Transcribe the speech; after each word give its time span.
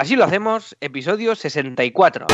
Así 0.00 0.16
lo 0.16 0.24
hacemos, 0.24 0.78
episodio 0.80 1.34
64. 1.34 2.26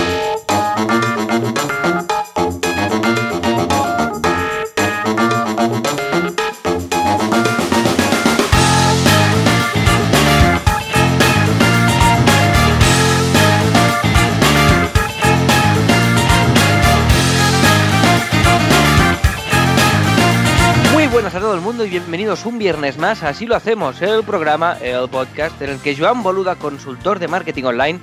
Y 21.86 21.90
bienvenidos 21.90 22.46
un 22.46 22.58
viernes 22.58 22.98
más. 22.98 23.22
Así 23.22 23.46
lo 23.46 23.54
hacemos, 23.54 24.02
el 24.02 24.24
programa, 24.24 24.76
el 24.82 25.08
podcast, 25.08 25.60
en 25.62 25.70
el 25.70 25.78
que 25.78 25.96
Joan 25.96 26.22
Boluda, 26.24 26.56
consultor 26.56 27.20
de 27.20 27.28
marketing 27.28 27.64
online 27.64 28.00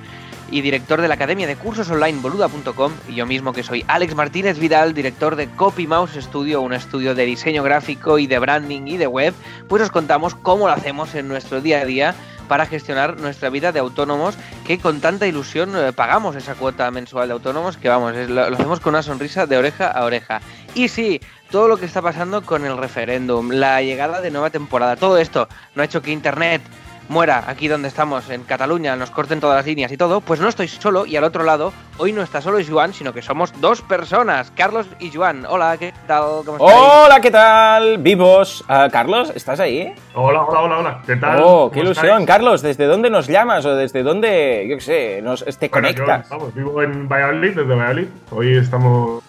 y 0.50 0.62
director 0.62 1.02
de 1.02 1.08
la 1.08 1.14
academia 1.14 1.46
de 1.46 1.56
cursos 1.56 1.90
online 1.90 2.20
boluda.com, 2.20 2.92
y 3.08 3.14
yo 3.16 3.26
mismo 3.26 3.52
que 3.52 3.62
soy 3.62 3.84
Alex 3.86 4.14
Martínez 4.14 4.58
Vidal, 4.58 4.94
director 4.94 5.36
de 5.36 5.48
Copy 5.50 5.86
Mouse 5.86 6.14
Studio, 6.18 6.62
un 6.62 6.72
estudio 6.72 7.14
de 7.14 7.26
diseño 7.26 7.62
gráfico 7.62 8.18
y 8.18 8.26
de 8.26 8.38
branding 8.38 8.86
y 8.86 8.96
de 8.96 9.06
web, 9.06 9.34
pues 9.68 9.82
os 9.82 9.90
contamos 9.90 10.34
cómo 10.34 10.66
lo 10.66 10.72
hacemos 10.72 11.14
en 11.14 11.28
nuestro 11.28 11.60
día 11.60 11.80
a 11.80 11.84
día 11.84 12.14
para 12.48 12.66
gestionar 12.66 13.18
nuestra 13.20 13.50
vida 13.50 13.72
de 13.72 13.80
autónomos 13.80 14.36
que 14.66 14.78
con 14.78 15.00
tanta 15.00 15.26
ilusión 15.26 15.76
eh, 15.76 15.92
pagamos 15.92 16.36
esa 16.36 16.54
cuota 16.54 16.90
mensual 16.90 17.28
de 17.28 17.34
autónomos 17.34 17.76
que 17.76 17.88
vamos, 17.88 18.14
lo, 18.14 18.50
lo 18.50 18.56
hacemos 18.56 18.80
con 18.80 18.94
una 18.94 19.02
sonrisa 19.02 19.46
de 19.46 19.56
oreja 19.56 19.90
a 19.90 20.04
oreja. 20.04 20.40
Y 20.74 20.88
sí, 20.88 21.20
todo 21.54 21.68
lo 21.68 21.76
que 21.76 21.86
está 21.86 22.02
pasando 22.02 22.42
con 22.42 22.64
el 22.66 22.76
referéndum, 22.76 23.48
la 23.52 23.80
llegada 23.80 24.20
de 24.20 24.32
nueva 24.32 24.50
temporada, 24.50 24.96
todo 24.96 25.18
esto 25.18 25.46
no 25.76 25.82
ha 25.82 25.84
hecho 25.84 26.02
que 26.02 26.10
Internet 26.10 26.60
muera 27.08 27.44
aquí 27.46 27.68
donde 27.68 27.86
estamos, 27.86 28.28
en 28.28 28.42
Cataluña, 28.42 28.96
nos 28.96 29.12
corten 29.12 29.38
todas 29.38 29.58
las 29.58 29.64
líneas 29.64 29.92
y 29.92 29.96
todo, 29.96 30.20
pues 30.20 30.40
no 30.40 30.48
estoy 30.48 30.66
solo 30.66 31.06
y 31.06 31.14
al 31.14 31.22
otro 31.22 31.44
lado, 31.44 31.72
hoy 31.98 32.12
no 32.12 32.22
está 32.22 32.40
solo 32.40 32.58
Joan, 32.68 32.92
sino 32.92 33.12
que 33.12 33.22
somos 33.22 33.52
dos 33.60 33.82
personas, 33.82 34.50
Carlos 34.56 34.88
y 34.98 35.12
Joan. 35.12 35.46
Hola, 35.48 35.76
¿qué 35.78 35.94
tal? 36.08 36.42
¿Cómo 36.44 36.56
estáis? 36.56 36.82
Hola, 37.06 37.20
¿qué 37.20 37.30
tal? 37.30 37.98
Vivos. 37.98 38.64
Ah, 38.66 38.88
Carlos, 38.90 39.30
¿estás 39.32 39.60
ahí? 39.60 39.94
Hola, 40.14 40.42
hola, 40.42 40.60
hola, 40.60 40.78
hola. 40.78 41.02
¿Qué 41.06 41.14
tal? 41.14 41.40
Oh, 41.40 41.70
qué 41.70 41.78
¿Cómo 41.78 41.84
ilusión. 41.92 42.06
estáis? 42.06 42.26
Carlos, 42.26 42.62
¿desde 42.62 42.86
dónde 42.86 43.10
nos 43.10 43.28
llamas 43.28 43.64
o 43.64 43.76
desde 43.76 44.02
dónde, 44.02 44.66
yo 44.68 44.74
qué 44.74 44.82
sé, 44.82 45.22
nos, 45.22 45.44
te 45.44 45.68
Bueno, 45.68 45.88
yo, 45.90 46.04
conectas? 46.04 46.28
vamos, 46.30 46.52
vivo 46.52 46.82
en 46.82 47.08
Valladolid, 47.08 47.54
desde 47.54 47.62
Valladolid. 47.62 48.08
Hoy 48.32 48.56
estamos 48.56 49.22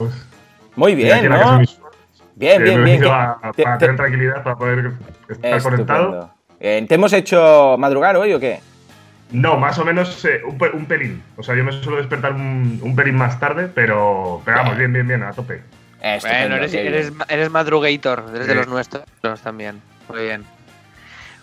Muy 0.76 0.96
bien, 0.96 1.30
¿no? 1.30 1.62
Bien, 2.36 2.64
bien, 2.64 2.84
bien. 2.84 3.00
que- 3.00 3.06
te- 3.54 3.64
para 3.64 3.78
te- 3.78 3.86
tener 3.86 3.96
tranquilidad, 3.96 4.44
para 4.44 4.56
poder 4.56 4.92
estar 5.30 5.62
conectado. 5.64 6.32
Eh, 6.60 6.86
¿Te 6.88 6.96
hemos 6.96 7.14
hecho 7.14 7.76
madrugar 7.78 8.16
hoy 8.18 8.34
o 8.34 8.40
qué? 8.40 8.60
No, 9.32 9.58
más 9.58 9.78
o 9.80 9.86
menos 9.86 10.24
eh, 10.26 10.42
un, 10.48 10.58
pe- 10.58 10.70
un 10.72 10.86
pelín. 10.86 11.22
O 11.38 11.44
sea, 11.44 11.56
yo 11.56 11.64
me 11.64 11.72
suelo 11.72 11.98
despertar 11.98 12.34
un, 12.34 12.80
un 12.82 12.96
pelín 12.96 13.16
más 13.16 13.40
tarde, 13.40 13.70
pero, 13.74 14.42
pero 14.46 14.58
vamos, 14.58 14.78
bien, 14.78 14.94
bien, 14.94 15.08
bien, 15.08 15.24
a 15.24 15.32
tope. 15.34 15.62
Estupendo, 16.02 16.40
Bueno, 16.50 16.56
eres, 16.58 16.74
eres, 16.74 17.12
eres 17.30 17.50
madrugator, 17.50 18.26
eres 18.34 18.48
de 18.48 18.56
los 18.56 18.68
nuestros 18.68 19.04
también. 19.42 19.82
Muy 20.08 20.22
bien. 20.24 20.44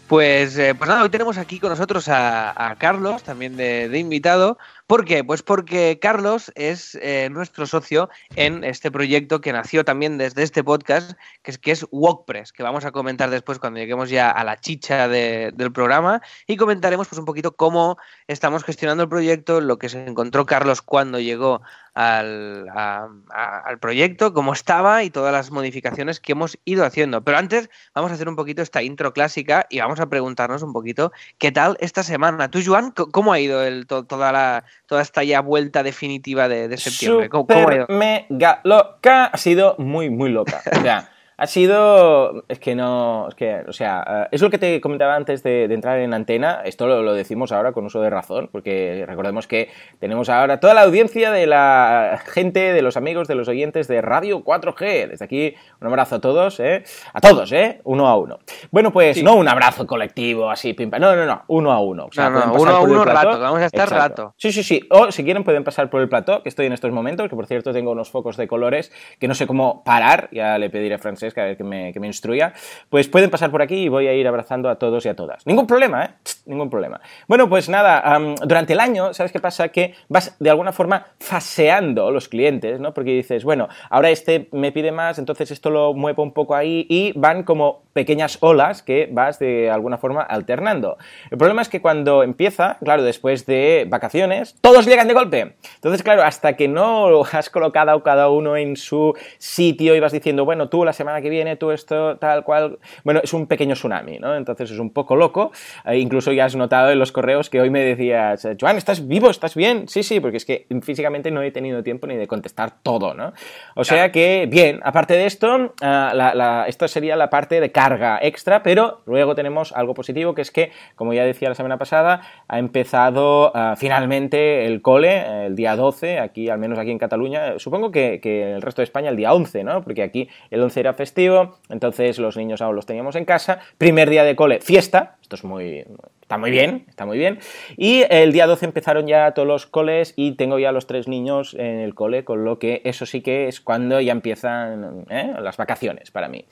Pues, 0.09 0.59
eh, 0.59 0.75
pues 0.75 0.89
nada, 0.89 1.03
hoy 1.03 1.09
tenemos 1.09 1.39
aquí 1.39 1.59
con 1.59 1.71
nosotros 1.71 2.07
a, 2.09 2.77
Carlos, 2.79 3.23
también 3.23 3.57
de, 3.57 3.99
invitado. 3.99 4.59
¿Por 4.87 5.07
qué? 5.07 5.25
Pues 5.25 5.43
porque 5.43 5.99
Carlos 6.03 6.53
es 6.55 6.99
eh, 7.01 7.29
nuestro 7.31 7.65
socio 7.67 8.11
en 8.37 8.63
este 8.63 8.91
proyecto 8.91 9.41
que 9.41 9.55
nació 9.55 9.87
también 9.87 10.19
desde 10.19 10.43
este 10.43 10.63
podcast, 10.63 11.13
que 11.43 11.53
es, 11.53 11.57
que 11.57 11.71
es 11.71 11.87
WordPress, 11.91 12.53
que 12.53 12.63
vamos 12.63 12.85
a 12.85 12.93
comentar 12.93 13.31
después 13.31 13.59
cuando 13.59 13.81
lleguemos 13.81 14.11
ya 14.11 14.31
a 14.31 14.45
la 14.45 14.61
chicha 14.61 15.09
de- 15.09 15.51
del 15.55 15.73
programa 15.73 16.21
y 16.47 16.59
comentaremos 16.59 17.09
pues 17.09 17.19
un 17.19 17.25
poquito 17.25 17.57
cómo 17.57 17.97
estamos 18.27 18.65
gestionando 18.65 19.05
el 19.05 19.09
proyecto, 19.09 19.63
lo 19.63 19.79
que 19.79 19.89
se 19.89 20.05
encontró 20.07 20.45
Carlos 20.45 20.83
cuando 20.83 21.21
llegó 21.21 21.63
al, 21.95 22.69
a- 22.75 23.09
a- 23.31 23.59
al 23.67 23.79
proyecto, 23.79 24.33
cómo 24.33 24.53
estaba 24.53 25.03
y 25.05 25.11
todas 25.11 25.33
las 25.33 25.51
modificaciones 25.51 26.21
que 26.21 26.33
hemos 26.33 26.59
ido 26.65 26.85
haciendo. 26.85 27.23
Pero 27.23 27.39
antes 27.39 27.71
vamos 27.95 28.11
a 28.11 28.15
hacer 28.15 28.29
un 28.29 28.37
poquito 28.37 28.63
esta 28.63 28.83
intro 28.83 29.13
clásica 29.13 29.67
y 29.71 29.81
vamos 29.81 30.01
a 30.01 30.07
preguntarnos 30.09 30.63
un 30.63 30.73
poquito 30.73 31.13
qué 31.39 31.53
tal 31.53 31.77
esta 31.81 32.03
semana. 32.03 32.51
¿Tú, 32.51 32.61
Joan, 32.65 32.93
cómo 32.93 33.33
ha 33.33 33.39
ido 33.41 33.63
el, 33.63 33.87
to- 33.87 34.05
toda, 34.05 34.33
la, 34.33 34.65
toda 34.87 35.03
esta 35.03 35.23
ya 35.25 35.41
vuelta 35.41 35.83
definitiva 35.83 36.49
de, 36.49 36.69
de 36.69 36.77
septiembre? 36.79 37.29
¿Cómo, 37.29 37.47
cómo 37.47 37.69
ha 37.69 37.75
ido? 37.75 37.87
Mega 37.89 38.61
loca. 38.65 39.27
Ha 39.27 39.37
sido 39.37 39.77
muy, 39.79 40.09
muy 40.11 40.31
loca. 40.31 40.63
O 40.77 40.81
sea, 40.81 41.12
ha 41.43 41.47
sido. 41.49 42.45
Es 42.49 42.61
que 42.61 42.77
no. 42.77 43.27
Es 43.29 43.35
que, 43.35 43.63
o 43.67 43.73
sea, 43.73 44.05
eh, 44.09 44.29
es 44.31 44.43
lo 44.43 44.49
que 44.51 44.59
te 44.59 44.81
comentaba 44.81 45.17
antes 45.17 45.43
de, 45.43 45.67
de 45.67 45.75
entrar 45.75 45.99
en 45.99 46.15
antena. 46.15 46.61
Esto 46.65 46.87
lo, 46.87 47.03
lo 47.03 47.15
decimos 47.15 47.51
ahora 47.51 47.73
con 47.73 47.85
uso 47.85 48.01
de 48.01 48.11
razón, 48.11 48.49
porque 48.53 49.05
recordemos 49.09 49.49
que 49.49 49.69
tenemos 49.99 50.29
ahora 50.29 50.61
toda 50.61 50.75
la 50.75 50.83
audiencia 50.83 51.33
de 51.33 51.47
la 51.49 52.21
gente, 52.27 52.73
de 52.73 52.81
los 52.83 52.97
amigos, 52.97 53.27
de 53.27 53.35
los 53.35 53.49
oyentes 53.49 53.89
de 53.89 54.01
Radio 54.01 54.45
4G. 54.45 55.09
Desde 55.09 55.25
aquí, 55.25 55.55
un 55.81 55.89
abrazo 55.89 56.17
a 56.17 56.21
todos, 56.21 56.61
¿eh? 56.61 56.85
A 57.13 57.21
todos, 57.21 57.51
¿eh? 57.51 57.81
Uno 57.83 58.07
a 58.07 58.17
uno. 58.17 58.39
Bueno, 58.71 58.93
pues 58.93 59.17
Sí. 59.17 59.25
no 59.25 59.35
un 59.35 59.49
abrazo 59.49 59.85
colectivo 59.87 60.49
así, 60.49 60.75
pimpa. 60.75 60.99
No, 61.01 61.17
no, 61.17 61.27
no. 61.27 61.43
Uno 61.49 61.73
a 61.73 61.81
uno. 61.81 62.05
O 62.07 62.13
sea, 62.13 62.31
No, 62.31 62.47
no, 62.47 62.53
uno 62.55 62.71
a 62.71 62.81
uno 62.81 63.05
rato, 63.05 63.41
vamos 63.41 63.61
a 63.63 63.67
estar 63.67 63.89
Exacto. 63.89 64.23
rato. 64.27 64.35
Sí, 64.37 64.53
sí, 64.53 64.63
sí. 64.63 64.81
O 64.91 65.11
si 65.11 65.25
quieren 65.25 65.43
pueden 65.43 65.65
pasar 65.65 65.91
por 65.91 66.01
el 66.03 66.09
plató, 66.09 66.43
que 66.45 66.49
estoy 66.49 66.67
en 66.67 66.73
estos 66.73 66.93
momentos, 66.93 67.29
que 67.29 67.35
por 67.35 67.47
cierto 67.47 67.73
tengo 67.73 67.91
unos 67.91 68.11
focos 68.11 68.37
de 68.37 68.47
colores 68.47 68.93
que 69.19 69.27
no 69.27 69.35
sé 69.35 69.47
cómo 69.49 69.83
parar, 69.85 70.29
ya 70.31 70.57
le 70.59 70.71
pediré 70.71 70.95
a 70.95 70.99
Que 71.33 71.57
me, 71.65 71.93
que 71.93 72.01
me 72.01 72.07
instruya. 72.07 72.53
Pues 72.89 73.09
pueden 73.09 73.31
pasar 73.31 73.51
por 73.51 73.63
aquí 73.63 73.85
y 73.85 73.89
voy 73.89 74.07
a 74.07 74.15
ir 74.15 74.27
abrazando 74.27 74.69
a 74.69 74.77
todos 74.77 75.05
y 75.07 75.09
a 75.09 75.17
todas. 75.17 75.47
Ningún 75.47 75.67
problema, 75.67 76.05
¿eh? 76.05 76.11
Ningún 76.47 76.71
problema. 76.71 77.01
Bueno, 77.29 77.49
pues 77.49 77.69
nada, 77.69 78.19
durante 78.45 78.73
el 78.73 78.81
año, 78.81 79.15
¿sabes 79.15 79.33
qué 79.33 79.41
pasa? 79.41 79.69
Que 79.69 79.95
vas 80.09 80.37
de 80.39 80.51
alguna 80.51 80.73
forma 80.73 81.07
faseando 81.19 82.11
los 82.11 82.29
clientes, 82.29 82.81
¿no? 82.81 82.93
Porque 82.93 83.13
dices, 83.13 83.45
bueno, 83.45 83.69
ahora 83.91 84.11
este 84.11 84.49
me 84.53 84.73
pide 84.73 84.93
más, 84.93 85.19
entonces 85.19 85.51
esto 85.51 85.71
lo 85.71 85.95
muevo 85.95 86.23
un 86.23 86.33
poco 86.33 86.55
ahí 86.55 86.87
y 86.89 87.13
van 87.17 87.45
como 87.45 87.83
pequeñas 87.93 88.39
olas 88.41 88.83
que 88.83 89.09
vas 89.11 89.39
de 89.39 89.71
alguna 89.71 89.99
forma 89.99 90.23
alternando. 90.23 90.99
El 91.31 91.39
problema 91.39 91.63
es 91.63 91.69
que 91.69 91.81
cuando 91.81 92.23
empieza, 92.23 92.79
claro, 92.83 93.03
después 93.03 93.47
de 93.47 93.87
vacaciones, 93.89 94.57
todos 94.61 94.87
llegan 94.87 95.09
de 95.09 95.15
golpe. 95.15 95.57
Entonces, 95.77 96.03
claro, 96.03 96.23
hasta 96.23 96.57
que 96.57 96.69
no 96.69 97.23
has 97.33 97.51
colocado 97.51 98.03
cada 98.03 98.29
uno 98.29 98.57
en 98.57 98.77
su 98.77 99.15
sitio 99.39 99.95
y 99.95 100.01
vas 100.01 100.13
diciendo, 100.13 100.45
bueno, 100.45 100.69
tú 100.69 100.85
la 100.85 100.93
semana 100.93 101.22
que 101.23 101.31
viene, 101.31 101.57
tú 101.57 101.71
esto, 101.71 102.17
tal 102.19 102.45
cual, 102.45 102.79
bueno, 103.05 103.21
es 103.23 103.33
un 103.33 103.47
pequeño 103.47 103.75
tsunami, 103.75 104.19
¿no? 104.19 104.37
Entonces 104.37 104.71
es 104.71 104.79
un 104.79 104.91
poco 104.91 105.17
loco. 105.17 105.53
Eh, 105.87 105.99
incluso 105.99 106.33
ya 106.33 106.45
has 106.45 106.57
notado 106.57 106.91
en 106.91 106.99
los 106.99 107.13
correos 107.13 107.49
que 107.49 107.61
hoy 107.61 107.71
me 107.71 107.81
decías, 107.81 108.47
Joan, 108.61 108.77
¿estás 108.77 109.07
vivo? 109.09 109.31
¿Estás 109.31 109.55
bien? 109.55 109.89
Sí, 109.89 110.03
sí, 110.03 110.21
porque 110.21 110.37
es 110.37 110.45
que 110.45 110.67
físicamente 110.83 111.31
no 111.31 111.41
he 111.43 111.51
tenido 111.51 111.83
tiempo 111.83 112.07
ni 112.07 112.17
de 112.17 112.27
contestar 112.27 112.73
todo, 112.83 113.15
¿no? 113.15 113.33
O 113.75 113.85
sea 113.85 114.13
que, 114.13 114.47
bien, 114.51 114.81
aparte 114.83 115.15
de 115.15 115.27
esto, 115.27 115.73
la- 115.81 116.13
la- 116.35 116.65
esto 116.69 116.89
sería 116.89 117.17
la 117.17 117.31
parte 117.31 117.61
de 117.61 117.71
carga 117.73 118.19
extra, 118.23 118.63
pero 118.63 119.01
luego 119.07 119.35
tenemos 119.35 119.73
algo 119.73 119.95
positivo, 119.95 120.35
que 120.35 120.43
es 120.43 120.51
que, 120.51 120.73
como 120.97 121.13
ya 121.15 121.25
decía 121.25 121.49
la 121.49 121.55
semana 121.55 121.79
pasada, 121.79 122.23
ha 122.49 122.59
empezado 122.59 123.53
finalmente 123.77 124.67
el 124.67 124.83
cole 124.83 125.11
eh, 125.19 125.47
el 125.47 125.57
día 125.57 125.77
12, 125.77 126.19
aquí, 126.19 126.49
al 126.49 126.59
menos 126.59 126.79
aquí 126.79 126.91
en 126.91 126.99
Cataluña, 126.99 127.59
supongo 127.59 127.91
que, 127.91 128.21
que 128.23 128.43
en 128.43 128.55
el 128.57 128.63
resto 128.63 128.81
de 128.81 128.85
España 128.85 129.11
el 129.11 129.17
día 129.17 129.33
11, 129.33 129.65
¿no? 129.65 129.83
Porque 129.83 130.03
aquí 130.03 130.29
el 130.51 130.61
11 130.63 130.81
era 130.81 130.93
festivo, 131.03 131.59
entonces 131.69 132.21
los 132.21 132.37
niños 132.37 132.63
aún 132.63 132.77
los 132.77 132.87
teníamos 132.87 133.17
en 133.17 133.25
casa, 133.25 133.59
primer 133.77 134.09
día 134.09 134.23
de 134.23 134.37
cole, 134.37 134.61
fiesta, 134.61 135.17
esto 135.21 135.35
es 135.35 135.45
muy... 135.45 135.85
Está 136.23 136.39
muy 136.39 136.51
bien, 136.51 136.87
está 136.89 137.05
muy 137.05 137.19
bien. 137.19 137.41
Y 137.77 138.05
el 138.09 138.33
día 138.33 138.47
12 138.47 138.65
empezaron 138.65 139.07
ya 139.07 139.33
todos 139.33 139.47
los 139.47 139.67
coles 139.67 140.15
y 140.17 140.33
tengo 140.33 140.59
ya 140.59 140.73
los 140.73 140.87
tres 140.87 141.07
niños 141.07 141.53
en 141.53 141.81
el 141.81 141.95
cole, 141.95 142.25
con 142.25 142.43
lo 142.43 142.59
que 142.59 142.81
eso 142.87 143.05
sí 143.05 143.21
que 143.21 143.49
es 143.49 143.61
cuando 143.61 144.01
ya 144.01 144.13
empiezan 144.13 145.05
¿eh? 145.11 145.35
las 145.43 145.59
vacaciones 145.59 146.11
para 146.11 146.29
mí. 146.29 146.47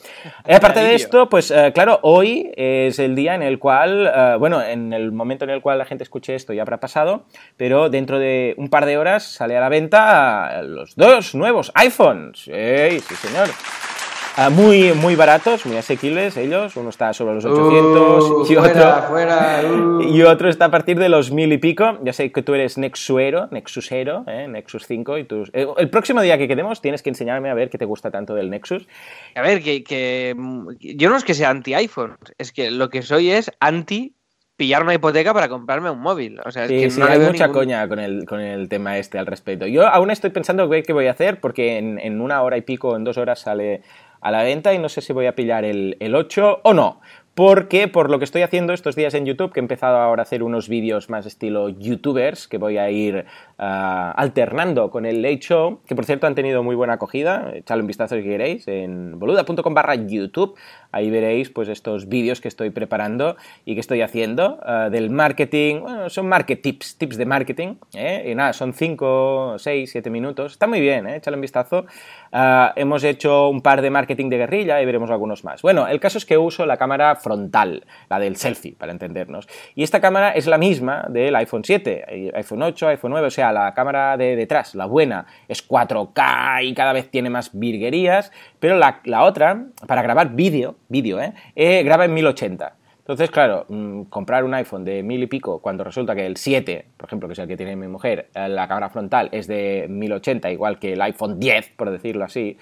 Aparte 0.45 0.81
de 0.81 0.97
esto, 0.97 1.31
pues 1.31 1.51
eh, 1.51 1.71
claro, 1.73 1.99
hoy 2.03 2.53
es 2.57 2.99
el 2.99 3.15
día 3.15 3.35
en 3.35 3.43
el 3.43 3.59
cual, 3.59 4.13
eh, 4.15 4.37
bueno, 4.39 4.61
en 4.63 4.93
el 4.93 5.13
momento 5.13 5.47
en 5.47 5.51
el 5.51 5.63
cual 5.63 5.79
la 5.79 5.87
gente 5.87 6.05
escuche 6.05 6.35
esto 6.35 6.53
ya 6.53 6.61
habrá 6.61 6.79
pasado, 6.79 7.25
pero 7.57 7.89
dentro 7.89 8.19
de 8.19 8.55
un 8.59 8.69
par 8.69 8.85
de 8.85 8.99
horas 8.99 9.23
sale 9.23 9.57
a 9.57 9.61
la 9.61 9.71
venta 9.71 10.61
los 10.63 10.95
dos 10.95 11.35
nuevos 11.35 11.73
iPhones. 11.75 12.41
Sí, 12.41 13.01
sí, 13.01 13.15
señor. 13.15 13.49
Ah, 14.43 14.49
muy, 14.49 14.95
muy 14.95 15.17
baratos, 15.17 15.67
muy 15.67 15.77
asequibles 15.77 16.35
ellos. 16.39 16.75
Uno 16.77 16.89
está 16.89 17.13
sobre 17.13 17.35
los 17.35 17.45
800 17.45 18.31
Uh, 18.31 18.43
y 18.51 18.55
fuera, 18.57 18.97
otro... 18.97 19.09
fuera, 19.09 19.61
uh. 19.71 20.01
Y 20.09 20.23
otro 20.23 20.49
está 20.49 20.65
a 20.65 20.71
partir 20.71 20.99
de 20.99 21.11
los 21.11 21.31
mil 21.31 21.53
y 21.53 21.59
pico. 21.59 21.99
Ya 22.03 22.15
sé 22.15 22.33
que 22.33 22.43
tú 22.43 22.55
eres 22.55 22.79
Nexuero, 22.79 23.49
Nexusero, 23.51 24.25
¿eh? 24.27 24.49
Nexus 24.49 24.87
5 24.87 25.19
y 25.19 25.25
tus... 25.25 25.51
eh, 25.53 25.67
el 25.77 25.91
próximo 25.91 26.23
día 26.23 26.39
que 26.39 26.49
quedemos 26.49 26.81
tienes 26.81 27.03
que 27.03 27.11
enseñarme 27.11 27.51
a 27.51 27.55
ver 27.55 27.69
qué 27.69 27.77
te 27.77 27.85
gusta 27.85 28.11
tanto 28.11 28.35
del 28.35 28.49
Nexus. 28.49 28.89
A 29.35 29.43
ver, 29.43 29.63
que, 29.63 29.85
que 29.85 30.35
yo 30.81 31.11
no 31.11 31.17
es 31.17 31.25
que 31.25 31.35
sea 31.35 31.51
anti-iPhone, 31.51 32.17
es 32.39 32.53
que 32.53 32.71
lo 32.71 32.89
que 32.89 33.03
soy 33.03 33.31
es 33.33 33.51
anti 33.61 34.15
pillar 34.57 34.83
una 34.83 34.95
hipoteca 34.95 35.35
para 35.35 35.49
comprarme 35.51 35.91
un 35.91 36.01
móvil. 36.01 36.41
O 36.47 36.51
sea, 36.51 36.65
es 36.65 36.71
Sí, 36.71 36.81
que 36.81 36.91
sí, 36.91 37.01
no 37.01 37.07
le 37.07 37.13
hay 37.13 37.19
mucha 37.19 37.47
ningún- 37.47 37.61
coña 37.63 37.87
con 37.89 37.99
el, 37.99 38.25
con 38.25 38.41
el 38.41 38.71
tema 38.71 38.97
este 38.97 39.19
al 39.19 39.27
respecto. 39.27 39.67
Yo 39.67 39.87
aún 39.87 40.11
estoy 40.11 40.31
pensando 40.31 40.69
qué 40.71 40.93
voy 40.95 41.09
a 41.09 41.11
hacer 41.11 41.41
porque 41.41 41.77
en, 41.77 41.99
en 41.99 42.21
una 42.23 42.41
hora 42.43 42.57
y 42.57 42.63
pico, 42.63 42.97
en 42.97 43.05
dos 43.05 43.19
horas 43.19 43.41
sale 43.41 43.83
a 44.21 44.31
la 44.31 44.43
venta 44.43 44.75
y 44.75 44.79
no 44.79 44.89
sé 44.89 45.01
si 45.01 45.13
voy 45.13 45.27
a 45.27 45.35
pillar 45.35 45.65
el, 45.65 45.97
el 46.01 46.15
8 46.15 46.61
o 46.63 46.75
no. 46.75 47.01
porque 47.35 47.89
por 47.89 48.11
lo 48.11 48.19
que 48.19 48.25
estoy 48.25 48.43
haciendo 48.43 48.73
estos 48.73 48.97
días 48.97 49.15
en 49.15 49.25
YouTube, 49.25 49.53
que 49.53 49.61
he 49.61 49.63
empezado 49.63 49.97
ahora 49.97 50.23
a 50.23 50.25
hacer 50.25 50.43
unos 50.43 50.69
vídeos 50.69 51.09
más 51.09 51.25
estilo 51.27 51.71
youtubers, 51.71 52.49
que 52.49 52.59
voy 52.59 52.77
a 52.77 52.91
ir 52.91 53.25
alternando 53.61 54.91
con 54.91 55.05
el 55.05 55.21
Late 55.21 55.41
Show, 55.41 55.81
que 55.87 55.95
por 55.95 56.07
cierto 56.07 56.27
han 56.27 56.35
tenido 56.35 56.63
muy 56.63 56.75
buena 56.75 56.95
acogida, 56.95 57.53
echadle 57.55 57.83
un 57.83 57.89
vistazo 57.89 58.17
si 58.17 58.23
queréis, 58.23 58.67
en 58.67 59.19
boluda.com 59.19 59.75
barra 59.75 59.95
YouTube, 59.97 60.57
ahí 60.93 61.11
veréis 61.11 61.51
pues 61.51 61.69
estos 61.69 62.09
vídeos 62.09 62.41
que 62.41 62.49
estoy 62.49 62.71
preparando 62.71 63.37
y 63.67 63.75
que 63.75 63.81
estoy 63.81 64.01
haciendo 64.01 64.61
uh, 64.67 64.91
del 64.91 65.11
marketing, 65.11 65.81
bueno, 65.81 66.09
son 66.09 66.27
market 66.27 66.63
tips, 66.63 66.97
tips 66.97 67.19
de 67.19 67.27
marketing, 67.27 67.75
¿eh? 67.95 68.31
y 68.31 68.35
nada, 68.35 68.55
son 68.55 68.73
5, 68.73 69.57
6, 69.59 69.91
7 69.91 70.09
minutos, 70.09 70.53
está 70.53 70.67
muy 70.67 70.81
bien, 70.81 71.07
¿eh? 71.07 71.17
echadle 71.17 71.37
un 71.37 71.43
vistazo. 71.43 71.85
Uh, 72.33 72.71
hemos 72.77 73.05
hecho 73.05 73.49
un 73.49 73.61
par 73.61 73.83
de 73.83 73.91
marketing 73.91 74.31
de 74.31 74.39
guerrilla 74.39 74.81
y 74.81 74.87
veremos 74.87 75.11
algunos 75.11 75.45
más. 75.45 75.61
Bueno, 75.63 75.87
el 75.87 76.01
caso 76.01 76.17
es 76.17 76.25
que 76.25 76.39
uso 76.39 76.65
la 76.65 76.77
cámara 76.77 77.17
frontal, 77.17 77.85
la 78.09 78.19
del 78.19 78.37
selfie, 78.37 78.75
para 78.79 78.93
entendernos. 78.93 79.49
Y 79.75 79.83
esta 79.83 80.01
cámara 80.01 80.31
es 80.31 80.47
la 80.47 80.57
misma 80.57 81.05
del 81.09 81.35
iPhone 81.37 81.65
7, 81.65 82.33
iPhone 82.35 82.63
8, 82.63 82.89
iPhone 82.89 83.11
9, 83.11 83.27
o 83.27 83.31
sea, 83.31 83.50
la 83.53 83.75
cámara 83.75 84.17
de 84.17 84.37
detrás, 84.37 84.75
la 84.75 84.87
buena, 84.87 85.27
es 85.49 85.67
4K 85.67 86.65
y 86.65 86.75
cada 86.75 86.93
vez 86.93 87.11
tiene 87.11 87.31
más 87.31 87.51
virguerías, 87.53 88.33
pero 88.59 88.77
la, 88.77 89.01
la 89.05 89.25
otra, 89.25 89.67
para 89.87 90.03
grabar 90.03 90.35
vídeo, 90.35 90.77
vídeo, 90.89 91.21
¿eh? 91.21 91.35
eh, 91.55 91.83
graba 91.83 92.05
en 92.05 92.15
1080. 92.15 92.75
Entonces, 93.11 93.31
claro, 93.33 93.67
mmm, 93.69 94.03
comprar 94.03 94.45
un 94.45 94.55
iPhone 94.55 94.85
de 94.85 95.03
mil 95.03 95.21
y 95.21 95.27
pico 95.27 95.61
cuando 95.61 95.83
resulta 95.83 96.15
que 96.15 96.25
el 96.27 96.37
7, 96.37 96.87
por 96.97 97.09
ejemplo, 97.09 97.29
que 97.29 97.33
es 97.33 97.39
el 97.41 97.49
que 97.49 97.57
tiene 97.57 97.75
mi 97.75 97.89
mujer, 97.89 98.29
eh, 98.35 98.49
la 98.49 98.69
cámara 98.69 98.89
frontal 98.89 99.29
es 99.33 99.49
de 99.49 99.87
1080, 99.91 100.49
igual 100.53 100.79
que 100.79 100.93
el 100.93 101.03
iPhone 101.03 101.41
10, 101.41 101.71
por 101.77 101.91
decirlo 101.91 102.25
así, 102.25 102.57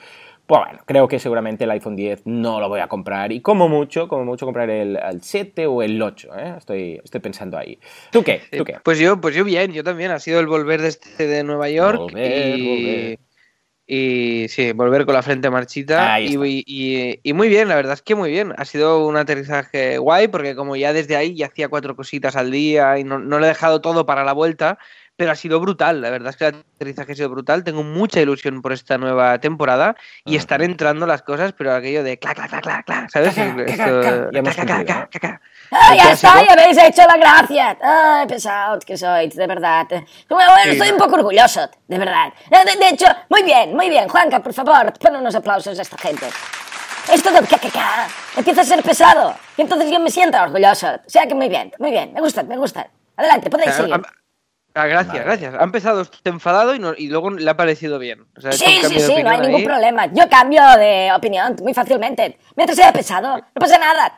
pues 0.48 0.62
bueno, 0.64 0.82
creo 0.86 1.06
que 1.08 1.18
seguramente 1.18 1.64
el 1.64 1.70
iPhone 1.72 1.94
10 1.94 2.22
no 2.24 2.58
lo 2.58 2.70
voy 2.70 2.80
a 2.80 2.88
comprar 2.88 3.32
y 3.32 3.42
como 3.42 3.68
mucho, 3.68 4.08
como 4.08 4.24
mucho 4.24 4.46
comprar 4.46 4.70
el, 4.70 4.96
el 4.96 5.20
7 5.20 5.66
o 5.66 5.82
el 5.82 6.00
8, 6.00 6.28
¿eh? 6.38 6.54
estoy, 6.56 7.00
estoy 7.04 7.20
pensando 7.20 7.58
ahí. 7.58 7.78
¿Tú 8.10 8.24
qué? 8.24 8.40
¿Tú 8.56 8.64
qué? 8.64 8.78
Pues 8.82 8.98
yo, 8.98 9.20
pues 9.20 9.34
yo 9.34 9.44
bien, 9.44 9.74
yo 9.74 9.84
también. 9.84 10.10
Ha 10.10 10.18
sido 10.18 10.40
el 10.40 10.46
volver 10.46 10.80
de 10.80 10.88
este 10.88 11.26
de 11.26 11.44
Nueva 11.44 11.68
York 11.68 11.98
Volver, 11.98 12.58
y, 12.58 12.66
volver. 12.66 13.18
y 13.86 14.48
sí, 14.48 14.72
volver 14.72 15.04
con 15.04 15.16
la 15.16 15.22
frente 15.22 15.50
marchita 15.50 16.18
y 16.18 16.38
muy 17.34 17.48
bien, 17.50 17.68
la 17.68 17.74
verdad 17.74 17.92
es 17.92 18.00
que 18.00 18.14
muy 18.14 18.30
bien. 18.30 18.54
Ha 18.56 18.64
sido 18.64 19.06
un 19.06 19.18
aterrizaje 19.18 19.98
guay 19.98 20.28
porque 20.28 20.56
como 20.56 20.76
ya 20.76 20.94
desde 20.94 21.14
ahí 21.16 21.36
ya 21.36 21.48
hacía 21.48 21.68
cuatro 21.68 21.94
cositas 21.94 22.36
al 22.36 22.50
día 22.50 22.98
y 22.98 23.04
no, 23.04 23.18
no 23.18 23.38
lo 23.38 23.44
he 23.44 23.48
dejado 23.48 23.82
todo 23.82 24.06
para 24.06 24.24
la 24.24 24.32
vuelta, 24.32 24.78
pero 25.18 25.32
ha 25.32 25.34
sido 25.34 25.58
brutal. 25.58 26.00
La 26.00 26.10
verdad 26.10 26.30
es 26.30 26.36
que 26.36 26.46
el 26.46 26.64
aterrizaje 26.76 27.10
ha 27.10 27.14
sido 27.16 27.28
brutal. 27.28 27.64
Tengo 27.64 27.82
mucha 27.82 28.20
ilusión 28.20 28.62
por 28.62 28.72
esta 28.72 28.98
nueva 28.98 29.40
temporada 29.40 29.96
y 30.24 30.36
Ajá. 30.36 30.38
están 30.42 30.62
entrando 30.62 31.06
las 31.08 31.22
cosas, 31.22 31.52
pero 31.54 31.74
aquello 31.74 32.04
de 32.04 32.20
clac, 32.20 32.36
clac, 32.36 32.48
clac, 32.48 32.62
clac, 32.62 32.86
clac, 32.86 33.10
¿sabes? 33.10 33.36
¡Ah, 35.70 35.94
ya 35.96 36.12
está! 36.12 36.40
¡Ya 36.46 36.52
habéis 36.52 36.78
hecho 36.78 37.02
la 37.06 37.16
gracia! 37.16 37.76
¡Ay, 37.82 38.28
pesados 38.28 38.84
que 38.84 38.96
sois, 38.96 39.34
de 39.34 39.46
verdad! 39.48 39.88
Bueno, 40.28 40.52
Sí, 40.62 40.70
estoy 40.70 40.88
¿no? 40.90 40.94
un 40.94 41.00
poco 41.00 41.16
orgulloso, 41.16 41.68
de 41.88 41.98
verdad. 41.98 42.32
De, 42.50 42.76
de 42.78 42.88
hecho, 42.88 43.06
muy 43.28 43.42
bien, 43.42 43.74
muy 43.74 43.90
bien. 43.90 44.08
Juanca, 44.08 44.38
por 44.40 44.54
favor, 44.54 44.92
pon 45.00 45.16
unos 45.16 45.34
aplausos 45.34 45.76
a 45.78 45.82
esta 45.82 45.98
gente. 45.98 46.26
Esto 47.12 47.32
del 47.32 47.44
KKK 47.48 47.78
empieza 48.36 48.60
a 48.60 48.64
ser 48.64 48.82
pesado 48.84 49.34
y 49.56 49.62
entonces 49.62 49.90
yo 49.90 49.98
me 49.98 50.10
siento 50.10 50.40
orgulloso. 50.40 50.86
O 51.04 51.10
sea 51.10 51.26
que 51.26 51.34
muy 51.34 51.48
bien, 51.48 51.72
muy 51.80 51.90
bien. 51.90 52.12
Me 52.12 52.20
gusta, 52.20 52.44
me 52.44 52.56
gusta. 52.56 52.88
Adelante, 53.16 53.50
podéis 53.50 53.74
seguir. 53.74 53.94
Ah, 53.94 54.02
ah, 54.78 54.86
gracias, 54.86 55.12
Vale. 55.14 55.24
gracias. 55.24 55.54
Ha 55.54 55.64
empezado 55.64 56.06
enfadado 56.24 56.74
y, 56.74 56.78
no- 56.78 56.94
y 56.96 57.08
luego 57.08 57.30
le 57.30 57.48
ha 57.50 57.56
parecido 57.56 57.98
bien. 57.98 58.24
O 58.36 58.40
sea, 58.40 58.52
Sí, 58.52 58.80
sí, 58.88 59.00
sí, 59.00 59.22
no 59.22 59.30
hay 59.30 59.40
ningún 59.40 59.60
ahí. 59.60 59.64
problema. 59.66 60.06
Yo 60.12 60.28
cambio 60.28 60.62
de 60.78 61.10
opinión 61.14 61.56
muy 61.62 61.74
fácilmente. 61.74 62.38
Mientras 62.56 62.76
sea 62.76 62.92
pesado, 62.92 63.36
no 63.36 63.42
pasa 63.60 63.78
nada. 63.78 64.14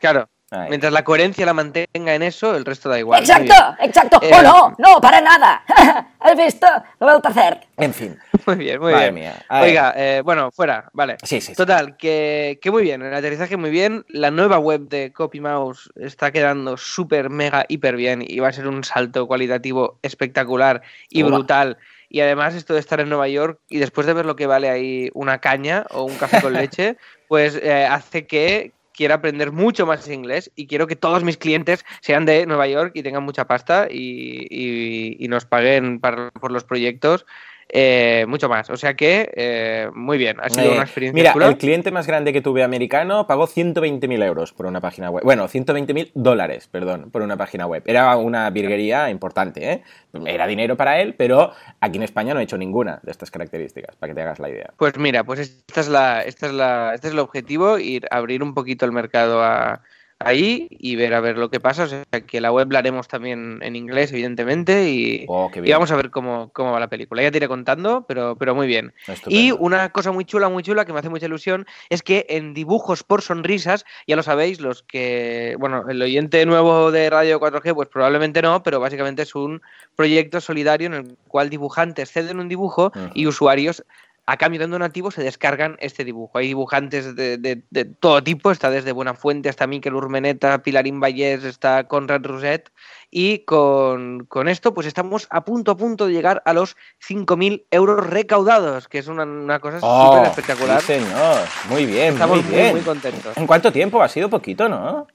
Claro. 0.00 0.28
Ahí. 0.52 0.68
Mientras 0.68 0.92
la 0.92 1.02
coherencia 1.02 1.46
la 1.46 1.54
mantenga 1.54 2.14
en 2.14 2.22
eso, 2.22 2.54
el 2.54 2.64
resto 2.66 2.90
da 2.90 2.98
igual. 2.98 3.20
Exacto, 3.22 3.54
exacto. 3.80 4.18
Eh, 4.20 4.30
¡Oh, 4.34 4.42
no! 4.42 4.74
¡No, 4.78 5.00
para 5.00 5.20
nada! 5.22 5.64
¿Has 6.20 6.36
visto? 6.36 6.66
Lo 7.00 7.06
vuelto 7.06 7.28
a 7.28 7.30
hacer. 7.30 7.60
En 7.78 7.94
fin. 7.94 8.18
Muy 8.46 8.56
bien, 8.56 8.80
muy 8.80 8.92
Madre 8.92 9.12
bien. 9.12 9.14
mía. 9.14 9.34
Oiga, 9.50 9.94
eh, 9.96 10.20
bueno, 10.24 10.50
fuera, 10.50 10.90
vale. 10.92 11.16
Sí, 11.22 11.40
sí, 11.40 11.48
sí. 11.48 11.54
Total, 11.54 11.96
que, 11.96 12.58
que 12.60 12.72
muy 12.72 12.82
bien, 12.82 13.00
el 13.02 13.14
aterrizaje 13.14 13.56
muy 13.56 13.70
bien. 13.70 14.04
La 14.08 14.32
nueva 14.32 14.58
web 14.58 14.88
de 14.88 15.12
CopyMouse 15.12 15.90
está 15.94 16.32
quedando 16.32 16.76
súper, 16.76 17.30
mega, 17.30 17.64
hiper 17.68 17.94
bien 17.94 18.24
y 18.26 18.40
va 18.40 18.48
a 18.48 18.52
ser 18.52 18.66
un 18.66 18.82
salto 18.82 19.28
cualitativo 19.28 19.98
espectacular 20.02 20.82
y 21.08 21.22
brutal. 21.22 21.78
Y 22.08 22.20
además 22.20 22.54
esto 22.54 22.74
de 22.74 22.80
estar 22.80 23.00
en 23.00 23.08
Nueva 23.08 23.28
York 23.28 23.60
y 23.68 23.78
después 23.78 24.06
de 24.08 24.12
ver 24.12 24.26
lo 24.26 24.34
que 24.34 24.46
vale 24.46 24.68
ahí 24.68 25.10
una 25.14 25.38
caña 25.38 25.86
o 25.90 26.02
un 26.02 26.16
café 26.16 26.42
con 26.42 26.52
leche, 26.52 26.96
pues 27.28 27.54
eh, 27.62 27.86
hace 27.86 28.26
que 28.26 28.72
quiera 28.92 29.16
aprender 29.16 29.52
mucho 29.52 29.86
más 29.86 30.08
inglés 30.08 30.50
y 30.54 30.66
quiero 30.66 30.86
que 30.86 30.96
todos 30.96 31.24
mis 31.24 31.36
clientes 31.36 31.84
sean 32.00 32.24
de 32.26 32.46
Nueva 32.46 32.66
York 32.68 32.92
y 32.94 33.02
tengan 33.02 33.22
mucha 33.24 33.46
pasta 33.46 33.88
y, 33.90 34.46
y- 34.50 35.16
y 35.24 35.28
nos 35.28 35.44
paguen 35.46 36.00
para- 36.00 36.30
por 36.30 36.52
los 36.52 36.64
proyectos 36.64 37.26
eh, 37.74 38.26
mucho 38.28 38.50
más. 38.50 38.68
O 38.68 38.76
sea 38.76 38.92
que 38.94 39.32
eh, 39.34 39.88
muy 39.94 40.18
bien, 40.18 40.36
ha 40.42 40.50
sido 40.50 40.66
Eh, 40.70 40.74
una 40.74 40.82
experiencia 40.82 41.32
Mira, 41.32 41.48
el 41.48 41.56
cliente 41.56 41.90
más 41.90 42.06
grande 42.06 42.32
que 42.34 42.42
tuve 42.42 42.62
americano 42.62 43.26
pagó 43.26 43.46
120.000 43.46 44.22
euros 44.22 44.52
por 44.52 44.66
una 44.66 44.80
página 44.82 45.08
web. 45.08 45.24
Bueno, 45.24 45.48
120.000 45.48 46.10
dólares, 46.14 46.68
perdón, 46.70 47.10
por 47.10 47.22
una 47.22 47.38
página 47.38 47.66
web. 47.66 47.82
Era 47.86 48.14
una 48.18 48.50
virguería 48.50 49.08
importante, 49.08 49.72
¿eh? 49.72 49.82
Era 50.26 50.46
dinero 50.46 50.76
para 50.76 51.00
él, 51.00 51.14
pero 51.16 51.52
aquí 51.80 51.96
en 51.96 52.02
España 52.02 52.34
no 52.34 52.40
he 52.40 52.42
hecho 52.42 52.58
ninguna 52.58 53.00
de 53.02 53.10
estas 53.10 53.30
características, 53.30 53.96
para 53.96 54.10
que 54.10 54.14
te 54.16 54.20
hagas 54.22 54.38
la 54.38 54.50
idea. 54.50 54.70
Pues 54.76 54.98
mira, 54.98 55.24
pues 55.24 55.40
esta 55.40 55.80
es 55.80 55.88
la, 55.88 56.20
esta 56.20 56.46
es 56.48 56.52
la, 56.52 56.92
este 56.94 57.06
es 57.08 57.14
el 57.14 57.18
objetivo, 57.20 57.78
ir 57.78 58.06
abrir 58.10 58.42
un 58.42 58.52
poquito 58.52 58.84
el 58.84 58.92
mercado 58.92 59.42
a- 59.42 59.80
ahí 60.24 60.68
y 60.70 60.96
ver 60.96 61.14
a 61.14 61.20
ver 61.20 61.38
lo 61.38 61.50
que 61.50 61.60
pasa. 61.60 61.84
O 61.84 61.86
sea 61.86 62.04
que 62.26 62.40
la 62.40 62.52
web 62.52 62.70
la 62.72 62.80
haremos 62.80 63.08
también 63.08 63.58
en 63.62 63.76
inglés, 63.76 64.12
evidentemente, 64.12 64.90
y, 64.90 65.24
Oh, 65.28 65.50
y 65.54 65.70
vamos 65.70 65.90
a 65.90 65.96
ver 65.96 66.10
cómo, 66.10 66.50
cómo 66.52 66.72
va 66.72 66.80
la 66.80 66.88
película. 66.88 67.22
Ya 67.22 67.30
te 67.30 67.38
iré 67.38 67.48
contando, 67.48 68.04
pero, 68.06 68.36
pero 68.36 68.54
muy 68.54 68.66
bien. 68.66 68.92
Estupendo. 69.06 69.30
Y 69.30 69.52
una 69.52 69.90
cosa 69.90 70.12
muy 70.12 70.24
chula, 70.24 70.48
muy 70.48 70.62
chula, 70.62 70.84
que 70.84 70.92
me 70.92 70.98
hace 70.98 71.08
mucha 71.08 71.26
ilusión, 71.26 71.66
es 71.90 72.02
que 72.02 72.26
en 72.28 72.54
dibujos 72.54 73.02
por 73.02 73.22
sonrisas, 73.22 73.84
ya 74.06 74.16
lo 74.16 74.22
sabéis, 74.22 74.60
los 74.60 74.82
que, 74.82 75.56
bueno, 75.58 75.84
el 75.88 76.02
oyente 76.02 76.44
nuevo 76.46 76.90
de 76.90 77.08
Radio 77.10 77.40
4G, 77.40 77.74
pues 77.74 77.88
probablemente 77.88 78.42
no, 78.42 78.62
pero 78.62 78.80
básicamente 78.80 79.22
es 79.22 79.34
un 79.34 79.62
proyecto 79.96 80.40
solidario 80.40 80.86
en 80.88 80.94
el 80.94 81.16
cual 81.28 81.50
dibujantes 81.50 82.10
ceden 82.10 82.40
un 82.40 82.48
dibujo 82.48 82.92
y 83.14 83.26
usuarios 83.26 83.84
a 84.32 84.38
cambio 84.38 84.58
de 84.60 84.64
un 84.64 84.70
donativo 84.70 85.10
se 85.10 85.22
descargan 85.22 85.76
este 85.78 86.04
dibujo. 86.06 86.38
Hay 86.38 86.46
dibujantes 86.46 87.14
de, 87.14 87.36
de- 87.36 87.64
de 87.68 87.84
todo 87.84 88.22
tipo, 88.24 88.50
está 88.50 88.70
desde 88.70 88.92
Buenafuente 88.92 89.50
hasta 89.50 89.66
Miquel 89.66 89.94
Urmeneta, 89.94 90.62
Pilarín 90.62 91.00
Vallés, 91.00 91.44
está 91.44 91.86
Conrad 91.86 92.22
Roset, 92.24 92.72
y 93.10 93.40
con, 93.40 94.24
con 94.24 94.48
esto 94.48 94.72
pues 94.72 94.86
estamos 94.86 95.26
a 95.28 95.44
punto 95.44 95.72
a 95.72 95.76
punto 95.76 96.06
de 96.06 96.14
llegar 96.14 96.42
a 96.46 96.54
los 96.54 96.76
5.000 97.06 97.66
euros 97.70 98.06
recaudados, 98.06 98.88
que 98.88 98.98
es 98.98 99.06
una, 99.08 99.24
una 99.24 99.60
cosa 99.60 99.80
Oh, 99.82 100.06
súper 100.14 100.28
espectacular. 100.30 100.80
sí, 100.80 100.86
señor. 100.94 101.36
Muy 101.68 101.84
bien, 101.84 102.14
Estamos 102.14 102.38
muy 102.38 102.44
muy, 102.46 102.54
bien. 102.54 102.72
muy 102.72 102.80
contentos. 102.80 103.36
¿En 103.36 103.46
cuánto 103.46 103.70
tiempo? 103.70 104.02
Ha 104.02 104.08
sido 104.08 104.30
poquito, 104.30 104.66
¿no? 104.66 105.06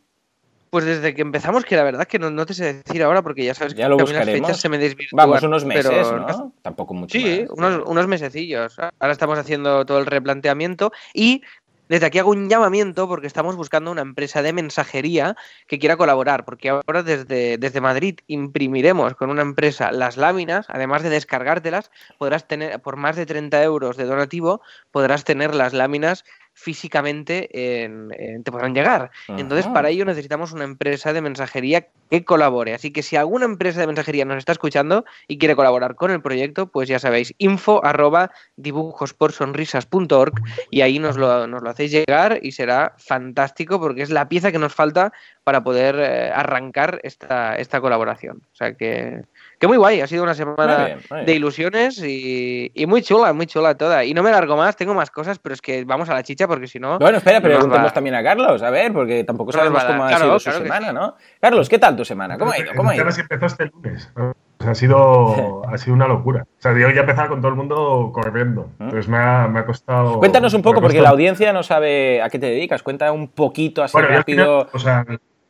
Pues 0.77 0.85
desde 0.85 1.15
que 1.15 1.23
empezamos, 1.23 1.65
que 1.65 1.75
la 1.75 1.83
verdad 1.83 2.05
que 2.05 2.19
no, 2.19 2.29
no 2.29 2.45
te 2.45 2.53
sé 2.53 2.71
decir 2.71 3.01
ahora, 3.01 3.23
porque 3.23 3.43
ya 3.43 3.55
sabes 3.55 3.73
Ya 3.73 3.85
que 3.85 3.89
lo 3.89 3.97
las 3.97 4.25
fechas 4.25 4.59
se 4.59 4.69
me 4.69 4.77
desvirtúan. 4.77 5.27
Vamos, 5.27 5.41
unos 5.41 5.65
meses, 5.65 5.87
pero 5.87 6.19
¿no? 6.19 6.53
Tampoco 6.61 6.93
mucho 6.93 7.17
Sí, 7.17 7.47
más. 7.49 7.57
unos, 7.57 7.81
unos 7.87 8.07
mesecillos. 8.07 8.77
Ahora 8.77 9.11
estamos 9.11 9.39
haciendo 9.39 9.87
todo 9.87 9.97
el 9.97 10.05
replanteamiento 10.05 10.91
y 11.15 11.41
desde 11.89 12.05
aquí 12.05 12.19
hago 12.19 12.29
un 12.29 12.47
llamamiento 12.47 13.07
porque 13.07 13.25
estamos 13.25 13.55
buscando 13.55 13.89
una 13.91 14.01
empresa 14.01 14.43
de 14.43 14.53
mensajería 14.53 15.35
que 15.67 15.79
quiera 15.79 15.97
colaborar, 15.97 16.45
porque 16.45 16.69
ahora 16.69 17.01
desde, 17.01 17.57
desde 17.57 17.81
Madrid 17.81 18.19
imprimiremos 18.27 19.15
con 19.15 19.29
una 19.31 19.41
empresa 19.41 19.91
las 19.91 20.17
láminas, 20.17 20.67
además 20.69 21.01
de 21.01 21.09
descargártelas, 21.09 21.89
podrás 22.19 22.47
tener, 22.47 22.79
por 22.81 22.97
más 22.97 23.15
de 23.15 23.25
30 23.25 23.63
euros 23.63 23.97
de 23.97 24.05
donativo, 24.05 24.61
podrás 24.91 25.23
tener 25.23 25.55
las 25.55 25.73
láminas 25.73 26.23
físicamente, 26.59 27.83
en- 27.83 28.09
en- 28.17 28.43
te 28.43 28.51
podrán 28.51 28.73
llegar. 28.73 29.11
Entonces, 29.39 29.67
para 29.73 29.89
ello 29.89 30.05
necesitamos 30.05 30.53
una 30.53 30.63
empresa 30.63 31.13
de 31.13 31.21
mensajería 31.21 31.87
que 32.09 32.25
colabore. 32.25 32.73
Así 32.73 32.91
que 32.91 33.03
si 33.03 33.15
alguna 33.15 33.45
empresa 33.45 33.79
de 33.79 33.85
mensajería 33.87 34.25
nos 34.25 34.37
está 34.39 34.53
escuchando 34.53 35.05
y 35.27 35.37
quiere 35.37 35.55
colaborar 35.55 35.93
con 35.95 36.09
el 36.09 36.21
proyecto, 36.21 36.67
pues 36.67 36.89
ya 36.89 36.97
sabéis, 36.97 37.33
info 37.37 37.85
arroba 37.85 38.31
dibujosporsonrisas.org 38.55 40.33
y 40.71 40.81
ahí 40.81 40.99
nos 40.99 41.15
lo, 41.17 41.45
nos 41.47 41.61
lo 41.61 41.69
hacéis 41.69 41.91
llegar 41.91 42.39
y 42.41 42.51
será 42.53 42.93
fantástico 42.97 43.79
porque 43.79 44.01
es 44.01 44.09
la 44.09 44.27
pieza 44.27 44.51
que 44.51 44.59
nos 44.59 44.73
falta 44.73 45.13
para 45.43 45.63
poder 45.63 45.95
eh, 45.99 46.31
arrancar 46.33 46.99
esta, 47.03 47.55
esta 47.55 47.79
colaboración. 47.81 48.41
O 48.51 48.55
sea 48.55 48.73
que, 48.73 49.21
que 49.59 49.67
muy 49.67 49.77
guay, 49.77 50.01
ha 50.01 50.07
sido 50.07 50.23
una 50.23 50.35
semana 50.35 50.77
Muy 50.77 50.85
bien, 50.85 50.99
muy 51.09 51.25
de 51.25 51.33
ilusiones 51.33 51.97
y, 52.03 52.71
y 52.73 52.85
muy 52.85 53.01
chula, 53.01 53.33
muy 53.33 53.47
chula 53.47 53.75
toda. 53.75 54.03
Y 54.03 54.13
no 54.13 54.21
me 54.23 54.31
largo 54.31 54.55
más, 54.55 54.75
tengo 54.75 54.93
más 54.93 55.09
cosas, 55.09 55.39
pero 55.39 55.53
es 55.53 55.61
que 55.61 55.83
vamos 55.83 56.09
a 56.09 56.13
la 56.13 56.23
chicha 56.23 56.47
porque 56.47 56.67
si 56.67 56.79
no... 56.79 56.99
Bueno, 56.99 57.17
espera, 57.17 57.39
nos 57.39 57.49
preguntemos 57.49 57.93
también 57.93 58.15
a 58.15 58.23
Carlos, 58.23 58.61
a 58.61 58.69
ver, 58.69 58.93
porque 58.93 59.23
tampoco 59.23 59.51
sabemos 59.51 59.83
cómo 59.83 60.03
ha 60.03 60.09
claro, 60.09 60.25
sido 60.25 60.39
su 60.39 60.43
claro 60.45 60.59
que 60.59 60.65
semana, 60.65 60.87
sí. 60.89 60.93
¿no? 60.93 61.15
Carlos, 61.41 61.69
¿qué 61.69 61.79
tal 61.79 61.95
tu 61.95 62.05
semana? 62.05 62.37
¿Cómo 62.37 62.51
ha 62.51 62.59
ido? 62.59 62.71
¿Cómo 62.75 62.89
ha 62.89 62.95
ido? 62.95 63.05
Empezó 63.07 63.45
este 63.47 63.65
lunes. 63.65 64.11
ha 64.59 64.75
sido, 64.75 65.65
ha 65.69 65.77
sido 65.77 65.95
una 65.95 66.07
locura. 66.07 66.43
O 66.43 66.61
sea, 66.61 66.73
yo 66.73 66.89
ya 66.91 67.01
empezaba 67.01 67.29
con 67.29 67.41
todo 67.41 67.49
el 67.49 67.57
mundo 67.57 68.11
corriendo. 68.13 68.69
Entonces 68.79 69.07
me 69.07 69.17
ha, 69.17 69.47
me 69.47 69.59
ha 69.59 69.65
costado. 69.65 70.19
Cuéntanos 70.19 70.53
un 70.53 70.61
poco, 70.61 70.81
porque 70.81 71.01
la 71.01 71.09
audiencia 71.09 71.51
no 71.51 71.63
sabe 71.63 72.21
a 72.21 72.29
qué 72.29 72.37
te 72.37 72.45
dedicas. 72.47 72.83
Cuenta 72.83 73.11
un 73.11 73.27
poquito 73.29 73.81
así 73.81 73.93
Bueno, 73.93 74.09
rápido. 74.09 74.67
final, 74.67 74.69
o 74.73 74.79
sea, 74.79 75.05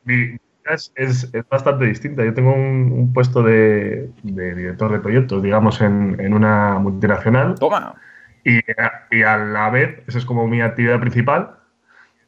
mi 0.05 0.37
es, 0.73 0.91
es- 0.95 1.29
es 1.33 1.47
bastante 1.49 1.85
distinta. 1.85 2.23
Yo 2.23 2.33
tengo 2.33 2.53
un, 2.53 2.91
un 2.91 3.13
puesto 3.13 3.41
de, 3.43 4.09
de 4.23 4.55
director 4.55 4.91
de 4.91 4.99
proyectos, 4.99 5.41
digamos, 5.43 5.81
en, 5.81 6.17
en 6.19 6.33
una 6.33 6.77
multinacional. 6.79 7.55
Toma. 7.59 7.95
Y, 8.43 8.59
a- 8.79 9.07
y 9.11 9.23
a 9.23 9.37
la 9.37 9.69
vez, 9.69 10.01
esa 10.07 10.17
es 10.17 10.25
como 10.25 10.47
mi 10.47 10.61
actividad 10.61 10.99
principal. 10.99 11.51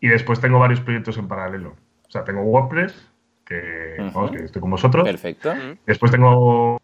Y 0.02 0.08
después 0.08 0.40
tengo 0.40 0.60
varios 0.60 0.80
proyectos 0.82 1.18
en 1.18 1.28
paralelo. 1.28 1.76
O 2.08 2.12
sea, 2.12 2.24
tengo 2.24 2.42
WordPress, 2.42 3.10
que, 3.46 3.96
Ujú. 4.00 4.12
vamos, 4.14 4.32
que 4.32 4.44
estoy 4.46 4.62
con 4.62 4.72
vosotros. 4.72 5.04
Perfecto. 5.08 5.54
Después 5.86 6.12
tengo, 6.12 6.78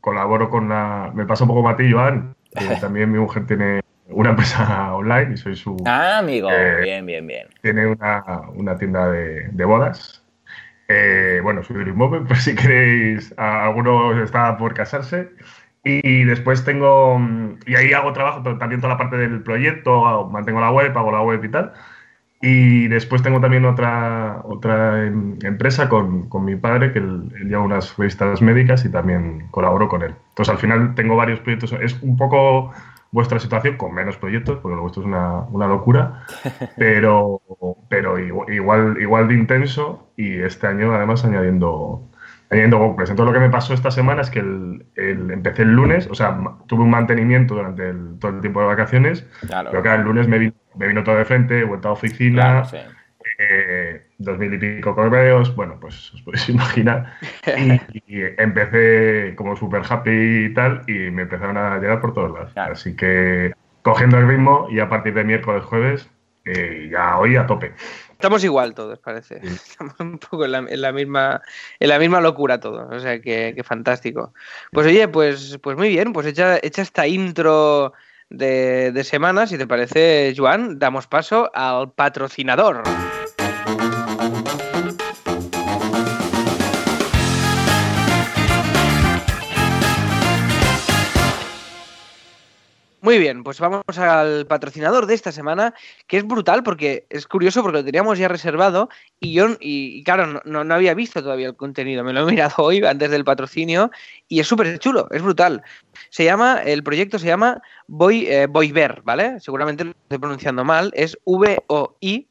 colaboro 0.00 0.48
con 0.50 0.68
la, 0.68 1.10
me 1.14 1.26
pasa 1.26 1.44
un 1.44 1.48
poco 1.48 1.62
Mati 1.62 1.84
y 1.84 1.92
Joan, 1.92 2.34
que 2.56 2.64
también 2.80 3.10
mi 3.10 3.18
mujer 3.18 3.46
tiene 3.46 3.80
una 4.08 4.30
empresa 4.30 4.94
online 4.94 5.34
y 5.34 5.36
soy 5.36 5.56
su, 5.56 5.76
Ah, 5.86 6.18
amigo. 6.18 6.48
Eh, 6.50 6.82
Bien, 6.82 7.06
bien, 7.06 7.26
bien. 7.26 7.48
tiene 7.62 7.86
una, 7.86 8.22
una 8.54 8.76
tienda 8.76 9.10
de, 9.10 9.48
de 9.48 9.64
bodas. 9.64 10.21
Eh, 10.94 11.40
bueno, 11.42 11.62
Moment, 11.94 12.28
por 12.28 12.36
si 12.36 12.54
queréis, 12.54 13.34
a- 13.38 13.64
alguno 13.66 14.22
está 14.22 14.56
por 14.58 14.74
casarse. 14.74 15.30
Y 15.84 16.24
después 16.24 16.64
tengo, 16.64 17.18
mm, 17.18 17.58
y 17.66 17.74
ahí 17.76 17.92
hago 17.92 18.12
trabajo, 18.12 18.42
también 18.58 18.80
toda 18.80 18.92
la 18.94 18.98
parte 18.98 19.16
del 19.16 19.42
proyecto, 19.42 20.28
mantengo 20.30 20.60
la 20.60 20.70
web, 20.70 20.96
hago 20.96 21.10
la 21.12 21.22
web 21.22 21.42
y 21.44 21.50
tal. 21.50 21.72
Y 22.40 22.88
después 22.88 23.22
tengo 23.22 23.40
también 23.40 23.64
otra, 23.64 24.40
otra 24.44 25.04
em, 25.06 25.38
empresa 25.42 25.88
con, 25.88 26.28
con 26.28 26.44
mi 26.44 26.56
padre, 26.56 26.92
que 26.92 26.98
él, 27.00 27.30
él 27.36 27.48
lleva 27.48 27.62
unas 27.62 27.96
revistas 27.96 28.42
médicas 28.42 28.84
y 28.84 28.90
también 28.90 29.48
colaboro 29.50 29.88
con 29.88 30.02
él. 30.02 30.14
Entonces 30.30 30.52
al 30.52 30.58
final 30.60 30.94
tengo 30.96 31.16
varios 31.16 31.40
proyectos. 31.40 31.72
Es 31.80 32.00
un 32.02 32.16
poco 32.16 32.72
vuestra 33.12 33.38
situación, 33.38 33.76
con 33.76 33.94
menos 33.94 34.16
proyectos, 34.16 34.58
porque 34.60 34.74
lo 34.74 34.82
vuestro 34.82 35.02
es 35.02 35.06
una, 35.06 35.42
una 35.50 35.66
locura, 35.68 36.24
pero, 36.76 37.40
pero 37.88 38.18
igu- 38.18 38.52
igual, 38.52 38.96
igual 39.00 39.28
de 39.28 39.34
intenso 39.34 40.10
y 40.16 40.38
este 40.40 40.66
año 40.66 40.92
además 40.94 41.24
añadiendo, 41.24 42.08
añadiendo 42.50 42.78
WordPress. 42.78 43.10
Entonces 43.10 43.32
lo 43.34 43.38
que 43.38 43.46
me 43.46 43.50
pasó 43.52 43.74
esta 43.74 43.90
semana 43.90 44.22
es 44.22 44.30
que 44.30 44.40
el, 44.40 44.86
el- 44.96 45.30
empecé 45.30 45.62
el 45.62 45.72
lunes, 45.72 46.08
o 46.10 46.14
sea, 46.14 46.36
tuve 46.66 46.82
un 46.82 46.90
mantenimiento 46.90 47.54
durante 47.54 47.90
el- 47.90 48.18
todo 48.18 48.32
el 48.32 48.40
tiempo 48.40 48.60
de 48.60 48.66
vacaciones, 48.66 49.26
Claro. 49.46 49.70
pero 49.70 49.82
claro, 49.82 50.00
el 50.00 50.06
lunes 50.06 50.26
me 50.28 50.38
vino, 50.38 50.54
me 50.76 50.88
vino 50.88 51.04
todo 51.04 51.16
de 51.16 51.24
frente, 51.24 51.60
he 51.60 51.64
vuelto 51.64 51.88
a 51.88 51.92
oficina, 51.92 52.42
Claro, 52.42 52.64
sí. 52.64 52.78
Eh, 53.42 54.06
dos 54.18 54.38
mil 54.38 54.54
y 54.54 54.58
pico 54.58 54.94
correos, 54.94 55.54
bueno, 55.56 55.78
pues 55.80 56.12
os 56.14 56.22
podéis 56.22 56.48
imaginar. 56.48 57.14
Y, 57.56 57.72
y 58.06 58.22
empecé 58.38 59.34
como 59.36 59.56
súper 59.56 59.82
happy 59.88 60.46
y 60.46 60.54
tal, 60.54 60.82
y 60.86 61.10
me 61.10 61.22
empezaron 61.22 61.56
a 61.56 61.78
llegar 61.78 62.00
por 62.00 62.14
todos 62.14 62.32
lados. 62.32 62.52
Claro. 62.52 62.72
Así 62.72 62.94
que 62.96 63.52
cogiendo 63.82 64.18
el 64.18 64.28
ritmo 64.28 64.66
y 64.70 64.80
a 64.80 64.88
partir 64.88 65.14
de 65.14 65.24
miércoles, 65.24 65.64
jueves, 65.64 66.08
eh, 66.44 66.88
ya 66.90 67.18
hoy 67.18 67.36
a 67.36 67.46
tope. 67.46 67.72
Estamos 68.10 68.42
igual 68.44 68.74
todos, 68.74 68.98
parece. 68.98 69.36
Estamos 69.42 69.94
un 69.98 70.18
poco 70.18 70.44
en 70.44 70.52
la, 70.52 70.58
en 70.58 70.80
la 70.80 70.92
misma, 70.92 71.40
en 71.78 71.88
la 71.88 71.98
misma 71.98 72.20
locura 72.20 72.60
todos. 72.60 72.90
O 72.90 73.00
sea, 73.00 73.20
que, 73.20 73.52
que 73.54 73.64
fantástico. 73.64 74.32
Pues 74.70 74.86
oye, 74.86 75.08
pues, 75.08 75.58
pues 75.62 75.76
muy 75.76 75.88
bien, 75.88 76.12
pues 76.12 76.26
hecha, 76.26 76.58
hecha 76.62 76.82
esta 76.82 77.06
intro 77.06 77.92
de, 78.30 78.92
de 78.92 79.04
semana, 79.04 79.46
si 79.46 79.58
te 79.58 79.66
parece, 79.66 80.34
Joan, 80.36 80.78
damos 80.78 81.06
paso 81.06 81.50
al 81.54 81.92
patrocinador. 81.92 82.82
Muy 93.02 93.18
bien, 93.18 93.42
pues 93.42 93.58
vamos 93.58 93.82
al 93.98 94.46
patrocinador 94.46 95.06
de 95.06 95.14
esta 95.14 95.32
semana, 95.32 95.74
que 96.06 96.18
es 96.18 96.24
brutal 96.24 96.62
porque 96.62 97.04
es 97.10 97.26
curioso 97.26 97.60
porque 97.60 97.78
lo 97.78 97.84
teníamos 97.84 98.16
ya 98.16 98.28
reservado 98.28 98.88
y 99.18 99.32
yo, 99.32 99.56
y, 99.58 100.04
claro, 100.04 100.40
no, 100.44 100.62
no, 100.62 100.74
había 100.74 100.94
visto 100.94 101.20
todavía 101.20 101.48
el 101.48 101.56
contenido, 101.56 102.04
me 102.04 102.12
lo 102.12 102.20
he 102.20 102.30
mirado 102.30 102.54
hoy 102.62 102.84
antes 102.84 103.10
del 103.10 103.24
patrocinio 103.24 103.90
y 104.28 104.38
es 104.38 104.46
súper 104.46 104.78
chulo, 104.78 105.08
es 105.10 105.20
brutal. 105.20 105.64
Se 106.10 106.22
llama, 106.22 106.62
el 106.64 106.84
proyecto 106.84 107.18
se 107.18 107.26
llama 107.26 107.60
Voy, 107.88 108.26
eh, 108.28 108.46
Voiver, 108.46 109.02
¿vale? 109.02 109.40
Seguramente 109.40 109.82
lo 109.82 109.90
estoy 109.90 110.18
pronunciando 110.18 110.64
mal, 110.64 110.92
es 110.94 111.18
V-O-I 111.24 112.28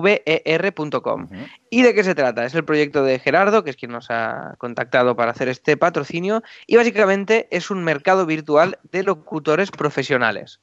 ver.com. 0.00 1.28
¿Y 1.70 1.82
de 1.82 1.94
qué 1.94 2.04
se 2.04 2.14
trata? 2.14 2.44
Es 2.44 2.54
el 2.54 2.64
proyecto 2.64 3.02
de 3.02 3.18
Gerardo, 3.18 3.64
que 3.64 3.70
es 3.70 3.76
quien 3.76 3.92
nos 3.92 4.10
ha 4.10 4.54
contactado 4.58 5.16
para 5.16 5.30
hacer 5.32 5.48
este 5.48 5.76
patrocinio, 5.76 6.42
y 6.66 6.76
básicamente 6.76 7.48
es 7.50 7.70
un 7.70 7.82
mercado 7.84 8.26
virtual 8.26 8.78
de 8.90 9.02
locutores 9.02 9.70
profesionales. 9.70 10.60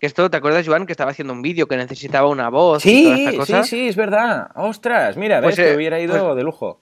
Que 0.00 0.06
esto, 0.06 0.28
¿te 0.30 0.36
acuerdas, 0.36 0.66
Joan, 0.66 0.86
que 0.86 0.92
estaba 0.92 1.12
haciendo 1.12 1.32
un 1.32 1.42
vídeo 1.42 1.66
que 1.68 1.76
necesitaba 1.76 2.28
una 2.28 2.48
voz 2.50 2.84
y 2.84 2.90
Sí, 2.90 3.36
cosa? 3.36 3.62
sí, 3.62 3.70
sí, 3.70 3.88
es 3.88 3.96
verdad. 3.96 4.48
Ostras, 4.56 5.16
mira, 5.16 5.40
Pues, 5.40 5.56
ves 5.56 5.70
eh, 5.72 5.76
hubiera 5.76 6.00
ido 6.00 6.34
de 6.34 6.42
lujo. 6.42 6.80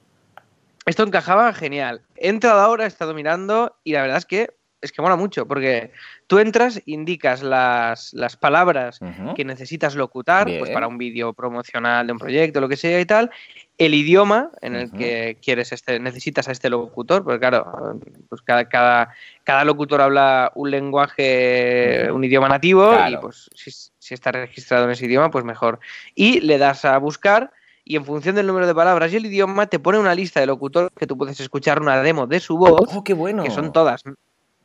Esto 0.87 1.03
encajaba 1.05 1.53
genial. 1.53 2.03
He 2.17 2.29
entrado 2.29 2.61
ahora, 2.61 2.85
he 2.85 2.89
estado 2.89 3.15
mirando 3.15 3.77
y 3.85 3.93
la 3.93 4.03
verdad 4.03 4.17
es 4.19 4.27
que 4.27 4.51
es 4.83 4.93
que 4.93 5.01
mola 5.01 5.17
mucho 5.17 5.47
porque 5.47 5.93
tú 6.27 6.39
entras, 6.39 6.83
indicas 6.87 7.43
las, 7.43 8.13
las 8.13 8.37
palabras 8.37 8.99
que 9.37 9.45
necesitas 9.45 9.95
locutar, 9.95 10.47
pues 10.59 10.71
para 10.71 10.89
un 10.89 10.99
vídeo 10.99 11.33
promocional 11.33 12.07
de 12.07 12.13
un 12.13 12.19
proyecto, 12.19 12.61
lo 12.61 12.69
que 12.69 12.77
sea 12.77 13.01
y 13.01 13.07
tal, 13.07 13.31
el 13.79 13.95
idioma 13.95 14.51
en 14.61 14.77
el 14.77 14.91
que 14.93 15.39
quieres 15.43 15.73
este, 15.73 15.99
necesitas 15.99 16.49
a 16.49 16.53
este 16.53 16.69
locutor, 16.69 17.25
porque 17.25 17.39
claro, 17.41 17.99
pues 18.29 18.43
cada, 18.43 18.69
cada, 18.69 19.15
cada 19.45 19.65
locutor 19.65 20.01
habla 20.03 20.53
un 20.55 20.71
lenguaje, 20.71 22.11
un 22.13 22.25
idioma 22.25 22.49
nativo, 22.49 22.91
Claro. 22.91 23.15
y 23.15 23.17
pues 23.21 23.51
si, 23.55 23.71
si 23.71 24.15
está 24.15 24.33
registrado 24.33 24.85
en 24.85 24.91
ese 24.91 25.07
idioma, 25.07 25.31
pues 25.31 25.45
mejor. 25.45 25.81
Y 26.15 26.41
le 26.41 26.59
das 26.59 26.85
a 26.85 26.99
buscar. 26.99 27.51
Y 27.85 27.97
en 27.97 28.05
función 28.05 28.37
del 28.37 28.47
número 28.47 28.69
de 28.69 28.75
palabras 28.77 29.13
y 29.13 29.17
el 29.17 29.27
idioma, 29.27 29.67
te 29.67 29.81
pone 29.81 29.99
una 29.99 30.15
lista 30.15 30.39
de 30.39 30.47
locutores 30.47 30.91
que 30.97 31.07
tú 31.09 31.19
puedes 31.19 31.41
escuchar 31.41 31.81
una 31.83 32.01
demo 32.01 32.29
de 32.29 32.39
su 32.39 32.57
voz 32.57 32.89
Oh, 32.95 33.03
qué 33.03 33.13
bueno. 33.13 33.43
que 33.43 33.51
son 33.51 33.73
todas 33.73 34.05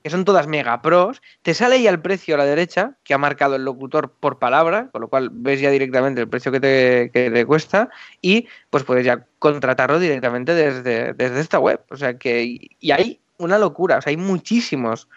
que 0.08 0.12
son 0.12 0.24
todas 0.24 0.48
mega 0.48 0.82
pros, 0.82 1.22
te 1.42 1.54
sale 1.54 1.76
ahí 1.76 1.86
al 1.86 2.02
precio 2.02 2.36
a 2.36 2.38
la 2.38 2.46
derecha, 2.46 2.96
que 3.04 3.14
ha 3.14 3.18
marcado 3.18 3.58
el 3.58 3.66
locutor 3.66 4.10
por 4.10 4.40
palabra, 4.40 4.88
con 4.90 5.02
lo 5.02 5.10
cual 5.10 5.30
ves 5.34 5.60
ya 5.60 5.70
directamente 5.70 6.22
el 6.22 6.30
precio 6.30 6.50
que 6.50 6.62
te, 6.62 7.46
cuesta, 7.46 7.90
y 8.22 8.48
pues 8.70 8.86
puedes 8.86 9.06
ya 9.06 9.26
contratarlo 9.38 10.00
directamente 10.00 10.54
desde, 10.54 11.12
desde 11.12 11.42
esta 11.42 11.60
web. 11.60 11.82
O 11.90 11.98
sea 11.98 12.18
que, 12.18 12.42
y, 12.42 12.70
y 12.80 12.92
hay 12.92 13.20
una 13.38 13.58
locura, 13.58 13.98
o 13.98 14.02
sea, 14.02 14.12
hay 14.12 14.18
muchísimos 14.18 15.10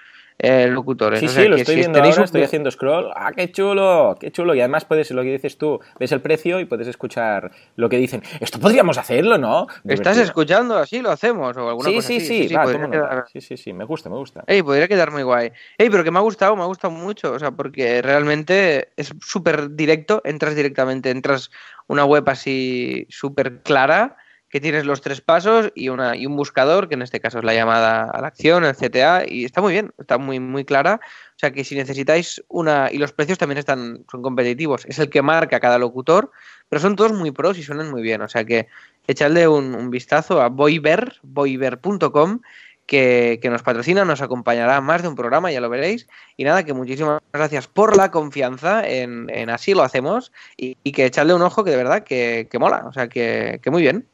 eh, 0.43 0.69
locutores. 0.69 1.21
Sí, 1.21 1.27
o 1.27 1.29
sea 1.29 1.43
sí, 1.43 1.49
lo 1.49 1.57
que 1.57 1.63
estoy 1.63 1.75
si 1.75 1.81
viendo 1.81 1.99
ahora, 1.99 2.17
un- 2.17 2.25
estoy 2.25 2.43
haciendo 2.43 2.71
scroll. 2.71 3.11
¡Ah, 3.15 3.33
qué 3.33 3.53
chulo! 3.53 4.17
¡Qué 4.19 4.31
chulo! 4.31 4.55
Y 4.55 4.61
además 4.61 4.85
puedes, 4.85 5.11
lo 5.11 5.23
que 5.23 5.33
dices 5.33 5.59
tú, 5.59 5.81
ves 5.99 6.13
el 6.13 6.21
precio 6.21 6.61
y 6.61 6.65
puedes 6.65 6.89
escuchar 6.89 7.51
lo 7.77 7.89
que 7.89 7.99
dicen. 7.99 8.23
Esto 8.41 8.59
podríamos 8.59 8.97
hacerlo, 8.99 9.39
¿no? 9.39 9.67
¿Estás 9.87 10.17
escuchando 10.19 10.77
así? 10.77 11.01
¿Lo 11.03 11.11
hacemos? 11.11 11.57
O 11.57 11.69
alguna 11.69 11.89
Sí, 11.91 11.95
cosa 11.97 12.09
sí, 12.09 12.17
así? 12.17 12.49
sí, 12.49 12.55
va, 12.55 12.65
quedar- 12.67 13.25
sí, 13.33 13.41
sí, 13.41 13.57
sí, 13.57 13.73
me 13.73 13.85
gusta, 13.85 14.09
me 14.09 14.17
gusta. 14.17 14.43
Ey, 14.47 14.63
podría 14.63 14.89
quedar 14.89 15.11
muy 15.11 15.23
guay. 15.23 15.53
Ey, 15.79 15.91
pero 15.91 16.03
que 16.05 16.11
me 16.11 16.19
ha 16.19 16.23
gustado, 16.23 16.57
me 16.57 16.63
ha 16.63 16.67
gustado 16.67 16.93
mucho, 16.93 17.33
o 17.33 17.39
sea, 17.39 17.51
porque 17.51 18.01
realmente 18.03 18.89
es 18.97 19.13
súper 19.21 19.75
directo, 19.77 20.23
entras 20.25 20.55
directamente, 20.55 21.11
entras 21.11 21.51
una 21.87 22.05
web 22.05 22.25
así 22.29 23.07
súper 23.11 23.63
clara, 23.63 24.17
que 24.51 24.61
tienes 24.61 24.85
los 24.85 25.01
tres 25.01 25.21
pasos 25.21 25.71
y, 25.77 25.89
una, 25.91 26.17
y 26.17 26.27
un 26.27 26.35
buscador, 26.35 26.89
que 26.89 26.95
en 26.95 27.03
este 27.03 27.21
caso 27.21 27.39
es 27.39 27.45
la 27.45 27.55
llamada 27.55 28.11
a 28.11 28.21
la 28.21 28.27
acción, 28.27 28.65
el 28.65 28.75
CTA, 28.75 29.23
y 29.27 29.45
está 29.45 29.61
muy 29.61 29.73
bien, 29.73 29.93
está 29.97 30.19
muy, 30.19 30.41
muy 30.41 30.65
clara. 30.65 31.01
O 31.37 31.39
sea, 31.39 31.53
que 31.53 31.63
si 31.63 31.77
necesitáis 31.77 32.43
una... 32.49 32.89
Y 32.91 32.99
los 32.99 33.13
precios 33.13 33.39
también 33.39 33.59
están, 33.59 34.05
son 34.11 34.23
competitivos, 34.23 34.85
es 34.87 34.99
el 34.99 35.09
que 35.09 35.23
marca 35.23 35.61
cada 35.61 35.79
locutor, 35.79 36.33
pero 36.69 36.81
son 36.81 36.97
todos 36.97 37.13
muy 37.13 37.31
pros 37.31 37.59
y 37.59 37.63
suenan 37.63 37.91
muy 37.91 38.03
bien, 38.03 38.23
o 38.23 38.29
sea 38.29 38.45
que 38.45 38.67
echadle 39.07 39.47
un, 39.47 39.91
vistazo 39.91 40.41
a 40.43 40.49
boiver, 40.49 41.15
boiver.com 41.23 42.41
que, 42.87 43.39
que 43.41 43.51
nos 43.51 43.63
patrocina, 43.63 44.05
nos 44.05 44.21
acompañará 44.21 44.81
más 44.81 45.03
de 45.03 45.09
un 45.09 45.15
programa, 45.15 45.53
ya 45.53 45.61
lo 45.61 45.71
veréis. 45.71 46.09
Y 46.37 46.43
nada, 46.43 46.65
que 46.65 46.75
muchísimas 46.75 47.21
gracias 47.33 47.69
por 47.69 47.97
la 47.97 48.11
confianza 48.11 48.87
en, 48.87 49.31
en 49.31 49.49
así 49.49 49.75
lo 49.75 49.83
hacemos 49.83 50.33
y, 50.57 50.77
y 50.83 50.91
que 50.91 51.07
echarle 51.07 51.35
un 51.35 51.43
ojo 51.43 51.63
que 51.63 51.71
de 51.71 51.77
verdad 51.77 52.03
que, 52.03 52.49
que 52.51 52.59
mola, 52.59 52.85
o 52.89 52.93
sea, 52.93 53.09
que, 53.09 53.61
que 53.63 53.71
muy 53.71 53.83
bien. 53.83 54.09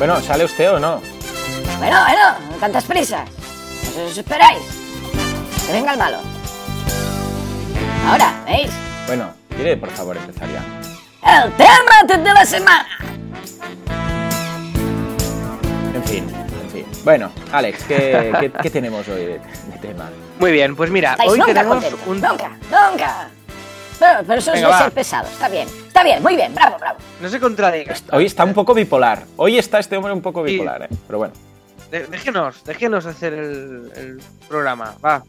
Bueno, 0.00 0.18
¿sale 0.22 0.44
usted 0.46 0.72
o 0.72 0.80
no? 0.80 1.00
Bueno, 1.78 1.98
bueno, 2.04 2.38
no 2.50 2.56
tantas 2.58 2.84
prisas. 2.84 3.28
No 3.94 4.04
os 4.04 4.16
esperáis. 4.16 4.58
Que 5.66 5.72
venga 5.74 5.92
el 5.92 5.98
malo. 5.98 6.16
Ahora, 8.08 8.32
¿veis? 8.46 8.70
Bueno, 9.06 9.30
quiere 9.54 9.76
por 9.76 9.90
favor 9.90 10.16
empezar 10.16 10.48
ya. 10.50 11.44
El 11.44 11.52
tema 11.52 12.22
de 12.24 12.32
la 12.32 12.46
semana. 12.46 12.86
En 15.94 16.04
fin, 16.04 16.26
en 16.64 16.70
fin. 16.70 16.86
Bueno, 17.04 17.30
Alex, 17.52 17.84
¿qué, 17.84 18.32
qué- 18.40 18.52
qué 18.62 18.70
tenemos 18.70 19.06
hoy 19.06 19.26
de, 19.26 19.38
de 19.38 19.78
tema? 19.82 20.08
Muy 20.38 20.50
bien, 20.52 20.74
pues 20.76 20.90
mira, 20.90 21.14
hoy 21.26 21.38
nunca 21.38 21.52
tenemos 21.52 21.84
contentos, 21.84 22.00
un... 22.06 22.20
Nunca, 22.22 22.48
nunca. 22.90 23.28
Pero, 24.00 24.20
pero 24.26 24.38
eso 24.40 24.50
Venga, 24.52 24.66
es 24.68 24.72
de 24.74 24.78
va. 24.78 24.82
ser 24.84 24.92
pesados. 24.92 25.30
Está 25.30 25.48
bien, 25.48 25.68
está 25.86 26.02
bien, 26.02 26.22
muy 26.22 26.34
bien, 26.34 26.52
bravo, 26.54 26.76
bravo. 26.78 26.98
No 27.20 27.28
se 27.28 27.38
contradiga. 27.38 27.94
Hoy 28.12 28.24
está 28.26 28.44
un 28.44 28.54
poco 28.54 28.74
bipolar. 28.74 29.24
Hoy 29.36 29.58
está 29.58 29.78
este 29.78 29.96
hombre 29.96 30.12
un 30.12 30.22
poco 30.22 30.44
Sí. 30.44 30.52
bipolar, 30.54 30.82
¿eh? 30.82 30.88
Pero 31.06 31.18
bueno. 31.18 31.34
De- 31.90 32.06
déjenos, 32.06 32.64
déjenos 32.64 33.04
hacer 33.06 33.34
el, 33.34 33.92
el 33.94 34.20
programa, 34.48 34.94
va. 35.04 35.22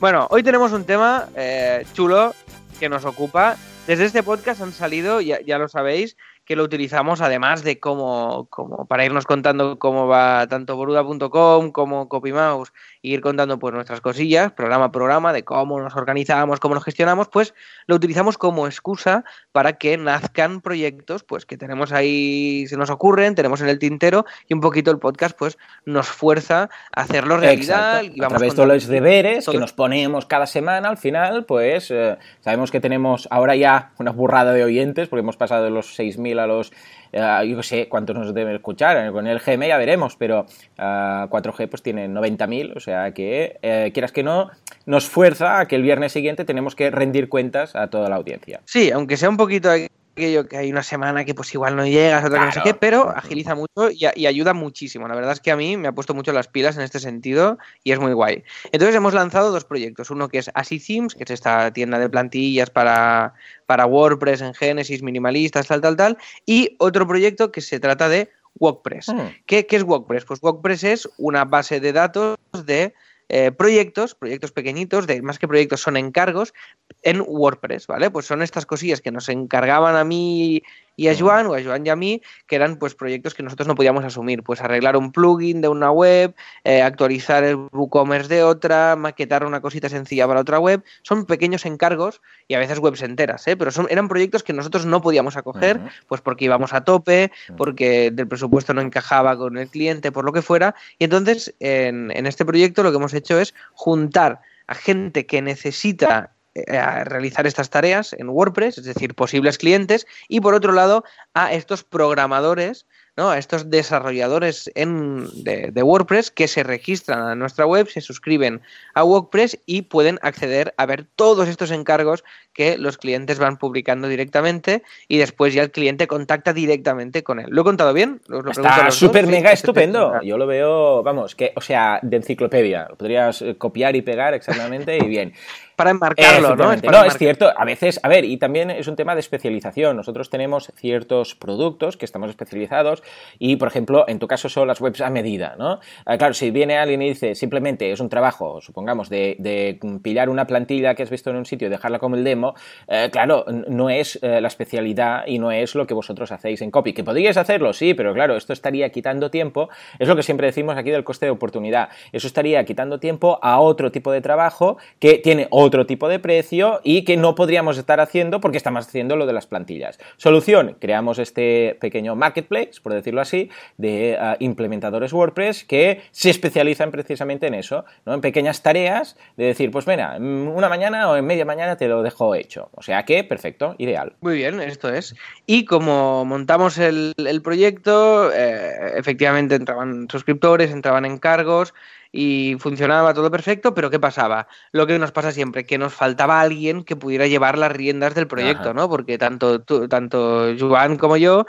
Bueno, 0.00 0.26
hoy 0.30 0.42
tenemos 0.42 0.72
un 0.72 0.84
tema 0.84 1.28
eh, 1.34 1.84
chulo 1.92 2.34
que 2.78 2.88
nos 2.88 3.04
ocupa. 3.04 3.56
Desde 3.86 4.04
este 4.06 4.22
podcast 4.22 4.60
han 4.62 4.72
salido, 4.72 5.20
ya, 5.20 5.40
ya 5.44 5.58
lo 5.58 5.68
sabéis, 5.68 6.16
que 6.44 6.56
lo 6.56 6.62
utilizamos 6.62 7.20
además 7.20 7.62
de 7.62 7.80
como, 7.80 8.46
como 8.50 8.86
para 8.86 9.04
irnos 9.04 9.26
contando 9.26 9.78
cómo 9.78 10.06
va 10.06 10.46
tanto 10.46 10.76
boruda.com 10.76 11.72
como 11.72 12.08
CopyMouse 12.08 12.72
e 13.02 13.08
ir 13.08 13.20
contando 13.20 13.58
pues 13.58 13.72
nuestras 13.74 14.00
cosillas, 14.00 14.52
programa 14.52 14.86
a 14.86 14.92
programa, 14.92 15.32
de 15.32 15.44
cómo 15.44 15.80
nos 15.80 15.96
organizamos, 15.96 16.60
cómo 16.60 16.74
nos 16.74 16.84
gestionamos, 16.84 17.28
pues 17.28 17.54
lo 17.86 17.96
utilizamos 17.96 18.36
como 18.38 18.66
excusa 18.66 19.24
para 19.52 19.74
que 19.74 19.96
nazcan 19.96 20.60
proyectos 20.60 21.24
pues 21.24 21.46
que 21.46 21.56
tenemos 21.56 21.92
ahí, 21.92 22.66
se 22.66 22.76
nos 22.76 22.90
ocurren, 22.90 23.34
tenemos 23.34 23.60
en 23.60 23.68
el 23.68 23.78
tintero 23.78 24.26
y 24.48 24.54
un 24.54 24.60
poquito 24.60 24.90
el 24.90 24.98
podcast 24.98 25.36
pues 25.38 25.58
nos 25.86 26.08
fuerza 26.08 26.68
a 26.94 27.00
hacerlo 27.00 27.38
realidad. 27.38 28.02
Exacto. 28.02 28.16
Y 28.16 28.20
A 28.20 28.22
vamos 28.24 28.38
través 28.38 28.56
de 28.56 28.66
los 28.66 28.86
deberes 28.86 29.46
que 29.48 29.58
nos 29.58 29.72
ponemos 29.72 30.26
cada 30.26 30.46
semana, 30.46 30.88
al 30.88 30.98
final, 30.98 31.44
pues 31.44 31.90
eh, 31.90 32.16
sabemos 32.40 32.70
que 32.70 32.80
tenemos 32.80 33.28
ahora 33.30 33.56
ya 33.56 33.92
una 33.98 34.10
burrada 34.10 34.52
de 34.52 34.64
oyentes, 34.64 35.08
porque 35.08 35.20
hemos 35.20 35.36
pasado 35.36 35.64
de 35.64 35.70
los 35.70 35.98
6.000 35.98 36.33
a 36.38 36.46
los, 36.46 36.72
eh, 37.12 37.48
yo 37.48 37.56
qué 37.56 37.62
sé, 37.62 37.88
cuántos 37.88 38.16
nos 38.16 38.34
deben 38.34 38.54
escuchar. 38.54 38.96
Eh, 39.06 39.12
Con 39.12 39.26
el 39.26 39.38
GM 39.38 39.66
ya 39.66 39.78
veremos, 39.78 40.16
pero 40.16 40.46
ah, 40.78 41.28
4G 41.30 41.68
pues 41.68 41.82
tiene 41.82 42.08
90.000, 42.08 42.76
o 42.76 42.80
sea 42.80 43.12
que, 43.12 43.58
eh, 43.62 43.90
quieras 43.92 44.12
que 44.12 44.22
no, 44.22 44.50
nos 44.86 45.08
fuerza 45.08 45.60
a 45.60 45.66
que 45.66 45.76
el 45.76 45.82
viernes 45.82 46.12
siguiente 46.12 46.44
tenemos 46.44 46.74
que 46.74 46.90
rendir 46.90 47.28
cuentas 47.28 47.76
a 47.76 47.88
toda 47.88 48.08
la 48.08 48.16
audiencia. 48.16 48.60
Sí, 48.64 48.90
aunque 48.90 49.16
sea 49.16 49.28
un 49.28 49.36
poquito 49.36 49.70
que 50.14 50.46
hay 50.56 50.70
una 50.70 50.82
semana 50.82 51.24
que 51.24 51.34
pues 51.34 51.52
igual 51.54 51.76
no 51.76 51.86
llegas, 51.86 52.24
otra 52.24 52.38
que 52.38 52.44
no 52.46 52.52
sé 52.52 52.60
Claro. 52.60 52.64
qué, 52.72 52.74
pero 52.74 53.10
agiliza 53.10 53.54
mucho 53.54 53.90
y, 53.90 54.06
y 54.14 54.26
ayuda 54.26 54.54
muchísimo. 54.54 55.08
La 55.08 55.14
verdad 55.14 55.32
es 55.32 55.40
que 55.40 55.50
a 55.50 55.56
mí 55.56 55.76
me 55.76 55.88
ha 55.88 55.92
puesto 55.92 56.14
mucho 56.14 56.32
las 56.32 56.48
pilas 56.48 56.76
en 56.76 56.82
este 56.82 57.00
sentido 57.00 57.58
y 57.82 57.92
es 57.92 57.98
muy 57.98 58.12
guay. 58.12 58.44
Entonces 58.72 58.94
hemos 58.94 59.14
lanzado 59.14 59.50
dos 59.50 59.64
proyectos. 59.64 60.10
Uno 60.10 60.28
que 60.28 60.38
es 60.38 60.50
Así 60.54 60.78
Themes, 60.78 61.14
que 61.14 61.24
es 61.24 61.30
esta 61.30 61.72
tienda 61.72 61.98
de 61.98 62.08
plantillas 62.08 62.70
para, 62.70 63.34
para 63.66 63.86
WordPress 63.86 64.40
en 64.40 64.54
Genesis, 64.54 65.02
minimalistas, 65.02 65.66
tal, 65.66 65.80
tal, 65.80 65.96
tal. 65.96 66.18
Y 66.46 66.76
otro 66.78 67.06
proyecto 67.06 67.50
que 67.52 67.60
se 67.60 67.80
trata 67.80 68.08
de 68.08 68.30
WordPress. 68.60 69.12
¿Qué, 69.46 69.66
qué 69.66 69.76
es 69.76 69.82
WordPress? 69.82 70.24
Pues 70.24 70.40
WordPress 70.42 70.84
es 70.84 71.08
una 71.18 71.44
base 71.44 71.80
de 71.80 71.92
datos 71.92 72.36
de 72.64 72.94
eh, 73.36 73.50
proyectos, 73.50 74.14
proyectos 74.14 74.52
pequeñitos, 74.52 75.08
de, 75.08 75.20
más 75.20 75.40
que 75.40 75.48
proyectos 75.48 75.80
son 75.80 75.96
encargos 75.96 76.54
en 77.02 77.20
WordPress, 77.20 77.88
¿vale? 77.88 78.08
Pues 78.08 78.26
son 78.26 78.42
estas 78.42 78.64
cosillas 78.64 79.00
que 79.00 79.10
nos 79.10 79.28
encargaban 79.28 79.96
a 79.96 80.04
mí 80.04 80.62
y 80.96 81.08
a 81.08 81.16
Joan, 81.16 81.46
o 81.46 81.54
a 81.54 81.62
Joan 81.62 81.86
y 81.86 81.90
a 81.90 81.96
mí, 81.96 82.22
que 82.46 82.56
eran 82.56 82.76
pues 82.76 82.94
proyectos 82.94 83.34
que 83.34 83.42
nosotros 83.42 83.66
no 83.68 83.74
podíamos 83.74 84.04
asumir, 84.04 84.42
pues 84.42 84.60
arreglar 84.60 84.96
un 84.96 85.12
plugin 85.12 85.60
de 85.60 85.68
una 85.68 85.90
web, 85.90 86.34
eh, 86.64 86.82
actualizar 86.82 87.44
el 87.44 87.56
WooCommerce 87.72 88.34
de 88.34 88.42
otra, 88.42 88.96
maquetar 88.96 89.44
una 89.44 89.60
cosita 89.60 89.88
sencilla 89.88 90.26
para 90.26 90.40
otra 90.40 90.58
web, 90.58 90.82
son 91.02 91.26
pequeños 91.26 91.66
encargos 91.66 92.20
y 92.48 92.54
a 92.54 92.58
veces 92.58 92.78
webs 92.78 93.02
enteras, 93.02 93.46
¿eh? 93.48 93.56
pero 93.56 93.70
son, 93.70 93.86
eran 93.90 94.08
proyectos 94.08 94.42
que 94.42 94.52
nosotros 94.52 94.86
no 94.86 95.02
podíamos 95.02 95.36
acoger, 95.36 95.80
pues 96.06 96.20
porque 96.20 96.44
íbamos 96.44 96.72
a 96.72 96.82
tope, 96.82 97.32
porque 97.56 98.10
del 98.12 98.28
presupuesto 98.28 98.74
no 98.74 98.80
encajaba 98.80 99.36
con 99.36 99.56
el 99.58 99.68
cliente, 99.68 100.12
por 100.12 100.24
lo 100.24 100.32
que 100.32 100.42
fuera, 100.42 100.74
y 100.98 101.04
entonces 101.04 101.54
en, 101.60 102.10
en 102.14 102.26
este 102.26 102.44
proyecto 102.44 102.82
lo 102.82 102.90
que 102.90 102.96
hemos 102.98 103.14
hecho 103.14 103.38
es 103.38 103.54
juntar 103.72 104.40
a 104.66 104.74
gente 104.74 105.26
que 105.26 105.42
necesita 105.42 106.33
a 106.68 107.04
realizar 107.04 107.46
estas 107.46 107.70
tareas 107.70 108.12
en 108.12 108.28
WordPress, 108.28 108.78
es 108.78 108.84
decir, 108.84 109.14
posibles 109.14 109.58
clientes, 109.58 110.06
y 110.28 110.40
por 110.40 110.54
otro 110.54 110.72
lado 110.72 111.04
a 111.34 111.52
estos 111.52 111.84
programadores, 111.84 112.86
¿no? 113.16 113.30
a 113.30 113.38
estos 113.38 113.70
desarrolladores 113.70 114.70
en, 114.74 115.26
de, 115.44 115.70
de 115.70 115.82
WordPress 115.82 116.30
que 116.30 116.48
se 116.48 116.62
registran 116.62 117.20
a 117.20 117.34
nuestra 117.34 117.66
web, 117.66 117.88
se 117.88 118.00
suscriben 118.00 118.62
a 118.94 119.04
WordPress 119.04 119.58
y 119.66 119.82
pueden 119.82 120.18
acceder 120.22 120.74
a 120.76 120.86
ver 120.86 121.06
todos 121.16 121.48
estos 121.48 121.70
encargos 121.70 122.24
que 122.52 122.78
los 122.78 122.96
clientes 122.96 123.38
van 123.38 123.58
publicando 123.58 124.08
directamente 124.08 124.82
y 125.08 125.18
después 125.18 125.52
ya 125.52 125.62
el 125.62 125.70
cliente 125.70 126.06
contacta 126.06 126.52
directamente 126.52 127.22
con 127.22 127.40
él. 127.40 127.46
¿Lo 127.50 127.62
he 127.62 127.64
contado 127.64 127.92
bien? 127.92 128.20
Lo 128.28 128.48
Está 128.48 128.90
súper 128.90 129.26
mega 129.26 129.50
Sí, 129.50 129.54
estupendo. 129.54 130.20
Yo 130.22 130.38
lo 130.38 130.46
veo, 130.46 131.02
vamos, 131.02 131.34
que, 131.34 131.52
o 131.56 131.60
sea, 131.60 131.98
de 132.02 132.16
enciclopedia. 132.16 132.86
Lo 132.88 132.96
podrías 132.96 133.42
eh, 133.42 133.56
copiar 133.56 133.96
y 133.96 134.02
pegar 134.02 134.34
exactamente 134.34 134.96
y 134.96 135.06
bien. 135.06 135.32
Para 135.76 135.90
enmarcarlo, 135.90 136.54
¿no? 136.54 136.70
Es 136.70 136.78
Efectivamente. 136.78 136.86
para 136.86 137.00
No, 137.00 137.04
es 137.04 137.18
cierto. 137.18 137.52
A 137.56 137.64
veces, 137.64 137.98
a 138.02 138.08
ver, 138.08 138.24
y 138.24 138.36
también 138.36 138.70
es 138.70 138.86
un 138.86 138.94
tema 138.94 139.14
de 139.14 139.20
especialización. 139.20 139.96
Nosotros 139.96 140.30
tenemos 140.30 140.70
ciertos 140.76 141.34
productos 141.34 141.96
que 141.96 142.04
estamos 142.04 142.30
especializados 142.30 143.02
y, 143.38 143.56
por 143.56 143.68
ejemplo, 143.68 144.04
en 144.08 144.18
tu 144.18 144.26
caso 144.26 144.48
son 144.48 144.68
las 144.68 144.80
webs 144.80 145.00
a 145.00 145.10
medida, 145.10 145.54
¿no? 145.58 145.80
Ah, 146.06 146.18
claro, 146.18 146.34
si 146.34 146.50
viene 146.50 146.76
alguien 146.76 147.02
y 147.02 147.10
dice 147.10 147.34
simplemente 147.34 147.90
es 147.90 148.00
un 148.00 148.08
trabajo, 148.08 148.60
supongamos, 148.60 149.08
de, 149.08 149.36
de 149.38 149.78
pillar 150.02 150.28
una 150.28 150.46
plantilla 150.46 150.94
que 150.94 151.02
has 151.02 151.10
visto 151.10 151.30
en 151.30 151.36
un 151.36 151.46
sitio 151.46 151.68
y 151.68 151.70
dejarla 151.70 151.98
como 151.98 152.16
el 152.16 152.24
demo, 152.24 152.54
eh, 152.88 153.08
claro, 153.10 153.44
no 153.48 153.90
es 153.90 154.18
eh, 154.22 154.40
la 154.40 154.48
especialidad 154.48 155.26
y 155.26 155.38
no 155.38 155.50
es 155.50 155.74
lo 155.74 155.86
que 155.86 155.94
vosotros 155.94 156.32
hacéis 156.32 156.62
en 156.62 156.70
copy. 156.70 156.92
Que 156.92 157.04
podríais 157.04 157.36
hacerlo, 157.36 157.72
sí, 157.72 157.94
pero 157.94 158.14
claro, 158.14 158.36
esto 158.36 158.52
estaría 158.52 158.90
quitando 158.90 159.30
tiempo. 159.30 159.68
Es 159.98 160.08
lo 160.08 160.16
que 160.16 160.22
siempre 160.22 160.46
decimos 160.46 160.76
aquí 160.76 160.90
del 160.90 161.04
coste 161.04 161.26
de 161.26 161.30
oportunidad. 161.30 161.88
Eso 162.12 162.26
estaría 162.26 162.64
quitando 162.64 162.98
tiempo 162.98 163.38
a 163.42 163.60
otro 163.60 163.90
tipo 163.90 164.12
de 164.12 164.20
trabajo 164.20 164.78
que 164.98 165.18
tiene 165.18 165.48
otro 165.50 165.86
tipo 165.86 166.08
de 166.08 166.18
precio 166.18 166.80
y 166.82 167.04
que 167.04 167.16
no 167.16 167.34
podríamos 167.34 167.78
estar 167.78 168.00
haciendo 168.00 168.40
porque 168.40 168.56
estamos 168.56 168.86
haciendo 168.86 169.16
lo 169.16 169.26
de 169.26 169.32
las 169.32 169.46
plantillas. 169.46 169.98
Solución, 170.16 170.76
creamos 170.78 171.18
este 171.18 171.76
pequeño 171.80 172.16
marketplace, 172.16 172.80
por 172.82 172.92
decirlo 172.94 173.20
así, 173.20 173.50
de 173.76 174.16
ah, 174.20 174.36
implementadores 174.40 175.12
WordPress 175.12 175.64
que 175.64 176.02
se 176.10 176.30
especializan 176.30 176.90
precisamente 176.90 177.46
en 177.46 177.54
eso, 177.54 177.84
¿no? 178.06 178.14
en 178.14 178.20
pequeñas 178.20 178.62
tareas 178.62 179.16
de 179.36 179.46
decir, 179.46 179.70
pues 179.70 179.86
mira, 179.86 180.18
mm, 180.18 180.48
una 180.48 180.68
mañana 180.68 181.10
o 181.10 181.16
en 181.16 181.26
media 181.26 181.44
mañana 181.44 181.76
te 181.76 181.88
lo 181.88 182.02
dejo 182.02 182.34
hecho. 182.34 182.70
O 182.74 182.82
sea 182.82 183.04
que, 183.04 183.24
perfecto, 183.24 183.74
ideal. 183.78 184.14
Muy 184.20 184.36
bien, 184.36 184.60
esto 184.60 184.88
es. 184.92 185.14
Y 185.46 185.64
como 185.64 186.24
montamos 186.24 186.78
el, 186.78 187.12
el 187.16 187.42
proyecto, 187.42 188.32
eh, 188.32 188.92
efectivamente 188.96 189.54
entraban 189.56 190.08
suscriptores, 190.10 190.70
entraban 190.70 191.04
encargos 191.04 191.74
y 192.16 192.54
funcionaba 192.60 193.12
todo 193.12 193.28
perfecto, 193.28 193.74
pero 193.74 193.90
¿qué 193.90 193.98
pasaba? 193.98 194.46
Lo 194.70 194.86
que 194.86 194.98
nos 195.00 195.10
pasa 195.10 195.32
siempre, 195.32 195.66
que 195.66 195.78
nos 195.78 195.92
faltaba 195.92 196.40
alguien 196.40 196.84
que 196.84 196.94
pudiera 196.94 197.26
llevar 197.26 197.58
las 197.58 197.72
riendas 197.72 198.14
del 198.14 198.28
proyecto, 198.28 198.70
Ajá. 198.70 198.74
¿no? 198.74 198.88
Porque 198.88 199.18
tanto, 199.18 199.60
tú- 199.62 199.88
tanto 199.88 200.54
Joan 200.56 200.96
como 200.96 201.16
yo, 201.16 201.44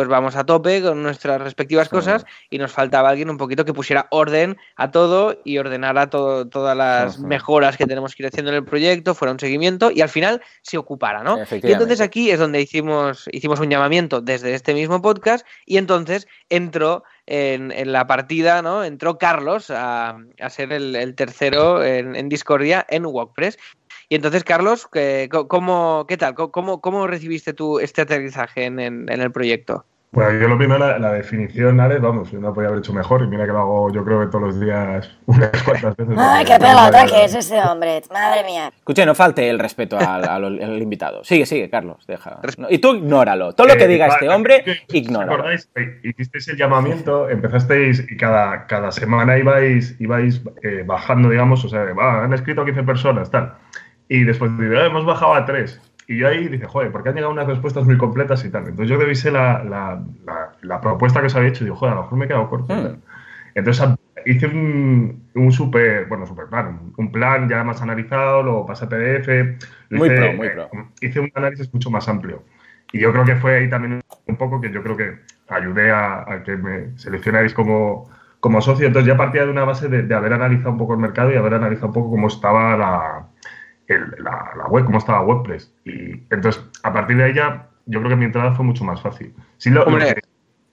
pues 0.00 0.08
vamos 0.08 0.34
a 0.34 0.44
tope 0.44 0.80
con 0.80 1.02
nuestras 1.02 1.42
respectivas 1.42 1.90
cosas 1.90 2.24
y 2.48 2.56
nos 2.56 2.72
faltaba 2.72 3.10
alguien 3.10 3.28
un 3.28 3.36
poquito 3.36 3.66
que 3.66 3.74
pusiera 3.74 4.06
orden 4.10 4.56
a 4.76 4.90
todo 4.90 5.38
y 5.44 5.58
ordenara 5.58 6.08
todo, 6.08 6.48
todas 6.48 6.74
las 6.74 7.18
mejoras 7.28 7.76
que 7.76 7.84
tenemos 7.84 8.14
que 8.14 8.22
ir 8.22 8.28
haciendo 8.28 8.50
en 8.50 8.56
el 8.56 8.64
proyecto, 8.64 9.14
fuera 9.14 9.30
un 9.32 9.38
seguimiento 9.38 9.90
y 9.90 10.00
al 10.00 10.08
final 10.08 10.40
se 10.62 10.78
ocupara, 10.78 11.22
¿no? 11.22 11.36
Y 11.68 11.72
entonces 11.74 12.00
aquí 12.00 12.30
es 12.30 12.38
donde 12.38 12.62
hicimos, 12.62 13.28
hicimos 13.30 13.60
un 13.60 13.68
llamamiento 13.68 14.22
desde 14.22 14.54
este 14.54 14.72
mismo 14.72 15.02
podcast 15.02 15.46
y 15.66 15.76
entonces 15.76 16.26
entró 16.48 17.04
en, 17.26 17.70
en 17.70 17.92
la 17.92 18.06
partida, 18.06 18.62
¿no? 18.62 18.82
Entró 18.82 19.18
Carlos 19.18 19.68
a, 19.68 20.16
a 20.40 20.48
ser 20.48 20.72
el, 20.72 20.96
el 20.96 21.14
tercero 21.14 21.84
en, 21.84 22.16
en 22.16 22.30
Discordia 22.30 22.86
en 22.88 23.04
WordPress. 23.04 23.58
Y 24.08 24.16
entonces, 24.16 24.42
Carlos, 24.44 24.88
¿qué, 24.90 25.28
cómo, 25.46 26.04
¿qué 26.08 26.16
tal? 26.16 26.34
¿Cómo, 26.34 26.80
cómo 26.80 27.06
recibiste 27.06 27.52
tú 27.52 27.78
este 27.78 28.00
aterrizaje 28.02 28.64
en- 28.64 28.80
en 28.80 29.20
el 29.20 29.30
proyecto? 29.30 29.84
Bueno, 30.12 30.40
yo 30.40 30.48
lo 30.48 30.58
primero, 30.58 30.80
la, 30.80 30.98
la 30.98 31.12
definición, 31.12 31.78
Alex, 31.78 32.00
vamos, 32.00 32.32
yo 32.32 32.40
no 32.40 32.52
podía 32.52 32.66
haber 32.68 32.80
hecho 32.80 32.92
mejor 32.92 33.22
y 33.22 33.28
mira 33.28 33.46
que 33.46 33.52
lo 33.52 33.60
hago 33.60 33.92
yo 33.92 34.04
creo 34.04 34.18
que 34.20 34.26
todos 34.26 34.42
los 34.42 34.60
días 34.60 35.08
unas 35.26 35.62
cuantas 35.62 35.96
veces. 35.96 36.16
Ay, 36.18 36.44
qué 36.44 36.58
pelota 36.58 37.06
que 37.06 37.24
es 37.24 37.34
este 37.36 37.60
hombre. 37.62 38.02
Madre 38.12 38.42
mía. 38.44 38.72
Escuche, 38.76 39.06
no 39.06 39.14
falte 39.14 39.48
el 39.48 39.60
respeto 39.60 39.96
al, 39.96 40.28
al- 40.28 40.44
al 40.62 40.82
invitado. 40.82 41.22
Sigue, 41.22 41.46
sigue, 41.46 41.70
Carlos, 41.70 42.04
deja. 42.08 42.40
No, 42.58 42.66
y 42.68 42.78
tú 42.78 42.96
ignóralo. 42.96 43.52
Todo 43.52 43.68
lo 43.68 43.74
que 43.76 43.84
Eh, 43.84 43.88
diga 43.88 44.08
este 44.08 44.28
hombre, 44.28 44.64
¿os 44.66 44.94
ignóralo. 44.94 45.32
acordáis? 45.32 45.68
Eh, 45.76 46.00
Hicisteis 46.02 46.48
el 46.48 46.56
llamamiento, 46.56 47.30
empezasteis 47.30 48.04
y 48.10 48.16
cada, 48.16 48.66
cada 48.66 48.90
semana 48.90 49.38
ibais, 49.38 49.94
ibais 50.00 50.42
eh, 50.64 50.82
bajando, 50.84 51.30
digamos, 51.30 51.64
o 51.64 51.68
sea, 51.68 51.84
va, 51.92 52.24
han 52.24 52.32
escrito 52.32 52.64
15 52.64 52.82
personas, 52.82 53.30
tal. 53.30 53.54
Y 54.08 54.24
después 54.24 54.50
"Ah, 54.58 54.86
hemos 54.86 55.04
bajado 55.06 55.34
a 55.34 55.44
3. 55.44 55.80
Y 56.10 56.18
yo 56.18 56.26
ahí 56.26 56.48
dije, 56.48 56.66
joder, 56.66 56.90
porque 56.90 57.10
han 57.10 57.14
llegado 57.14 57.32
unas 57.32 57.46
respuestas 57.46 57.84
muy 57.84 57.96
completas 57.96 58.44
y 58.44 58.50
tal. 58.50 58.62
Entonces 58.66 58.88
yo 58.88 58.98
revisé 58.98 59.30
la, 59.30 59.62
la, 59.62 60.02
la, 60.26 60.52
la 60.60 60.80
propuesta 60.80 61.20
que 61.20 61.26
os 61.26 61.36
había 61.36 61.50
hecho 61.50 61.62
y 61.62 61.66
digo, 61.66 61.76
joder, 61.76 61.92
a 61.92 61.96
lo 61.98 62.02
mejor 62.02 62.18
me 62.18 62.24
he 62.24 62.28
quedado 62.28 62.50
corto. 62.50 62.74
Mm. 62.74 62.96
Entonces 63.54 63.82
a- 63.86 63.96
hice 64.26 64.46
un, 64.48 65.30
un 65.36 65.52
super, 65.52 66.06
bueno, 66.06 66.26
super 66.26 66.46
plan, 66.46 66.92
un- 66.96 67.12
plan 67.12 67.48
ya 67.48 67.62
más 67.62 67.80
analizado, 67.82 68.42
lo 68.42 68.66
pasé 68.66 68.86
a 68.86 68.88
PDF. 68.88 69.56
lo 69.90 69.98
Muy 69.98 70.08
hice, 70.08 70.16
pro, 70.16 70.32
muy 70.32 70.46
eh, 70.48 70.50
pro. 70.50 70.70
hice 71.00 71.20
un 71.20 71.30
análisis 71.36 71.72
mucho 71.72 71.90
más 71.90 72.08
amplio. 72.08 72.42
Y 72.92 72.98
yo 72.98 73.12
creo 73.12 73.24
que 73.24 73.36
fue 73.36 73.56
ahí 73.58 73.70
también 73.70 74.00
un 74.26 74.36
poco 74.36 74.60
que 74.60 74.72
yo 74.72 74.82
creo 74.82 74.96
que 74.96 75.20
ayudé 75.48 75.92
a, 75.92 76.24
a 76.28 76.42
que 76.42 76.56
me 76.56 76.98
seleccionáis 76.98 77.54
como, 77.54 78.10
como 78.40 78.60
socio. 78.60 78.88
Entonces 78.88 79.06
ya 79.08 79.16
partía 79.16 79.44
de 79.44 79.50
una 79.52 79.64
base 79.64 79.88
de, 79.88 80.12
haber 80.14 80.32
analizado 80.32 80.72
un 80.72 80.78
poco 80.78 80.94
el 80.94 80.98
mercado 81.00 81.32
y 81.32 81.36
haber 81.36 81.54
analizado 81.54 81.86
un 81.88 81.94
poco 81.94 82.10
cómo 82.10 82.26
estaba 82.26 82.76
la, 82.76 83.26
la, 84.18 84.66
web, 84.68 84.84
cómo 84.84 84.98
estaba 84.98 85.22
WordPress. 85.22 85.72
Y 85.84 86.12
entonces, 86.30 86.62
a 86.82 86.92
partir 86.92 87.16
de 87.16 87.24
ahí 87.24 87.34
ya, 87.34 87.68
yo 87.86 88.00
creo 88.00 88.10
que 88.10 88.16
mi 88.16 88.26
entrada 88.26 88.54
fue 88.54 88.64
mucho 88.64 88.84
más 88.84 89.00
fácil. 89.00 89.34
Sí, 89.58 89.70
lo, 89.70 89.84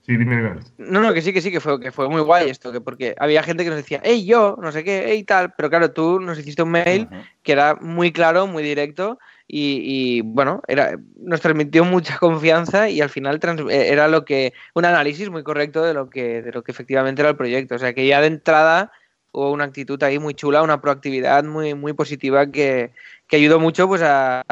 Sí, 0.08 0.16
dime, 0.16 0.54
No, 0.78 1.02
no, 1.02 1.12
que 1.12 1.20
sí, 1.20 1.34
que 1.34 1.42
sí, 1.42 1.50
que 1.52 1.60
fue, 1.60 1.78
que 1.78 1.92
fue 1.92 2.08
muy 2.08 2.22
guay 2.22 2.48
esto, 2.48 2.72
que 2.72 2.80
porque 2.80 3.14
había 3.18 3.42
gente 3.42 3.62
que 3.62 3.68
nos 3.68 3.76
decía, 3.76 4.00
hey, 4.02 4.24
yo, 4.24 4.56
no 4.58 4.72
sé 4.72 4.82
qué, 4.82 5.04
hey, 5.06 5.22
tal, 5.22 5.52
pero 5.54 5.68
claro, 5.68 5.90
tú 5.90 6.18
nos 6.18 6.38
hiciste 6.38 6.62
un 6.62 6.70
mail 6.70 7.08
que 7.42 7.52
era 7.52 7.74
muy 7.74 8.10
claro, 8.10 8.46
muy 8.46 8.62
directo 8.62 9.18
y, 9.46 10.22
bueno, 10.22 10.62
era, 10.66 10.98
nos 11.20 11.42
transmitió 11.42 11.84
mucha 11.84 12.16
confianza 12.18 12.88
y 12.88 13.02
al 13.02 13.10
final 13.10 13.38
eh, 13.70 13.88
era 13.90 14.08
lo 14.08 14.24
que, 14.24 14.54
un 14.74 14.86
análisis 14.86 15.28
muy 15.28 15.42
correcto 15.42 15.84
de 15.84 15.92
lo 15.92 16.08
que, 16.08 16.40
de 16.40 16.52
lo 16.52 16.62
que 16.62 16.72
efectivamente 16.72 17.20
era 17.20 17.30
el 17.30 17.36
proyecto. 17.36 17.74
O 17.74 17.78
sea 17.78 17.92
que 17.92 18.06
ya 18.06 18.22
de 18.22 18.28
entrada 18.28 18.90
hubo 19.32 19.52
una 19.52 19.64
actitud 19.64 20.02
ahí 20.02 20.18
muy 20.18 20.34
chula, 20.34 20.62
una 20.62 20.80
proactividad 20.80 21.44
muy, 21.44 21.74
muy 21.74 21.92
positiva 21.92 22.50
que, 22.50 22.92
que 23.28 23.36
ayudó 23.36 23.60
mucho 23.60 23.86
pues 23.86 24.02
a, 24.02 24.42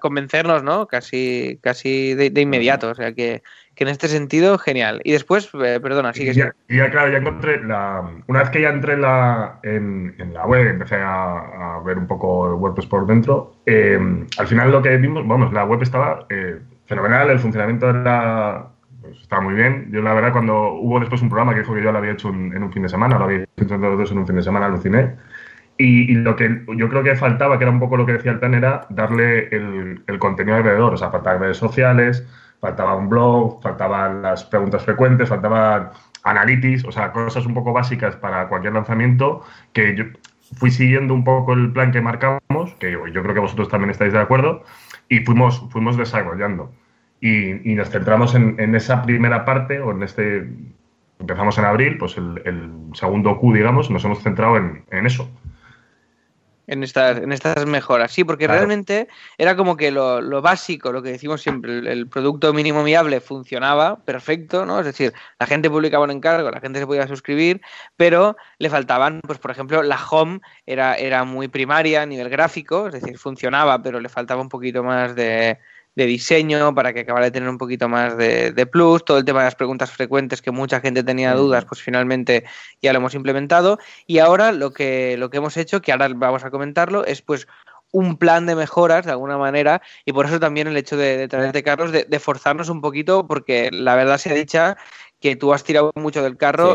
convencernos, 0.00 0.62
¿no? 0.62 0.86
Casi, 0.86 1.58
casi 1.62 2.14
de, 2.14 2.40
inmediato. 2.40 2.88
O 2.90 2.94
sea 2.94 3.12
que, 3.12 3.42
que, 3.74 3.84
en 3.84 3.90
este 3.90 4.08
sentido, 4.08 4.56
genial. 4.58 5.00
Y 5.04 5.12
después, 5.12 5.50
eh, 5.62 5.78
perdona, 5.80 6.14
sigue. 6.14 6.32
Ya, 6.32 6.54
y 6.68 6.78
ya, 6.78 6.90
claro, 6.90 7.12
ya 7.12 7.18
encontré 7.18 7.62
la. 7.62 8.10
Una 8.26 8.40
vez 8.40 8.50
que 8.50 8.62
ya 8.62 8.70
entré 8.70 8.94
en 8.94 9.02
la, 9.02 9.60
en, 9.62 10.32
la 10.32 10.46
web, 10.46 10.66
empecé 10.66 10.96
a, 10.96 11.80
ver 11.84 11.98
un 11.98 12.06
poco 12.06 12.46
el 12.46 12.54
WordPress 12.54 12.86
por 12.86 13.06
dentro. 13.06 13.54
Eh, 13.66 13.98
al 14.38 14.46
final 14.46 14.70
lo 14.72 14.82
que 14.82 14.96
vimos, 14.96 15.26
vamos, 15.28 15.52
la 15.52 15.64
web 15.64 15.82
estaba 15.82 16.26
eh, 16.30 16.58
fenomenal, 16.86 17.30
el 17.30 17.38
funcionamiento 17.38 17.90
era 17.90 18.66
pues, 19.10 19.22
estaba 19.22 19.42
muy 19.42 19.54
bien. 19.54 19.88
Yo, 19.90 20.02
la 20.02 20.14
verdad, 20.14 20.32
cuando 20.32 20.74
hubo 20.74 21.00
después 21.00 21.20
un 21.22 21.28
programa 21.28 21.52
que 21.52 21.60
dijo 21.60 21.74
que 21.74 21.82
yo 21.82 21.90
lo 21.90 21.98
había 21.98 22.12
hecho 22.12 22.28
en 22.28 22.62
un 22.62 22.72
fin 22.72 22.82
de 22.82 22.88
semana, 22.88 23.18
lo 23.18 23.24
había 23.24 23.38
hecho 23.38 23.74
entre 23.74 23.78
dos 23.78 24.12
en 24.12 24.18
un 24.18 24.26
fin 24.26 24.36
de 24.36 24.42
semana, 24.42 24.66
aluciné. 24.66 25.16
Y, 25.76 26.14
lo 26.14 26.36
que 26.36 26.62
yo 26.76 26.88
creo 26.88 27.02
que 27.02 27.16
faltaba, 27.16 27.58
que 27.58 27.64
era 27.64 27.72
un 27.72 27.80
poco 27.80 27.96
lo 27.96 28.06
que 28.06 28.12
decía 28.12 28.32
el 28.32 28.38
plan, 28.38 28.54
era 28.54 28.86
darle 28.90 29.48
el, 29.48 30.18
contenido 30.18 30.58
alrededor. 30.58 30.94
O 30.94 30.96
sea, 30.96 31.10
faltaban 31.10 31.40
redes 31.40 31.56
sociales, 31.56 32.26
faltaba 32.60 32.94
un 32.94 33.08
blog, 33.08 33.62
faltaban 33.62 34.22
las 34.22 34.44
preguntas 34.44 34.84
frecuentes, 34.84 35.28
faltaban 35.28 35.90
analytics, 36.22 36.84
o 36.84 36.92
sea, 36.92 37.12
cosas 37.12 37.46
un 37.46 37.54
poco 37.54 37.72
básicas 37.72 38.14
para 38.16 38.46
cualquier 38.48 38.74
lanzamiento 38.74 39.42
que 39.72 39.96
yo 39.96 40.04
fui 40.56 40.70
siguiendo 40.70 41.14
un 41.14 41.24
poco 41.24 41.54
el 41.54 41.72
plan 41.72 41.92
que 41.92 42.00
marcamos, 42.00 42.74
que 42.78 42.92
yo 42.92 43.22
creo 43.22 43.34
que 43.34 43.40
vosotros 43.40 43.68
también 43.68 43.90
estáis 43.90 44.12
de 44.12 44.20
acuerdo, 44.20 44.64
y 45.08 45.20
fuimos, 45.20 45.66
fuimos 45.70 45.96
desarrollando. 45.96 46.70
Y, 47.20 47.74
nos 47.74 47.90
centramos 47.90 48.34
en, 48.34 48.74
esa 48.74 49.02
primera 49.02 49.44
parte, 49.44 49.80
o 49.80 49.90
en 49.92 50.02
este, 50.02 50.48
empezamos 51.18 51.58
en 51.58 51.64
abril, 51.64 51.98
pues 51.98 52.16
el, 52.16 52.70
segundo 52.94 53.38
Q, 53.38 53.54
digamos, 53.54 53.90
nos 53.90 54.04
hemos 54.04 54.22
centrado 54.22 54.56
en 54.56 55.06
eso 55.06 55.30
en 56.70 56.84
estas, 56.84 57.18
en 57.18 57.32
estas 57.32 57.66
mejoras. 57.66 58.12
Sí, 58.12 58.22
porque 58.22 58.46
realmente 58.46 59.08
era 59.36 59.56
como 59.56 59.76
que 59.76 59.90
lo, 59.90 60.20
lo, 60.20 60.40
básico, 60.40 60.92
lo 60.92 61.02
que 61.02 61.10
decimos 61.10 61.42
siempre, 61.42 61.78
el, 61.78 62.06
producto 62.06 62.52
mínimo 62.52 62.84
viable 62.84 63.20
funcionaba 63.20 64.04
perfecto, 64.04 64.64
¿no? 64.64 64.78
Es 64.78 64.86
decir, 64.86 65.12
la 65.40 65.46
gente 65.46 65.68
publicaba 65.68 66.04
un 66.04 66.12
encargo, 66.12 66.48
la 66.48 66.60
gente 66.60 66.78
se 66.78 66.86
podía 66.86 67.08
suscribir, 67.08 67.60
pero 67.96 68.36
le 68.58 68.70
faltaban, 68.70 69.20
pues 69.26 69.40
por 69.40 69.50
ejemplo, 69.50 69.82
la 69.82 69.98
home 70.10 70.40
era, 70.64 70.94
era 70.94 71.24
muy 71.24 71.48
primaria 71.48 72.02
a 72.02 72.06
nivel 72.06 72.28
gráfico, 72.28 72.86
es 72.86 72.92
decir, 72.92 73.18
funcionaba, 73.18 73.82
pero 73.82 73.98
le 73.98 74.08
faltaba 74.08 74.40
un 74.40 74.48
poquito 74.48 74.84
más 74.84 75.16
de, 75.16 75.58
de 76.00 76.06
diseño 76.06 76.74
para 76.74 76.94
que 76.94 77.00
acabara 77.00 77.26
de 77.26 77.30
tener 77.30 77.48
un 77.48 77.58
poquito 77.58 77.86
más 77.86 78.16
de, 78.16 78.68
plus, 78.72 79.04
todo 79.04 79.18
el 79.18 79.24
tema 79.26 79.40
de 79.40 79.44
las 79.44 79.54
preguntas 79.54 79.90
frecuentes 79.90 80.40
que 80.40 80.50
mucha 80.50 80.80
gente 80.80 81.02
tenía 81.02 81.34
dudas, 81.34 81.66
pues 81.66 81.82
finalmente 81.82 82.44
ya 82.80 82.94
lo 82.94 83.00
hemos 83.00 83.14
implementado. 83.14 83.78
Y 84.06 84.18
ahora 84.18 84.50
lo 84.52 84.72
que, 84.72 85.16
lo 85.18 85.28
que 85.28 85.36
hemos 85.36 85.58
hecho, 85.58 85.82
que 85.82 85.92
ahora 85.92 86.08
vamos 86.08 86.42
a 86.42 86.50
comentarlo, 86.50 87.04
es 87.04 87.20
pues 87.20 87.46
un 87.92 88.16
plan 88.16 88.46
de 88.46 88.54
mejoras 88.56 89.04
de 89.04 89.10
alguna 89.10 89.36
manera 89.36 89.82
y 90.06 90.12
por 90.12 90.24
eso 90.24 90.40
también 90.40 90.68
el 90.68 90.76
hecho 90.76 90.96
de, 90.96 91.18
de 91.18 91.28
traerte 91.28 91.62
Carlos 91.62 91.92
de, 91.92 92.04
de, 92.04 92.20
forzarnos 92.20 92.68
un 92.68 92.80
poquito 92.80 93.26
porque 93.26 93.68
la 93.72 93.96
verdad 93.96 94.16
se 94.16 94.30
ha 94.30 94.34
dicha 94.34 94.76
que 95.20 95.36
tú 95.36 95.52
has 95.52 95.62
tirado 95.64 95.92
mucho 95.94 96.22
del 96.22 96.36
carro. 96.36 96.74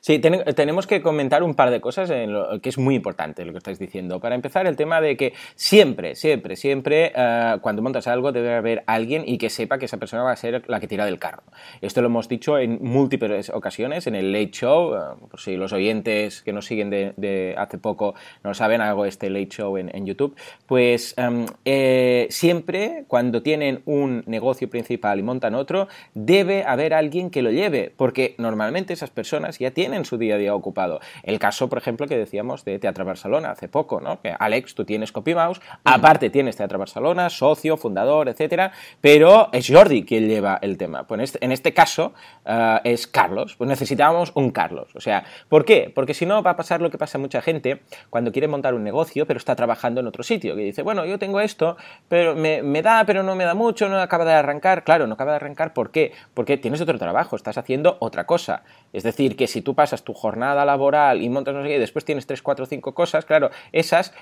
Sí, 0.00 0.18
tenemos 0.18 0.86
que 0.86 1.00
comentar 1.02 1.42
un 1.42 1.54
par 1.54 1.70
de 1.70 1.80
cosas 1.80 2.10
en 2.10 2.32
lo, 2.32 2.60
que 2.60 2.68
es 2.68 2.78
muy 2.78 2.94
importante 2.94 3.44
lo 3.44 3.52
que 3.52 3.58
estáis 3.58 3.78
diciendo. 3.78 4.20
Para 4.20 4.34
empezar, 4.34 4.66
el 4.66 4.76
tema 4.76 5.00
de 5.00 5.16
que 5.16 5.32
siempre, 5.54 6.14
siempre, 6.14 6.56
siempre, 6.56 7.12
eh, 7.14 7.56
cuando 7.60 7.82
montas 7.82 8.06
algo 8.06 8.32
debe 8.32 8.54
haber 8.54 8.84
alguien 8.86 9.24
y 9.26 9.38
que 9.38 9.50
sepa 9.50 9.78
que 9.78 9.86
esa 9.86 9.96
persona 9.96 10.22
va 10.22 10.32
a 10.32 10.36
ser 10.36 10.62
la 10.68 10.80
que 10.80 10.88
tira 10.88 11.06
del 11.06 11.18
carro. 11.18 11.42
Esto 11.80 12.02
lo 12.02 12.08
hemos 12.08 12.28
dicho 12.28 12.58
en 12.58 12.78
múltiples 12.82 13.50
ocasiones, 13.50 14.06
en 14.06 14.14
el 14.14 14.32
Late 14.32 14.50
Show, 14.50 14.94
eh, 14.94 14.98
por 15.30 15.40
si 15.40 15.56
los 15.56 15.72
oyentes 15.72 16.42
que 16.42 16.52
nos 16.52 16.66
siguen 16.66 16.90
de, 16.90 17.54
hace 17.56 17.78
poco 17.78 18.14
no 18.44 18.54
saben, 18.54 18.80
hago 18.80 19.06
este 19.06 19.30
Late 19.30 19.48
Show 19.48 19.76
en, 19.78 20.06
YouTube, 20.06 20.36
pues 20.66 21.16
eh, 21.64 22.26
siempre 22.30 23.04
cuando 23.08 23.42
tienen 23.42 23.82
un 23.86 24.22
negocio 24.26 24.70
principal 24.70 25.18
y 25.18 25.22
montan 25.22 25.54
otro, 25.54 25.88
debe 26.14 26.62
haber 26.62 26.94
alguien 26.94 27.30
que 27.30 27.42
lo 27.42 27.50
lleve 27.50 27.85
porque 27.96 28.34
normalmente 28.38 28.92
esas 28.92 29.10
personas 29.10 29.58
ya 29.58 29.70
tienen 29.70 30.04
su 30.04 30.18
día 30.18 30.36
a 30.36 30.38
día 30.38 30.54
ocupado. 30.54 31.00
El 31.22 31.38
caso, 31.38 31.68
por 31.68 31.78
ejemplo, 31.78 32.06
que 32.06 32.16
decíamos 32.16 32.64
de 32.64 32.78
Teatro 32.78 33.04
Barcelona 33.04 33.50
hace 33.50 33.68
poco, 33.68 34.00
¿no? 34.00 34.20
Que 34.20 34.34
Alex, 34.38 34.74
tú 34.74 34.84
tienes 34.84 35.12
CopyMouse, 35.12 35.60
aparte 35.84 36.30
tienes 36.30 36.56
Teatro 36.56 36.78
Barcelona, 36.78 37.30
socio, 37.30 37.76
fundador, 37.76 38.28
etcétera, 38.28 38.72
pero 39.00 39.48
es 39.52 39.68
Jordi 39.68 40.04
quien 40.04 40.28
lleva 40.28 40.58
el 40.62 40.78
tema. 40.78 41.06
Pues 41.06 41.18
en 41.40 41.52
este, 41.52 41.66
este 41.66 41.74
caso 41.74 42.14
eh, 42.44 42.80
es 42.84 43.06
Carlos, 43.06 43.56
pues 43.56 43.68
necesitábamos 43.68 44.32
un 44.34 44.50
Carlos. 44.50 44.94
O 44.94 45.00
sea, 45.00 45.24
¿por 45.48 45.64
qué? 45.64 45.90
Porque 45.94 46.14
si 46.14 46.26
no 46.26 46.42
va 46.42 46.52
a 46.52 46.56
pasar 46.56 46.80
lo 46.80 46.90
que 46.90 46.98
pasa 46.98 47.18
a 47.18 47.20
mucha 47.20 47.42
gente 47.42 47.82
cuando 48.10 48.32
quiere 48.32 48.48
montar 48.48 48.74
un 48.74 48.84
negocio, 48.84 49.26
pero 49.26 49.38
está 49.38 49.56
trabajando 49.56 50.00
en 50.00 50.06
otro 50.06 50.22
sitio, 50.22 50.54
que 50.56 50.62
dice, 50.62 50.82
bueno, 50.82 51.04
yo 51.04 51.18
tengo 51.18 51.40
esto, 51.40 51.76
pero 52.08 52.34
me, 52.34 52.62
me 52.62 52.82
da, 52.82 53.04
pero 53.04 53.22
no 53.22 53.34
me 53.34 53.44
da 53.44 53.54
mucho, 53.54 53.88
no 53.88 53.98
acaba 53.98 54.24
de 54.24 54.32
arrancar. 54.32 54.84
Claro, 54.84 55.06
no 55.06 55.14
acaba 55.14 55.32
de 55.32 55.36
arrancar, 55.36 55.72
¿por 55.72 55.90
qué? 55.90 56.12
Porque 56.34 56.56
tienes 56.56 56.80
otro 56.80 56.98
trabajo, 56.98 57.36
estás 57.36 57.58
haciendo 57.58 57.75
otra 58.00 58.26
cosa. 58.26 58.62
Es 58.92 59.02
decir, 59.02 59.36
que 59.36 59.46
si 59.46 59.60
tú 59.60 59.74
pasas 59.74 60.04
tu 60.04 60.14
jornada 60.14 60.64
laboral 60.64 61.20
y 61.20 61.28
montas 61.28 61.54
no 61.54 61.62
sé 61.62 61.68
qué, 61.68 61.76
y 61.76 61.78
después 61.78 62.04
tienes 62.04 62.26
3, 62.26 62.40
4, 62.40 62.66
5 62.66 62.94
cosas, 62.94 63.24
claro, 63.24 63.50
esas, 63.72 64.14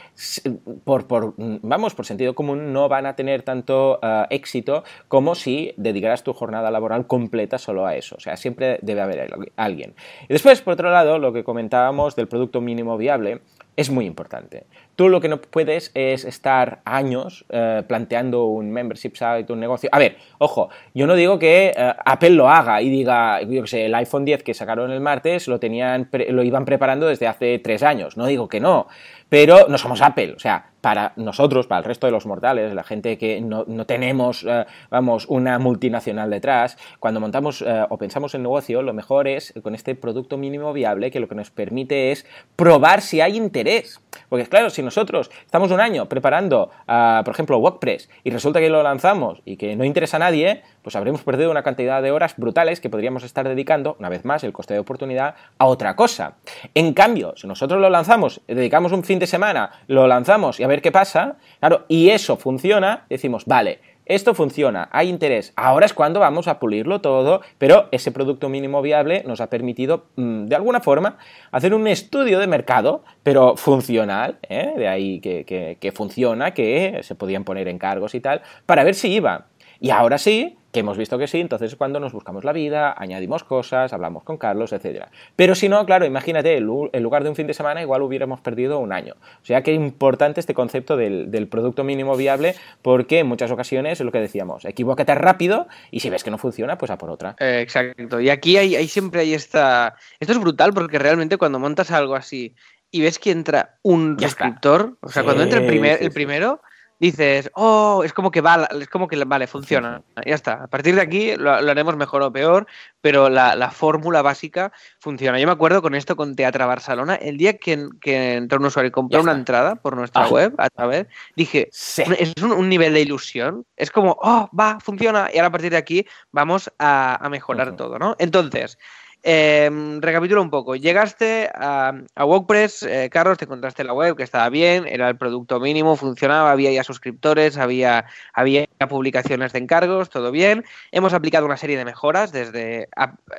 por, 0.84 1.06
por, 1.06 1.34
vamos, 1.36 1.94
por 1.94 2.06
sentido 2.06 2.34
común, 2.34 2.72
no 2.72 2.88
van 2.88 3.06
a 3.06 3.14
tener 3.14 3.42
tanto 3.42 4.00
eh, 4.02 4.26
éxito 4.30 4.82
como 5.08 5.34
si 5.34 5.74
dedicaras 5.76 6.24
tu 6.24 6.32
jornada 6.32 6.70
laboral 6.70 7.06
completa 7.06 7.58
solo 7.58 7.86
a 7.86 7.94
eso. 7.94 8.16
O 8.16 8.20
sea, 8.20 8.36
siempre 8.36 8.78
debe 8.82 9.00
haber 9.00 9.32
alguien. 9.56 9.94
Y 10.24 10.32
después, 10.32 10.60
por 10.60 10.74
otro 10.74 10.90
lado, 10.90 11.18
lo 11.18 11.32
que 11.32 11.44
comentábamos 11.44 12.16
del 12.16 12.26
producto 12.26 12.60
mínimo 12.60 12.96
viable, 12.96 13.42
es 13.76 13.90
muy 13.90 14.06
importante. 14.06 14.66
Tú 14.96 15.08
lo 15.08 15.20
que 15.20 15.28
no 15.28 15.40
puedes 15.40 15.90
es 15.94 16.24
estar 16.24 16.80
años 16.84 17.44
eh, 17.48 17.82
planteando 17.86 18.46
un 18.46 18.70
membership 18.70 19.14
site, 19.14 19.52
un 19.52 19.58
negocio. 19.58 19.88
A 19.90 19.98
ver, 19.98 20.18
ojo, 20.38 20.68
yo 20.94 21.08
no 21.08 21.16
digo 21.16 21.38
que 21.38 21.74
eh, 21.76 21.94
Apple 22.04 22.30
lo 22.30 22.48
haga 22.48 22.80
y 22.80 22.90
diga, 22.90 23.42
yo 23.42 23.62
qué 23.62 23.68
sé, 23.68 23.86
el 23.86 23.94
iPhone 23.96 24.24
10 24.24 24.44
que 24.44 24.54
sacaron 24.54 24.92
el 24.92 25.00
martes 25.00 25.48
lo, 25.48 25.58
tenían, 25.58 26.08
lo 26.28 26.42
iban 26.44 26.64
preparando 26.64 27.08
desde 27.08 27.26
hace 27.26 27.58
tres 27.58 27.82
años. 27.82 28.16
No 28.16 28.26
digo 28.26 28.48
que 28.48 28.60
no, 28.60 28.86
pero 29.28 29.66
no 29.68 29.78
somos 29.78 30.00
Apple. 30.00 30.34
O 30.36 30.38
sea, 30.38 30.70
para 30.80 31.12
nosotros, 31.16 31.66
para 31.66 31.80
el 31.80 31.84
resto 31.84 32.06
de 32.06 32.12
los 32.12 32.26
mortales, 32.26 32.72
la 32.72 32.84
gente 32.84 33.18
que 33.18 33.40
no, 33.40 33.64
tenemos, 33.86 34.44
eh, 34.48 34.64
vamos, 34.90 35.26
una 35.28 35.58
multinacional 35.58 36.30
detrás, 36.30 36.76
cuando 37.00 37.18
montamos 37.18 37.64
o 37.88 37.98
pensamos 37.98 38.34
en 38.34 38.42
negocio, 38.42 38.82
lo 38.82 38.92
mejor 38.92 39.26
es 39.26 39.54
con 39.62 39.74
este 39.74 39.94
producto 39.94 40.36
mínimo 40.36 40.72
viable 40.72 41.10
que 41.10 41.18
lo 41.18 41.26
que 41.26 41.34
nos 41.34 41.50
permite 41.50 42.12
es 42.12 42.26
probar 42.54 43.00
si 43.00 43.20
hay 43.20 43.36
interés. 43.36 44.00
Porque 44.28 44.46
claro, 44.46 44.70
si 44.70 44.83
nosotros 44.84 45.30
estamos 45.44 45.70
un 45.70 45.80
año 45.80 46.06
preparando, 46.08 46.70
uh, 46.86 47.24
por 47.24 47.34
ejemplo, 47.34 47.58
WordPress 47.58 48.08
y 48.22 48.30
resulta 48.30 48.60
que 48.60 48.70
lo 48.70 48.82
lanzamos 48.82 49.40
y 49.44 49.56
que 49.56 49.74
no 49.76 49.84
interesa 49.84 50.16
a 50.16 50.20
nadie, 50.20 50.62
pues 50.82 50.96
habremos 50.96 51.22
perdido 51.22 51.50
una 51.50 51.62
cantidad 51.62 52.02
de 52.02 52.10
horas 52.10 52.34
brutales 52.36 52.80
que 52.80 52.90
podríamos 52.90 53.24
estar 53.24 53.48
dedicando, 53.48 53.96
una 53.98 54.08
vez 54.08 54.24
más, 54.24 54.44
el 54.44 54.52
coste 54.52 54.74
de 54.74 54.80
oportunidad, 54.80 55.34
a 55.58 55.66
otra 55.66 55.96
cosa. 55.96 56.34
En 56.74 56.92
cambio, 56.92 57.34
si 57.36 57.46
nosotros 57.46 57.80
lo 57.80 57.90
lanzamos, 57.90 58.40
dedicamos 58.46 58.92
un 58.92 59.04
fin 59.04 59.18
de 59.18 59.26
semana, 59.26 59.70
lo 59.86 60.06
lanzamos 60.06 60.60
y 60.60 60.64
a 60.64 60.68
ver 60.68 60.82
qué 60.82 60.92
pasa, 60.92 61.36
claro, 61.60 61.84
y 61.88 62.10
eso 62.10 62.36
funciona, 62.36 63.04
decimos, 63.08 63.44
vale, 63.46 63.80
esto 64.06 64.34
funciona, 64.34 64.88
hay 64.92 65.08
interés, 65.08 65.52
ahora 65.56 65.86
es 65.86 65.94
cuando 65.94 66.20
vamos 66.20 66.46
a 66.48 66.58
pulirlo 66.58 67.00
todo, 67.00 67.40
pero 67.58 67.88
ese 67.90 68.12
producto 68.12 68.48
mínimo 68.48 68.82
viable 68.82 69.22
nos 69.26 69.40
ha 69.40 69.48
permitido, 69.48 70.04
mm, 70.16 70.46
de 70.46 70.56
alguna 70.56 70.80
forma, 70.80 71.16
hacer 71.50 71.74
un 71.74 71.86
estudio 71.86 72.38
de 72.38 72.46
mercado, 72.46 73.02
pero 73.22 73.56
funcional, 73.56 74.38
¿eh? 74.48 74.74
de 74.76 74.88
ahí 74.88 75.20
que, 75.20 75.44
que 75.80 75.92
funciona, 75.92 76.52
que 76.52 77.00
se 77.02 77.14
podían 77.14 77.44
poner 77.44 77.68
encargos 77.68 78.14
y 78.14 78.20
tal, 78.20 78.42
para 78.66 78.84
ver 78.84 78.94
si 78.94 79.12
iba. 79.12 79.46
Y 79.84 79.90
ahora 79.90 80.16
sí, 80.16 80.56
que 80.72 80.80
hemos 80.80 80.96
visto 80.96 81.18
que 81.18 81.26
sí, 81.26 81.42
entonces 81.42 81.72
es 81.72 81.76
cuando 81.76 82.00
nos 82.00 82.14
buscamos 82.14 82.42
la 82.42 82.54
vida, 82.54 82.94
añadimos 82.96 83.44
cosas, 83.44 83.92
hablamos 83.92 84.22
con 84.22 84.38
Carlos, 84.38 84.72
etcétera. 84.72 85.10
Pero 85.36 85.54
si 85.54 85.68
no, 85.68 85.84
claro, 85.84 86.06
imagínate, 86.06 86.56
en 86.56 87.02
lugar 87.02 87.22
de 87.22 87.28
un 87.28 87.36
fin 87.36 87.46
de 87.46 87.52
semana, 87.52 87.82
igual 87.82 88.00
hubiéramos 88.00 88.40
perdido 88.40 88.78
un 88.78 88.94
año. 88.94 89.12
O 89.42 89.44
sea 89.44 89.62
que 89.62 89.74
es 89.74 89.76
importante 89.78 90.40
este 90.40 90.54
concepto 90.54 90.96
del, 90.96 91.48
producto 91.48 91.84
mínimo 91.84 92.16
viable, 92.16 92.54
porque 92.80 93.18
en 93.18 93.26
muchas 93.26 93.50
ocasiones 93.50 94.00
es 94.00 94.06
lo 94.06 94.10
que 94.10 94.20
decíamos, 94.20 94.64
equivócate 94.64 95.14
rápido 95.14 95.68
y 95.90 96.00
si 96.00 96.08
ves 96.08 96.24
que 96.24 96.30
no 96.30 96.38
funciona, 96.38 96.78
pues 96.78 96.90
a 96.90 96.96
por 96.96 97.10
otra. 97.10 97.36
Eh, 97.38 97.60
exacto. 97.60 98.20
Y 98.20 98.30
aquí 98.30 98.56
hay, 98.56 98.88
siempre 98.88 99.20
hay 99.20 99.34
esta. 99.34 99.96
Esto 100.18 100.32
es 100.32 100.40
brutal 100.40 100.72
porque 100.72 100.98
realmente 100.98 101.36
cuando 101.36 101.58
montas 101.58 101.90
algo 101.90 102.14
así 102.14 102.54
y 102.90 103.02
ves 103.02 103.18
que 103.18 103.32
entra 103.32 103.76
un 103.82 104.18
suscriptor, 104.18 104.96
o 105.02 105.10
sea, 105.10 105.24
cuando 105.24 105.42
entra 105.42 105.60
el, 105.60 105.66
primer, 105.66 106.02
el 106.02 106.10
primero 106.10 106.62
dices, 106.98 107.50
oh, 107.54 108.02
es 108.04 108.12
como 108.12 108.30
que 108.30 108.40
vale, 108.40 108.66
es 108.80 108.88
como 108.88 109.08
que 109.08 109.22
vale, 109.24 109.46
funciona. 109.46 110.02
Ya 110.24 110.34
está. 110.34 110.64
A 110.64 110.66
partir 110.68 110.94
de 110.94 111.00
aquí 111.00 111.36
lo, 111.36 111.52
haremos 111.52 111.96
mejor 111.96 112.22
o 112.22 112.32
peor, 112.32 112.66
pero 113.00 113.28
la, 113.28 113.70
fórmula 113.70 114.22
básica 114.22 114.72
funciona. 115.00 115.38
Yo 115.38 115.46
me 115.46 115.52
acuerdo 115.52 115.82
con 115.82 115.94
esto 115.94 116.16
con 116.16 116.36
Teatra 116.36 116.66
Barcelona, 116.66 117.14
el 117.16 117.36
día 117.36 117.58
que, 117.58 117.88
que 118.00 118.34
entró 118.34 118.58
un 118.58 118.66
usuario 118.66 118.88
y 118.88 118.92
compró 118.92 119.20
una 119.20 119.32
entrada 119.32 119.76
por 119.76 119.96
nuestra 119.96 120.24
ah. 120.24 120.28
web, 120.28 120.54
a 120.58 120.70
través, 120.70 121.06
dije, 121.36 121.68
es 121.70 122.34
un, 122.42 122.68
nivel 122.68 122.94
de 122.94 123.00
ilusión. 123.00 123.66
Es 123.76 123.90
como, 123.90 124.16
oh, 124.20 124.48
va, 124.58 124.78
funciona. 124.80 125.28
Y 125.32 125.38
ahora 125.38 125.48
a 125.48 125.52
partir 125.52 125.70
de 125.70 125.76
aquí 125.76 126.06
vamos 126.30 126.72
a, 126.78 127.28
mejorar 127.30 127.76
todo, 127.76 127.98
¿no? 127.98 128.14
Entonces, 128.18 128.78
eh, 129.26 129.70
recapitulo 130.00 130.42
un 130.42 130.50
poco. 130.50 130.76
Llegaste 130.76 131.50
a, 131.54 131.94
WordPress, 132.16 132.82
eh, 132.82 133.08
Carlos, 133.10 133.38
te 133.38 133.46
encontraste 133.46 133.82
la 133.82 133.94
web 133.94 134.16
que 134.16 134.22
estaba 134.22 134.50
bien, 134.50 134.86
era 134.86 135.08
el 135.08 135.16
producto 135.16 135.58
mínimo, 135.60 135.96
funcionaba, 135.96 136.50
había 136.50 136.70
ya 136.70 136.84
suscriptores, 136.84 137.56
había, 137.56 138.04
había 138.34 138.66
publicaciones 138.88 139.54
de 139.54 139.60
encargos, 139.60 140.10
todo 140.10 140.30
bien. 140.30 140.66
Hemos 140.92 141.14
aplicado 141.14 141.46
una 141.46 141.56
serie 141.56 141.78
de 141.78 141.86
mejoras, 141.86 142.32
desde 142.32 142.88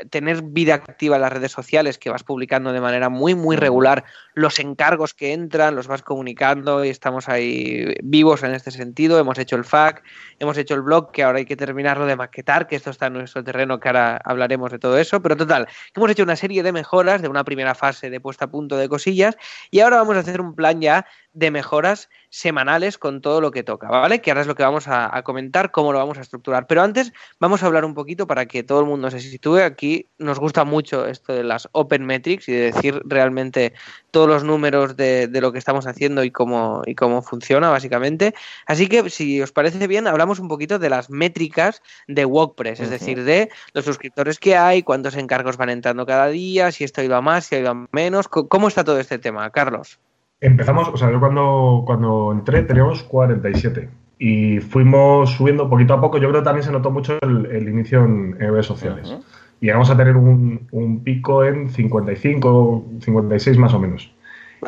tener 0.10 0.42
vida 0.42 0.74
activa 0.74 1.18
en 1.18 1.22
las 1.22 1.32
redes 1.32 1.52
sociales, 1.52 2.00
que 2.00 2.10
vas 2.10 2.24
publicando 2.24 2.74
de 2.74 2.82
manera 2.82 3.10
muy, 3.10 3.36
muy 3.36 3.56
regular 3.56 4.06
los 4.34 4.60
encargos 4.60 5.14
que 5.14 5.34
entran, 5.34 5.76
los 5.76 5.88
vas 5.88 6.02
comunicando 6.02 6.84
y 6.84 6.90
estamos 6.90 7.30
ahí 7.30 7.96
vivos 8.04 8.42
en 8.42 8.56
este 8.56 8.72
sentido. 8.72 9.20
Hemos 9.20 9.38
hecho 9.38 9.56
el 9.56 9.64
FAQ, 9.64 10.02
hemos 10.40 10.58
hecho 10.58 10.74
el 10.74 10.82
blog, 10.82 11.12
que 11.12 11.24
ahora 11.24 11.38
hay 11.38 11.46
que 11.46 11.56
terminarlo 11.56 12.08
de 12.08 12.16
maquetar, 12.16 12.66
que 12.68 12.76
esto 12.76 12.90
está 12.90 13.08
en 13.08 13.14
nuestro 13.14 13.44
terreno, 13.44 13.80
que 13.80 13.88
ahora 13.88 14.20
hablaremos 14.24 14.72
de 14.72 14.80
todo 14.80 14.98
eso. 14.98 15.22
Pero 15.22 15.38
total, 15.38 15.68
hemos 15.96 16.10
hecho 16.10 16.24
una 16.24 16.36
serie 16.36 16.64
de 16.64 16.72
mejoras 16.72 17.22
de 17.22 17.28
una 17.28 17.44
primera 17.44 17.76
fase 17.76 18.10
de 18.10 18.20
puesta 18.20 18.46
a 18.46 18.52
punto 18.52 18.78
de 18.78 18.90
cosillas 18.90 19.38
y 19.72 19.80
ahora 19.80 19.98
vamos 19.98 20.16
a 20.18 20.20
hacer 20.20 20.42
un 20.42 20.56
plan 20.56 20.82
ya 20.82 21.06
de 21.36 21.52
mejoras 21.52 22.10
semanales 22.30 22.98
con 22.98 23.22
todo 23.22 23.42
lo 23.42 23.52
que 23.52 23.62
toca, 23.62 23.90
¿vale? 23.90 24.22
Que 24.22 24.32
ahora 24.32 24.42
es 24.42 24.48
lo 24.48 24.56
que 24.56 24.64
vamos 24.64 24.88
a, 24.88 25.22
comentar, 25.24 25.72
cómo 25.72 25.92
lo 25.92 26.00
vamos 26.00 26.18
a 26.18 26.22
estructurar. 26.22 26.66
Pero 26.66 26.82
antes 26.82 27.12
vamos 27.40 27.62
a 27.62 27.68
hablar 27.68 27.84
un 27.86 27.94
poquito 27.94 28.26
para 28.26 28.46
que 28.46 28.64
todo 28.64 28.80
el 28.80 28.86
mundo 28.86 29.12
se 29.12 29.20
sitúe. 29.20 29.58
Aquí 29.58 30.08
nos 30.18 30.40
gusta 30.40 30.64
mucho 30.64 31.06
esto 31.06 31.34
de 31.34 31.44
las 31.44 31.68
Open 31.74 32.06
Metrics 32.06 32.48
y 32.48 32.54
de 32.54 32.72
decir 32.72 33.02
realmente 33.06 33.74
todos 34.12 34.30
los 34.30 34.44
números 34.46 34.96
de, 34.96 35.30
lo 35.30 35.52
que 35.52 35.60
estamos 35.60 35.88
haciendo 35.88 36.24
y 36.24 36.32
cómo, 36.32 36.82
y 36.86 36.96
cómo 36.96 37.22
funciona, 37.22 37.70
básicamente. 37.70 38.34
Así 38.66 38.88
que, 38.88 39.10
si 39.10 39.42
os 39.42 39.52
parece 39.52 39.86
bien, 39.88 40.08
hablamos 40.08 40.40
un 40.40 40.48
poquito 40.48 40.80
de 40.80 40.90
las 40.90 41.10
métricas 41.10 41.82
de 42.08 42.24
WordPress, 42.24 42.80
es 42.80 42.90
decir, 42.90 43.26
de 43.26 43.50
los 43.74 43.84
suscriptores 43.84 44.40
que 44.40 44.56
hay, 44.56 44.84
cuántos 44.84 45.18
encargos 45.18 45.58
van 45.58 45.70
entrando 45.70 46.06
cada 46.06 46.28
día, 46.28 46.72
si 46.72 46.86
esto 46.86 47.04
iba 47.04 47.20
más, 47.20 47.48
si 47.48 47.58
iba 47.58 47.88
menos. 47.92 48.30
¿Cómo 48.30 48.70
está 48.70 48.86
todo 48.86 49.00
este 49.00 49.20
tema, 49.20 49.50
Carlos? 49.50 50.00
Empezamos, 50.42 50.90
o 50.90 50.98
sea, 50.98 51.12
yo 51.12 51.20
cuando, 51.20 51.84
cuando 51.86 52.32
entré 52.32 52.64
teníamos 52.64 53.04
47 53.04 53.90
y 54.20 54.60
fuimos 54.60 55.32
subiendo 55.32 55.70
poquito 55.70 55.94
a 55.94 56.02
poco. 56.02 56.18
Yo 56.18 56.30
creo 56.30 56.42
que 56.42 56.46
también 56.46 56.64
se 56.64 56.72
notó 56.72 56.92
mucho 56.92 57.18
el, 57.22 57.68
inicio 57.68 58.04
en, 58.04 58.38
redes 58.38 58.66
sociales. 58.66 59.14
Y 59.62 59.68
llegamos 59.68 59.90
a 59.90 59.98
tener 59.98 60.16
un, 60.16 60.68
un, 60.72 61.04
pico 61.04 61.46
en 61.46 61.70
55, 61.70 62.86
56 63.02 63.58
más 63.58 63.74
o 63.74 63.80
menos. 63.80 64.14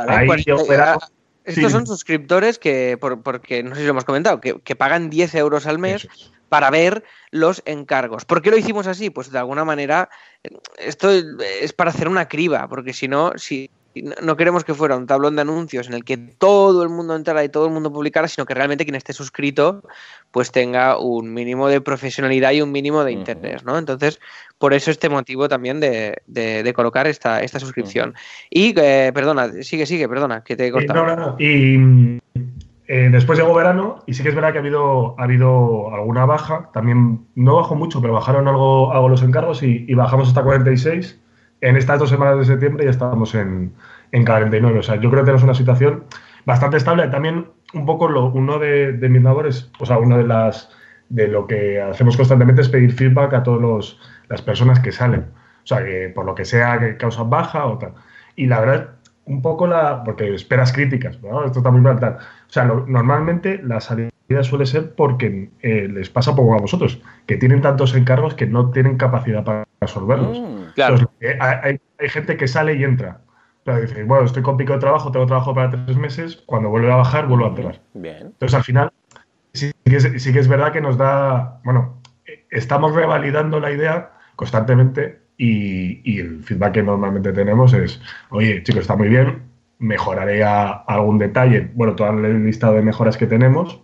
Ahí 0.07 0.27
pues, 0.27 0.47
eh, 0.47 0.77
ah, 0.79 0.97
estos 1.43 1.71
son 1.71 1.87
suscriptores 1.87 2.59
que, 2.59 2.97
por, 2.99 3.21
porque 3.21 3.63
no 3.63 3.73
sé 3.73 3.81
si 3.81 3.85
lo 3.85 3.91
hemos 3.91 4.05
comentado, 4.05 4.41
que, 4.41 4.59
que 4.61 4.75
pagan 4.75 5.09
10 5.09 5.35
euros 5.35 5.65
al 5.65 5.79
mes 5.79 6.07
para 6.49 6.69
ver 6.69 7.03
los 7.31 7.61
encargos. 7.65 8.25
¿Por 8.25 8.41
qué 8.41 8.51
lo 8.51 8.57
hicimos 8.57 8.87
así? 8.87 9.09
Pues 9.09 9.31
de 9.31 9.39
alguna 9.39 9.65
manera, 9.65 10.09
eh, 10.43 10.49
esto 10.77 11.09
es 11.09 11.73
para 11.73 11.91
hacer 11.91 12.07
una 12.07 12.27
criba, 12.27 12.67
porque 12.67 12.93
si 12.93 13.07
no, 13.07 13.33
si 13.37 13.69
no 14.01 14.37
queremos 14.37 14.63
que 14.63 14.73
fuera 14.73 14.95
un 14.95 15.07
tablón 15.07 15.35
de 15.35 15.41
anuncios 15.41 15.87
en 15.87 15.93
el 15.93 16.03
que 16.03 16.17
todo 16.17 16.83
el 16.83 16.89
mundo 16.89 17.15
entrara 17.15 17.43
y 17.43 17.49
todo 17.49 17.65
el 17.65 17.71
mundo 17.71 17.91
publicara, 17.91 18.27
sino 18.27 18.45
que 18.45 18.53
realmente 18.53 18.85
quien 18.85 18.95
esté 18.95 19.13
suscrito 19.13 19.83
pues 20.31 20.51
tenga 20.51 20.97
un 20.99 21.33
mínimo 21.33 21.67
de 21.67 21.81
profesionalidad 21.81 22.51
y 22.51 22.61
un 22.61 22.71
mínimo 22.71 23.03
de 23.03 23.11
interés, 23.11 23.63
¿no? 23.63 23.77
Entonces, 23.77 24.19
por 24.57 24.73
eso 24.73 24.91
este 24.91 25.09
motivo 25.09 25.47
también 25.49 25.79
de, 25.79 26.73
colocar 26.75 27.07
esta, 27.07 27.41
esta 27.41 27.59
suscripción. 27.59 28.13
Y, 28.49 28.73
eh, 28.77 29.11
perdona, 29.13 29.63
sigue, 29.63 29.85
sigue, 29.85 30.07
perdona, 30.07 30.43
que 30.43 30.55
te 30.55 30.67
he 30.67 30.71
cortado. 30.71 31.05
no, 31.05 31.15
no, 31.15 31.15
no. 31.15 31.35
Y 31.39 32.19
eh, 32.87 33.09
después 33.11 33.39
llegó 33.39 33.53
verano 33.53 34.03
y 34.05 34.13
sí 34.13 34.23
que 34.23 34.29
es 34.29 34.35
verdad 34.35 34.51
que 34.51 34.59
ha 34.59 34.61
habido, 34.61 35.19
ha 35.19 35.23
habido 35.23 35.93
alguna 35.93 36.25
baja, 36.25 36.69
también 36.73 37.25
no 37.35 37.55
bajó 37.55 37.75
mucho, 37.75 38.01
pero 38.01 38.13
bajaron 38.13 38.47
algo, 38.47 38.93
algo 38.93 39.09
los 39.09 39.23
encargos 39.23 39.63
y, 39.63 39.85
y 39.87 39.93
bajamos 39.93 40.27
hasta 40.27 40.43
46 40.43 41.19
en 41.61 41.75
estas 41.75 41.99
dos 41.99 42.09
semanas 42.09 42.39
de 42.39 42.45
septiembre 42.45 42.85
ya 42.85 42.91
estábamos 42.91 43.33
en, 43.35 43.73
en 44.11 44.25
49. 44.25 44.79
O 44.79 44.83
sea, 44.83 44.95
yo 44.95 45.09
creo 45.09 45.23
que 45.23 45.27
tenemos 45.27 45.43
una 45.43 45.53
situación 45.53 46.03
bastante 46.45 46.77
estable. 46.77 47.07
También 47.07 47.47
un 47.73 47.85
poco 47.85 48.07
lo, 48.07 48.25
uno 48.27 48.59
de, 48.59 48.93
mis 49.09 49.23
labores, 49.23 49.71
o 49.79 49.85
sea, 49.85 49.97
una 49.97 50.17
de 50.17 50.25
las 50.25 50.69
de 51.09 51.27
lo 51.27 51.47
que 51.47 51.81
hacemos 51.81 52.17
constantemente 52.17 52.61
es 52.61 52.69
pedir 52.69 52.91
feedback 52.91 53.33
a 53.33 53.43
todas 53.43 53.97
las 54.29 54.41
personas 54.41 54.79
que 54.79 54.91
salen. 54.91 55.25
O 55.63 55.67
sea, 55.67 55.83
que 55.83 56.11
por 56.13 56.25
lo 56.25 56.35
que 56.35 56.45
sea 56.45 56.79
que 56.79 56.97
causan 56.97 57.29
baja 57.29 57.65
o 57.65 57.77
tal. 57.77 57.93
Y 58.35 58.47
la 58.47 58.59
verdad, 58.59 58.89
un 59.25 59.41
poco 59.41 59.67
la. 59.67 60.03
Porque 60.03 60.33
esperas 60.33 60.71
críticas. 60.71 61.15
Esto 61.15 61.59
está 61.59 61.71
muy 61.71 61.81
mal 61.81 61.99
tal. 61.99 62.13
O 62.15 62.49
sea, 62.49 62.65
normalmente 62.65 63.61
la 63.63 63.81
salida 63.81 64.09
suele 64.43 64.65
ser 64.65 64.93
porque 64.93 65.49
eh, 65.61 65.87
les 65.87 66.09
pasa 66.09 66.35
poco 66.35 66.53
a 66.53 66.59
vosotros, 66.59 67.01
que 67.25 67.37
tienen 67.37 67.61
tantos 67.61 67.95
encargos 67.95 68.33
que 68.33 68.45
no 68.45 68.71
tienen 68.71 68.97
capacidad 68.97 69.43
para 69.43 69.65
resolverlos. 69.79 70.39
Mm. 70.39 71.05
Eh, 71.21 71.37
hay, 71.39 71.79
gente 72.09 72.37
que 72.37 72.47
sale 72.47 72.75
y 72.75 72.83
entra. 72.83 73.21
bueno, 74.05 74.25
estoy 74.25 74.43
con 74.43 74.57
pico 74.57 74.73
de 74.73 74.79
trabajo, 74.79 75.11
tengo 75.11 75.25
trabajo 75.25 75.53
para 75.53 75.85
tres 75.85 75.97
meses, 75.97 76.43
cuando 76.45 76.69
vuelve 76.69 76.91
a 76.91 76.97
bajar, 76.97 77.27
vuelvo 77.27 77.45
a 77.45 77.49
entrar. 77.49 77.81
Bien. 77.93 78.27
Entonces, 78.27 78.53
al 78.53 78.63
final, 78.63 78.91
sí 79.53 79.71
que, 79.85 79.95
es, 79.95 80.47
verdad 80.47 80.71
que 80.71 80.81
nos 80.81 80.97
da, 80.97 81.59
bueno, 81.63 82.01
estamos 82.49 82.93
revalidando 82.93 83.59
la 83.59 83.71
idea 83.71 84.11
constantemente 84.35 85.19
y, 85.37 86.19
el 86.19 86.43
feedback 86.43 86.73
que 86.73 86.83
normalmente 86.83 87.31
tenemos 87.31 87.73
es, 87.73 88.01
oye, 88.29 88.63
chicos, 88.63 88.81
está 88.81 88.95
muy 88.95 89.07
bien, 89.07 89.43
mejoraré 89.79 90.43
algún 90.43 91.17
detalle, 91.17 91.69
bueno, 91.73 91.95
todo 91.95 92.09
el 92.09 92.45
listado 92.45 92.73
de 92.73 92.81
mejoras 92.81 93.17
que 93.17 93.27
tenemos, 93.27 93.81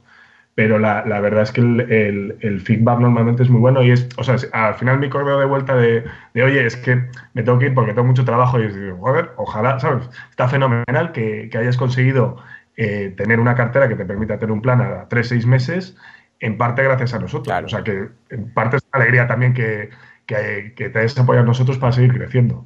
pero 0.56 0.78
la, 0.78 1.04
la, 1.06 1.20
verdad 1.20 1.44
es 1.44 1.52
que 1.52 1.62
el, 1.62 2.38
el, 2.42 2.62
feedback 2.62 3.00
normalmente 3.00 3.44
es 3.44 3.50
muy 3.50 3.60
bueno 3.60 3.82
y 3.82 3.92
es, 3.92 4.08
o 4.18 4.24
sea, 4.24 4.36
al 4.52 4.76
final 4.76 5.00
mi 5.00 5.10
correo 5.10 5.40
de 5.40 5.46
vuelta 5.46 5.76
de, 5.76 6.04
de, 6.34 6.44
oye, 6.44 6.66
es 6.66 6.76
que 6.78 7.08
me 7.34 7.42
tengo 7.42 7.58
que 7.58 7.68
ir 7.68 7.74
porque 7.74 7.94
tengo 7.94 8.08
mucho 8.08 8.24
trabajo 8.24 8.60
y 8.60 8.68
digo, 8.68 8.98
joder, 8.98 9.32
ojalá, 9.38 9.80
¿sabes? 9.80 10.08
Está 10.30 10.48
fenomenal 10.48 11.12
que, 11.12 11.50
que 11.52 11.58
hayas 11.58 11.78
conseguido 11.78 12.38
eh, 12.78 13.14
tener 13.18 13.40
una 13.40 13.56
cartera 13.56 13.88
que 13.88 13.96
te 13.96 14.06
permita 14.06 14.38
tener 14.38 14.52
un 14.52 14.62
plan 14.62 14.82
a 14.82 15.08
tres, 15.10 15.30
seis 15.30 15.46
meses, 15.48 15.98
en 16.40 16.58
parte 16.58 16.84
gracias 16.84 17.14
a 17.16 17.20
nosotros. 17.20 17.64
O 17.66 17.70
sea, 17.70 17.84
que 17.84 18.10
en 18.30 18.54
parte 18.54 18.78
es 18.78 18.84
una 18.94 19.02
alegría 19.02 19.28
también 19.28 19.54
que, 19.54 19.90
que, 20.28 20.74
que 20.76 20.90
te 20.90 21.00
hayas 21.00 21.18
apoyado 21.18 21.46
a 21.46 21.48
nosotros 21.48 21.80
para 21.80 21.94
seguir 21.94 22.14
creciendo. 22.14 22.66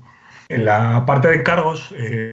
En 0.49 0.65
la 0.65 1.05
parte 1.05 1.27
de 1.27 1.35
encargos, 1.35 1.93
eh, 1.97 2.31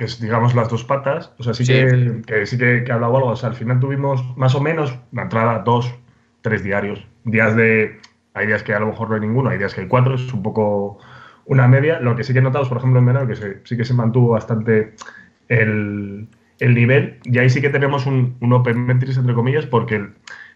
que 0.00 0.06
es, 0.06 0.18
digamos, 0.18 0.54
las 0.54 0.70
dos 0.70 0.82
patas, 0.82 1.30
o 1.38 1.42
sea, 1.42 1.52
sí, 1.52 1.66
Que, 1.66 2.46
sí 2.46 2.56
que, 2.56 2.84
que, 2.84 2.90
he 2.90 2.92
hablado 2.92 3.18
algo. 3.18 3.28
O 3.28 3.36
sea, 3.36 3.50
al 3.50 3.54
final 3.54 3.80
tuvimos 3.80 4.34
más 4.34 4.54
o 4.54 4.60
menos 4.62 4.98
la 5.12 5.24
entrada 5.24 5.58
dos, 5.58 5.94
tres 6.40 6.64
diarios. 6.64 7.06
Días 7.24 7.54
de. 7.54 8.00
Hay 8.32 8.46
días 8.46 8.62
que 8.62 8.72
a 8.72 8.80
lo 8.80 8.86
mejor 8.86 9.10
no 9.10 9.16
hay 9.16 9.20
ninguno, 9.20 9.50
hay 9.50 9.58
días 9.58 9.74
que 9.74 9.82
hay 9.82 9.88
cuatro, 9.88 10.14
es 10.14 10.32
un 10.32 10.42
poco 10.42 10.98
una 11.44 11.68
media. 11.68 12.00
Lo 12.00 12.16
que 12.16 12.24
sí 12.24 12.32
que 12.32 12.38
he 12.38 12.42
notado, 12.42 12.66
por 12.66 12.78
ejemplo, 12.78 12.98
en 12.98 13.04
verano, 13.04 13.26
que 13.26 13.60
sí 13.62 13.76
que 13.76 13.84
se 13.84 13.92
mantuvo 13.92 14.30
bastante 14.30 14.94
el, 15.48 16.26
el, 16.60 16.74
nivel. 16.74 17.18
Y 17.24 17.36
ahí 17.36 17.50
sí 17.50 17.60
que 17.60 17.68
tenemos 17.68 18.06
un, 18.06 18.38
un 18.40 18.54
Open 18.54 18.86
Metrics, 18.86 19.18
entre 19.18 19.34
comillas, 19.34 19.66
porque 19.66 20.02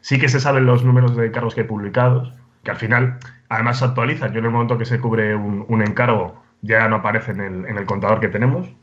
sí 0.01 0.19
que 0.19 0.31
se 0.31 0.41
saben 0.41 0.65
los 0.65 0.87
números 0.87 1.15
de 1.19 1.31
cargos 1.31 1.55
que 1.55 1.61
hay 1.61 1.67
publicados, 1.67 2.33
que 2.63 2.71
al 2.71 2.79
final, 2.79 3.19
además 3.51 3.81
se 3.81 3.85
actualizan. 3.85 4.33
Yo 4.33 4.39
en 4.39 4.47
el 4.47 4.53
momento 4.53 4.79
que 4.79 4.87
se 4.87 4.99
cubre 5.01 5.37
un, 5.37 5.67
un 5.69 5.83
encargo 5.83 6.43
ya 6.63 6.89
no 6.89 6.97
aparece 6.97 7.33
en 7.33 7.41
el, 7.41 7.67
en 7.67 7.77
el, 7.77 7.85
contador 7.85 8.21
que 8.21 8.29
tenemos, 8.29 8.75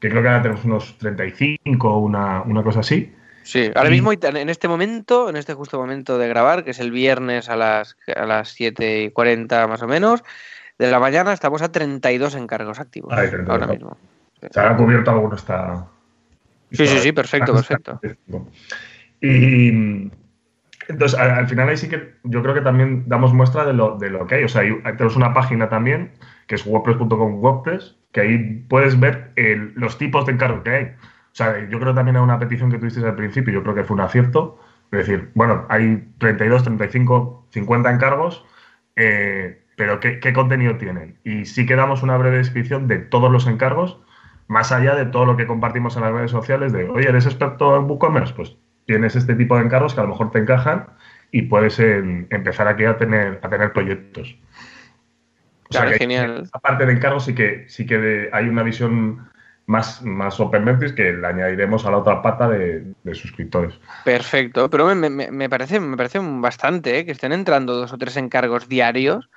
que 0.00 0.08
creo 0.08 0.22
que 0.22 0.28
ahora 0.28 0.42
tenemos 0.42 0.64
unos 0.64 0.98
35 0.98 1.88
o 1.88 1.98
una, 1.98 2.42
una 2.42 2.62
cosa 2.62 2.80
así. 2.80 3.14
Sí, 3.42 3.70
ahora 3.74 3.90
mismo 3.90 4.12
en 4.12 4.48
este 4.48 4.68
momento, 4.68 5.28
en 5.28 5.36
este 5.36 5.54
justo 5.54 5.78
momento 5.78 6.18
de 6.18 6.28
grabar, 6.28 6.62
que 6.64 6.70
es 6.70 6.78
el 6.80 6.90
viernes 6.90 7.48
a 7.48 7.56
las, 7.56 7.96
a 8.14 8.26
las 8.26 8.50
7 8.50 9.02
y 9.04 9.10
40 9.10 9.66
más 9.66 9.82
o 9.82 9.88
menos, 9.88 10.22
de 10.78 10.90
la 10.90 11.00
mañana 11.00 11.32
estamos 11.32 11.60
a 11.62 11.70
32 11.72 12.34
encargos 12.36 12.78
activos. 12.80 13.12
ahora 13.48 13.66
mismo. 13.66 13.96
Se 14.50 14.60
ha 14.60 14.76
cubierto 14.76 15.10
alguno 15.10 15.34
esta... 15.36 15.86
Sí, 16.72 16.86
sí, 16.86 16.98
sí, 17.00 17.12
perfecto, 17.12 17.52
perfecto. 17.52 18.00
Y 19.20 19.68
Entonces, 20.88 21.18
al, 21.18 21.30
al 21.32 21.48
final 21.48 21.68
ahí 21.68 21.76
sí 21.76 21.88
que 21.88 22.14
yo 22.24 22.42
creo 22.42 22.54
que 22.54 22.60
también 22.62 23.04
damos 23.08 23.32
muestra 23.32 23.64
de 23.64 23.72
lo, 23.72 23.96
de 23.98 24.10
lo 24.10 24.26
que 24.26 24.36
hay. 24.36 24.44
O 24.44 24.48
sea, 24.48 24.62
hay- 24.62 24.80
tenemos 24.82 25.16
una 25.16 25.34
página 25.34 25.68
también, 25.68 26.12
que 26.46 26.54
es 26.54 26.66
wordpress.com 26.66 27.40
WordPress, 27.42 27.96
que 28.12 28.20
ahí 28.20 28.64
puedes 28.68 28.98
ver 28.98 29.32
los 29.74 29.98
tipos 29.98 30.26
de 30.26 30.32
encargo 30.32 30.62
que 30.62 30.70
hay. 30.70 30.84
O 30.84 31.34
sea, 31.34 31.68
yo 31.68 31.78
creo 31.78 31.94
también 31.94 32.16
a 32.16 32.22
una 32.22 32.38
petición 32.38 32.70
que 32.70 32.78
tuviste 32.78 33.04
al 33.04 33.14
principio, 33.14 33.54
yo 33.54 33.62
creo 33.62 33.74
que 33.74 33.84
fue 33.84 33.94
un 33.94 34.00
acierto. 34.00 34.58
Es 34.90 35.06
decir, 35.06 35.30
bueno, 35.34 35.66
hay 35.68 36.08
32, 36.18 36.64
35, 36.64 37.46
50 37.50 37.92
encargos, 37.92 38.44
eh, 38.96 39.62
pero 39.76 40.00
¿qué, 40.00 40.32
contenido 40.32 40.76
tienen? 40.76 41.18
Y 41.22 41.44
sí 41.44 41.64
que 41.64 41.76
damos 41.76 42.02
una 42.02 42.16
breve 42.16 42.38
descripción 42.38 42.88
de 42.88 42.98
todos 42.98 43.30
los 43.30 43.46
encargos, 43.46 44.00
más 44.48 44.72
allá 44.72 44.96
de 44.96 45.06
todo 45.06 45.26
lo 45.26 45.36
que 45.36 45.46
compartimos 45.46 45.96
en 45.96 46.02
las 46.02 46.12
redes 46.12 46.32
sociales 46.32 46.72
de, 46.72 46.88
oye, 46.88 47.08
¿eres 47.08 47.26
experto 47.26 47.76
en 47.76 47.84
WooCommerce? 47.84 48.34
Pues 48.34 48.56
tienes 48.86 49.14
este 49.14 49.36
tipo 49.36 49.56
de 49.56 49.64
encargos 49.64 49.94
que 49.94 50.00
a 50.00 50.02
lo 50.02 50.10
mejor 50.10 50.32
te 50.32 50.40
encajan 50.40 50.86
y 51.30 51.42
puedes 51.42 51.78
em, 51.78 52.26
empezar 52.30 52.66
aquí 52.66 52.84
a 52.84 52.98
tener, 52.98 53.38
a 53.42 53.48
tener 53.48 53.72
proyectos. 53.72 54.36
O 55.70 55.72
sea 55.72 55.86
que, 55.86 55.94
genial. 55.98 56.48
Aparte 56.52 56.84
de 56.86 56.92
encargos, 56.92 57.24
sí 57.24 57.34
que, 57.34 57.64
sí 57.68 57.86
que 57.86 57.98
de- 57.98 58.30
hay 58.32 58.48
una 58.48 58.62
visión 58.62 59.28
más, 59.66 60.02
más 60.02 60.40
open 60.40 60.64
metrics 60.64 60.92
que 60.92 61.12
le 61.12 61.26
añadiremos 61.26 61.86
a 61.86 61.90
la 61.92 61.98
otra 61.98 62.20
pata 62.22 62.48
de, 62.48 62.92
de 63.04 63.14
suscriptores. 63.14 63.78
Perfecto, 64.04 64.68
pero 64.68 64.92
me, 64.94 65.08
me- 65.08 65.30
me 65.30 65.48
parece, 65.48 65.78
me 65.78 65.96
parece 65.96 66.18
bastante 66.20 66.98
¿eh? 66.98 67.04
que 67.06 67.12
estén 67.12 67.32
entrando 67.32 67.74
dos 67.76 67.92
o 67.92 67.98
tres 67.98 68.16
encargos 68.16 68.68
diarios, 68.68 69.30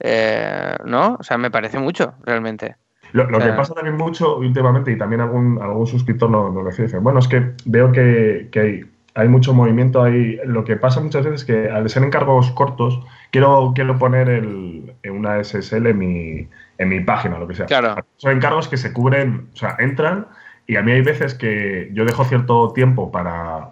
eh, 0.00 0.76
¿no? 0.84 1.16
O 1.20 1.22
sea, 1.22 1.38
me 1.38 1.50
parece 1.50 1.78
mucho, 1.78 2.14
realmente. 2.24 2.76
Lo, 3.12 3.30
lo 3.30 3.38
que 3.38 3.52
pasa 3.52 3.72
también 3.72 3.96
mucho 3.96 4.36
últimamente, 4.36 4.92
y 4.92 4.98
también 4.98 5.20
algún, 5.22 5.58
algún 5.62 5.86
suscriptor 5.86 6.28
nos 6.28 6.52
lo 6.52 6.62
decía, 6.64 6.84
dice, 6.84 6.98
bueno, 6.98 7.20
es 7.20 7.28
que 7.28 7.52
veo 7.64 7.90
que, 7.90 8.48
que 8.52 8.60
hay, 8.60 8.84
hay 9.18 9.28
mucho 9.28 9.52
movimiento 9.52 10.02
ahí. 10.02 10.38
Lo 10.44 10.64
que 10.64 10.76
pasa 10.76 11.00
muchas 11.00 11.24
veces 11.24 11.40
es 11.42 11.46
que 11.46 11.68
al 11.70 11.88
ser 11.90 12.02
encargos 12.04 12.50
cortos, 12.52 13.00
quiero, 13.30 13.72
quiero 13.74 13.98
poner 13.98 14.28
el, 14.28 14.94
una 15.10 15.42
SSL 15.42 15.86
en 15.88 15.98
mi, 15.98 16.48
en 16.78 16.88
mi 16.88 17.00
página, 17.00 17.38
lo 17.38 17.48
que 17.48 17.54
sea. 17.54 17.66
Claro. 17.66 17.96
Son 18.16 18.32
encargos 18.32 18.68
que 18.68 18.76
se 18.76 18.92
cubren, 18.92 19.48
o 19.52 19.56
sea, 19.56 19.76
entran, 19.78 20.26
y 20.66 20.76
a 20.76 20.82
mí 20.82 20.92
hay 20.92 21.02
veces 21.02 21.34
que 21.34 21.90
yo 21.92 22.04
dejo 22.04 22.24
cierto 22.24 22.72
tiempo 22.72 23.10
para, 23.10 23.70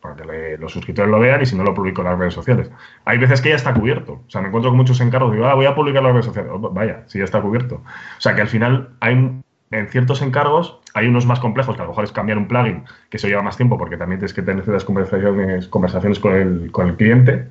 para 0.00 0.16
que 0.16 0.24
le- 0.24 0.58
los 0.58 0.72
suscriptores 0.72 1.10
lo 1.10 1.20
vean 1.20 1.40
y 1.42 1.46
si 1.46 1.54
no 1.56 1.62
lo 1.64 1.74
publico 1.74 2.00
en 2.02 2.08
las 2.08 2.18
redes 2.18 2.34
sociales. 2.34 2.70
Hay 3.04 3.18
veces 3.18 3.40
que 3.42 3.50
ya 3.50 3.56
está 3.56 3.72
cubierto. 3.74 4.22
O 4.26 4.30
sea, 4.30 4.40
me 4.40 4.48
encuentro 4.48 4.70
con 4.70 4.78
muchos 4.78 5.00
encargos 5.00 5.32
y 5.32 5.36
digo, 5.36 5.46
ah, 5.46 5.54
voy 5.54 5.66
a 5.66 5.74
publicar 5.74 5.98
en 6.00 6.04
las 6.04 6.12
redes 6.14 6.26
sociales. 6.26 6.50
Oh, 6.54 6.58
vaya, 6.70 7.02
sí, 7.06 7.18
ya 7.18 7.24
está 7.24 7.40
cubierto. 7.40 7.76
O 7.76 8.20
sea, 8.20 8.34
que 8.34 8.40
al 8.40 8.48
final 8.48 8.88
hay 9.00 9.40
en 9.70 9.88
ciertos 9.88 10.22
encargos 10.22 10.80
hay 10.94 11.06
unos 11.06 11.26
más 11.26 11.40
complejos, 11.40 11.76
que 11.76 11.82
a 11.82 11.84
lo 11.84 11.90
mejor 11.90 12.04
es 12.04 12.12
cambiar 12.12 12.38
un 12.38 12.48
plugin, 12.48 12.84
que 13.08 13.16
eso 13.18 13.28
lleva 13.28 13.42
más 13.42 13.56
tiempo 13.56 13.78
porque 13.78 13.96
también 13.96 14.18
tienes 14.18 14.34
que 14.34 14.42
tener 14.42 14.64
ciertas 14.64 14.84
conversaciones, 14.84 15.68
conversaciones 15.68 16.18
con, 16.18 16.34
el, 16.34 16.70
con 16.72 16.88
el 16.88 16.96
cliente. 16.96 17.46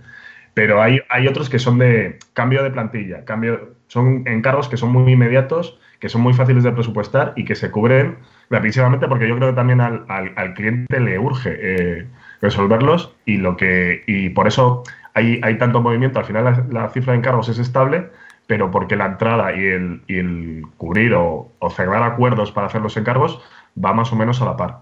Pero 0.54 0.82
hay, 0.82 1.00
hay 1.10 1.28
otros 1.28 1.50
que 1.50 1.60
son 1.60 1.78
de 1.78 2.18
cambio 2.34 2.64
de 2.64 2.72
plantilla, 2.72 3.24
cambio, 3.24 3.76
son 3.88 4.24
encargos 4.28 4.68
que 4.68 4.78
son 4.78 4.92
muy 4.92 5.12
inmediatos, 5.14 5.80
que 6.00 6.10
son 6.10 6.22
muy 6.22 6.34
fáciles 6.34 6.64
de 6.64 6.72
presupuestar 6.72 7.34
y 7.36 7.46
que 7.46 7.56
se 7.56 7.72
cubren 7.72 8.18
rapidísimamente 8.50 9.08
porque 9.08 9.28
yo 9.28 9.36
creo 9.38 9.50
que 9.50 9.56
también 9.56 9.82
al, 9.82 10.06
al- 10.10 10.54
cliente 10.54 11.00
le 11.00 11.20
urge 11.20 11.56
eh, 11.62 12.08
resolverlos 12.42 13.16
y 13.26 13.38
lo 13.38 13.58
que 13.58 14.04
y 14.08 14.30
por 14.30 14.48
eso 14.48 14.84
hay, 15.14 15.40
hay 15.44 15.58
tanto 15.58 15.82
movimiento. 15.82 16.20
Al 16.20 16.26
final 16.26 16.66
la 16.72 16.90
cifra 16.90 17.14
de 17.14 17.20
encargos 17.20 17.50
es 17.50 17.60
estable, 17.60 18.10
pero 18.50 18.72
porque 18.72 18.96
la 18.96 19.06
entrada 19.06 19.56
y 19.56 19.64
el, 19.64 20.02
y 20.08 20.18
el 20.18 20.64
cubrir 20.78 21.14
o, 21.14 21.52
o 21.60 21.70
cerrar 21.70 22.02
acuerdos 22.02 22.52
para 22.52 22.66
hacer 22.66 22.82
los 22.82 22.98
encargos 22.98 23.40
va 23.78 23.94
más 23.94 24.12
o 24.12 24.16
menos 24.16 24.42
a 24.42 24.46
la 24.46 24.58
par. 24.58 24.80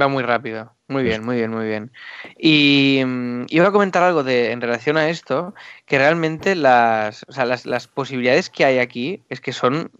Va 0.00 0.06
muy 0.06 0.22
rápido. 0.22 0.72
Muy 0.86 1.02
bien, 1.02 1.24
muy 1.24 1.34
bien, 1.34 1.50
muy 1.50 1.66
bien. 1.66 1.90
Y 2.38 3.02
mm, 3.04 3.46
iba 3.48 3.66
a 3.66 3.72
comentar 3.72 4.04
algo 4.04 4.22
de, 4.22 4.52
en 4.52 4.60
relación 4.60 4.96
a 4.96 5.08
esto, 5.08 5.54
que 5.86 5.98
realmente 5.98 6.54
las, 6.54 7.24
o 7.26 7.32
sea, 7.32 7.46
las, 7.46 7.66
las 7.66 7.88
posibilidades 7.88 8.48
que 8.48 8.64
hay 8.64 8.78
aquí 8.78 9.24
es 9.28 9.40
que 9.40 9.52
son, 9.52 9.90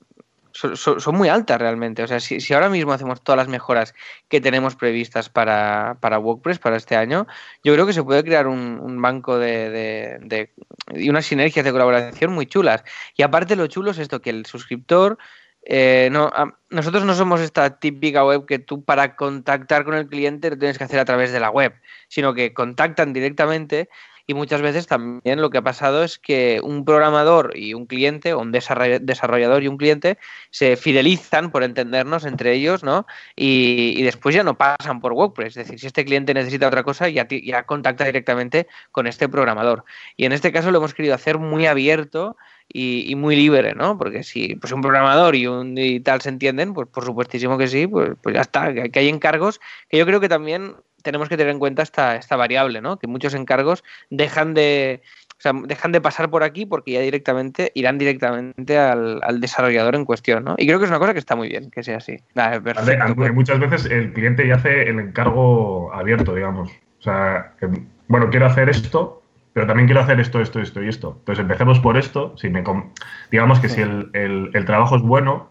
son, 0.52 1.14
muy 1.14 1.28
altas 1.28 1.60
realmente. 1.60 2.02
O 2.02 2.06
sea, 2.06 2.20
si, 2.20 2.40
si 2.40 2.54
ahora 2.54 2.68
mismo 2.68 2.92
hacemos 2.92 3.22
todas 3.22 3.36
las 3.36 3.48
mejoras 3.48 3.94
que 4.28 4.40
tenemos 4.40 4.76
previstas 4.76 5.28
para, 5.28 5.96
para 6.00 6.18
WordPress 6.18 6.58
para 6.58 6.76
este 6.76 6.96
año, 6.96 7.26
yo 7.64 7.72
creo 7.74 7.86
que 7.86 7.92
se 7.92 8.02
puede 8.02 8.24
crear 8.24 8.46
un, 8.46 9.00
banco 9.00 9.38
de, 9.38 9.70
de- 9.70 10.18
de- 10.22 10.50
y 10.94 11.08
unas 11.08 11.26
sinergias 11.26 11.64
de 11.64 11.72
colaboración 11.72 12.32
muy 12.32 12.46
chulas. 12.46 12.84
Y 13.16 13.22
aparte 13.22 13.56
lo 13.56 13.66
chulo 13.66 13.90
es 13.90 13.98
esto, 13.98 14.20
que 14.20 14.30
el 14.30 14.46
suscriptor 14.46 15.18
eh, 15.62 16.08
no, 16.10 16.30
nosotros 16.70 17.04
no 17.04 17.14
somos 17.14 17.40
esta 17.40 17.78
típica 17.78 18.24
web 18.24 18.46
que 18.46 18.58
tú 18.58 18.82
para 18.82 19.14
contactar 19.14 19.84
con 19.84 19.94
el 19.94 20.08
cliente 20.08 20.50
lo 20.50 20.58
tienes 20.58 20.78
que 20.78 20.84
hacer 20.84 20.98
a 20.98 21.04
través 21.04 21.32
de 21.32 21.40
la 21.40 21.50
web, 21.50 21.74
sino 22.08 22.32
que 22.34 22.54
contactan 22.54 23.12
directamente 23.12 23.88
y 24.26 24.34
muchas 24.34 24.62
veces 24.62 24.86
también 24.86 25.40
lo 25.40 25.50
que 25.50 25.58
ha 25.58 25.62
pasado 25.62 26.04
es 26.04 26.18
que 26.18 26.60
un 26.62 26.84
programador 26.84 27.56
y 27.56 27.74
un 27.74 27.86
cliente, 27.86 28.32
o 28.32 28.40
un 28.40 28.52
desarroll- 28.52 29.00
desarrollador 29.00 29.62
y 29.62 29.68
un 29.68 29.76
cliente, 29.76 30.18
se 30.50 30.76
fidelizan, 30.76 31.50
por 31.50 31.62
entendernos, 31.62 32.24
entre 32.24 32.52
ellos, 32.52 32.82
¿no? 32.82 33.06
Y, 33.36 33.94
y 33.96 34.02
después 34.02 34.34
ya 34.34 34.42
no 34.42 34.56
pasan 34.56 35.00
por 35.00 35.12
WordPress. 35.12 35.56
Es 35.56 35.66
decir, 35.66 35.80
si 35.80 35.86
este 35.86 36.04
cliente 36.04 36.34
necesita 36.34 36.68
otra 36.68 36.82
cosa, 36.82 37.08
ya, 37.08 37.26
ya 37.28 37.64
contacta 37.64 38.04
directamente 38.04 38.66
con 38.92 39.06
este 39.06 39.28
programador. 39.28 39.84
Y 40.16 40.24
en 40.24 40.32
este 40.32 40.52
caso 40.52 40.70
lo 40.70 40.78
hemos 40.78 40.94
querido 40.94 41.14
hacer 41.14 41.38
muy 41.38 41.66
abierto 41.66 42.36
y, 42.72 43.10
y 43.10 43.16
muy 43.16 43.34
libre, 43.36 43.74
¿no? 43.74 43.98
Porque 43.98 44.22
si 44.22 44.54
pues 44.56 44.72
un 44.72 44.80
programador 44.80 45.34
y 45.34 45.46
un 45.46 45.76
y 45.76 46.00
tal 46.00 46.20
se 46.20 46.28
entienden, 46.28 46.72
pues 46.72 46.88
por 46.88 47.04
supuestísimo 47.04 47.58
que 47.58 47.66
sí, 47.66 47.86
pues, 47.86 48.10
pues 48.22 48.34
ya 48.34 48.42
está, 48.42 48.72
que, 48.72 48.90
que 48.90 48.98
hay 49.00 49.08
encargos 49.08 49.60
que 49.88 49.98
yo 49.98 50.06
creo 50.06 50.20
que 50.20 50.28
también 50.28 50.76
tenemos 51.02 51.28
que 51.28 51.36
tener 51.36 51.52
en 51.52 51.58
cuenta 51.58 51.82
esta, 51.82 52.16
esta 52.16 52.36
variable, 52.36 52.80
¿no? 52.80 52.98
Que 52.98 53.06
muchos 53.06 53.34
encargos 53.34 53.82
dejan 54.10 54.54
de, 54.54 55.02
o 55.32 55.40
sea, 55.40 55.52
dejan 55.64 55.92
de 55.92 56.00
pasar 56.00 56.30
por 56.30 56.42
aquí 56.42 56.66
porque 56.66 56.92
ya 56.92 57.00
directamente 57.00 57.72
irán 57.74 57.98
directamente 57.98 58.78
al, 58.78 59.20
al 59.22 59.40
desarrollador 59.40 59.94
en 59.94 60.04
cuestión, 60.04 60.44
¿no? 60.44 60.54
Y 60.58 60.66
creo 60.66 60.78
que 60.78 60.84
es 60.84 60.90
una 60.90 60.98
cosa 60.98 61.12
que 61.12 61.18
está 61.18 61.36
muy 61.36 61.48
bien 61.48 61.70
que 61.70 61.82
sea 61.82 61.98
así. 61.98 62.16
Muchas 63.32 63.58
veces 63.58 63.86
el 63.86 64.12
cliente 64.12 64.46
ya 64.46 64.56
hace 64.56 64.88
el 64.88 64.98
encargo 65.00 65.92
abierto, 65.94 66.34
digamos. 66.34 66.70
O 66.98 67.02
sea, 67.02 67.52
que, 67.58 67.68
bueno, 68.08 68.28
quiero 68.30 68.46
hacer 68.46 68.68
esto, 68.68 69.22
pero 69.52 69.66
también 69.66 69.86
quiero 69.86 70.00
hacer 70.02 70.20
esto, 70.20 70.40
esto, 70.40 70.60
esto 70.60 70.82
y 70.82 70.88
esto. 70.88 71.16
Entonces 71.20 71.42
empecemos 71.42 71.80
por 71.80 71.96
esto. 71.96 72.36
Si 72.36 72.50
me 72.50 72.62
digamos 73.30 73.58
que 73.60 73.68
si 73.68 73.80
el, 73.80 74.10
el- 74.12 74.50
el 74.52 74.64
trabajo 74.64 74.96
es 74.96 75.02
bueno, 75.02 75.50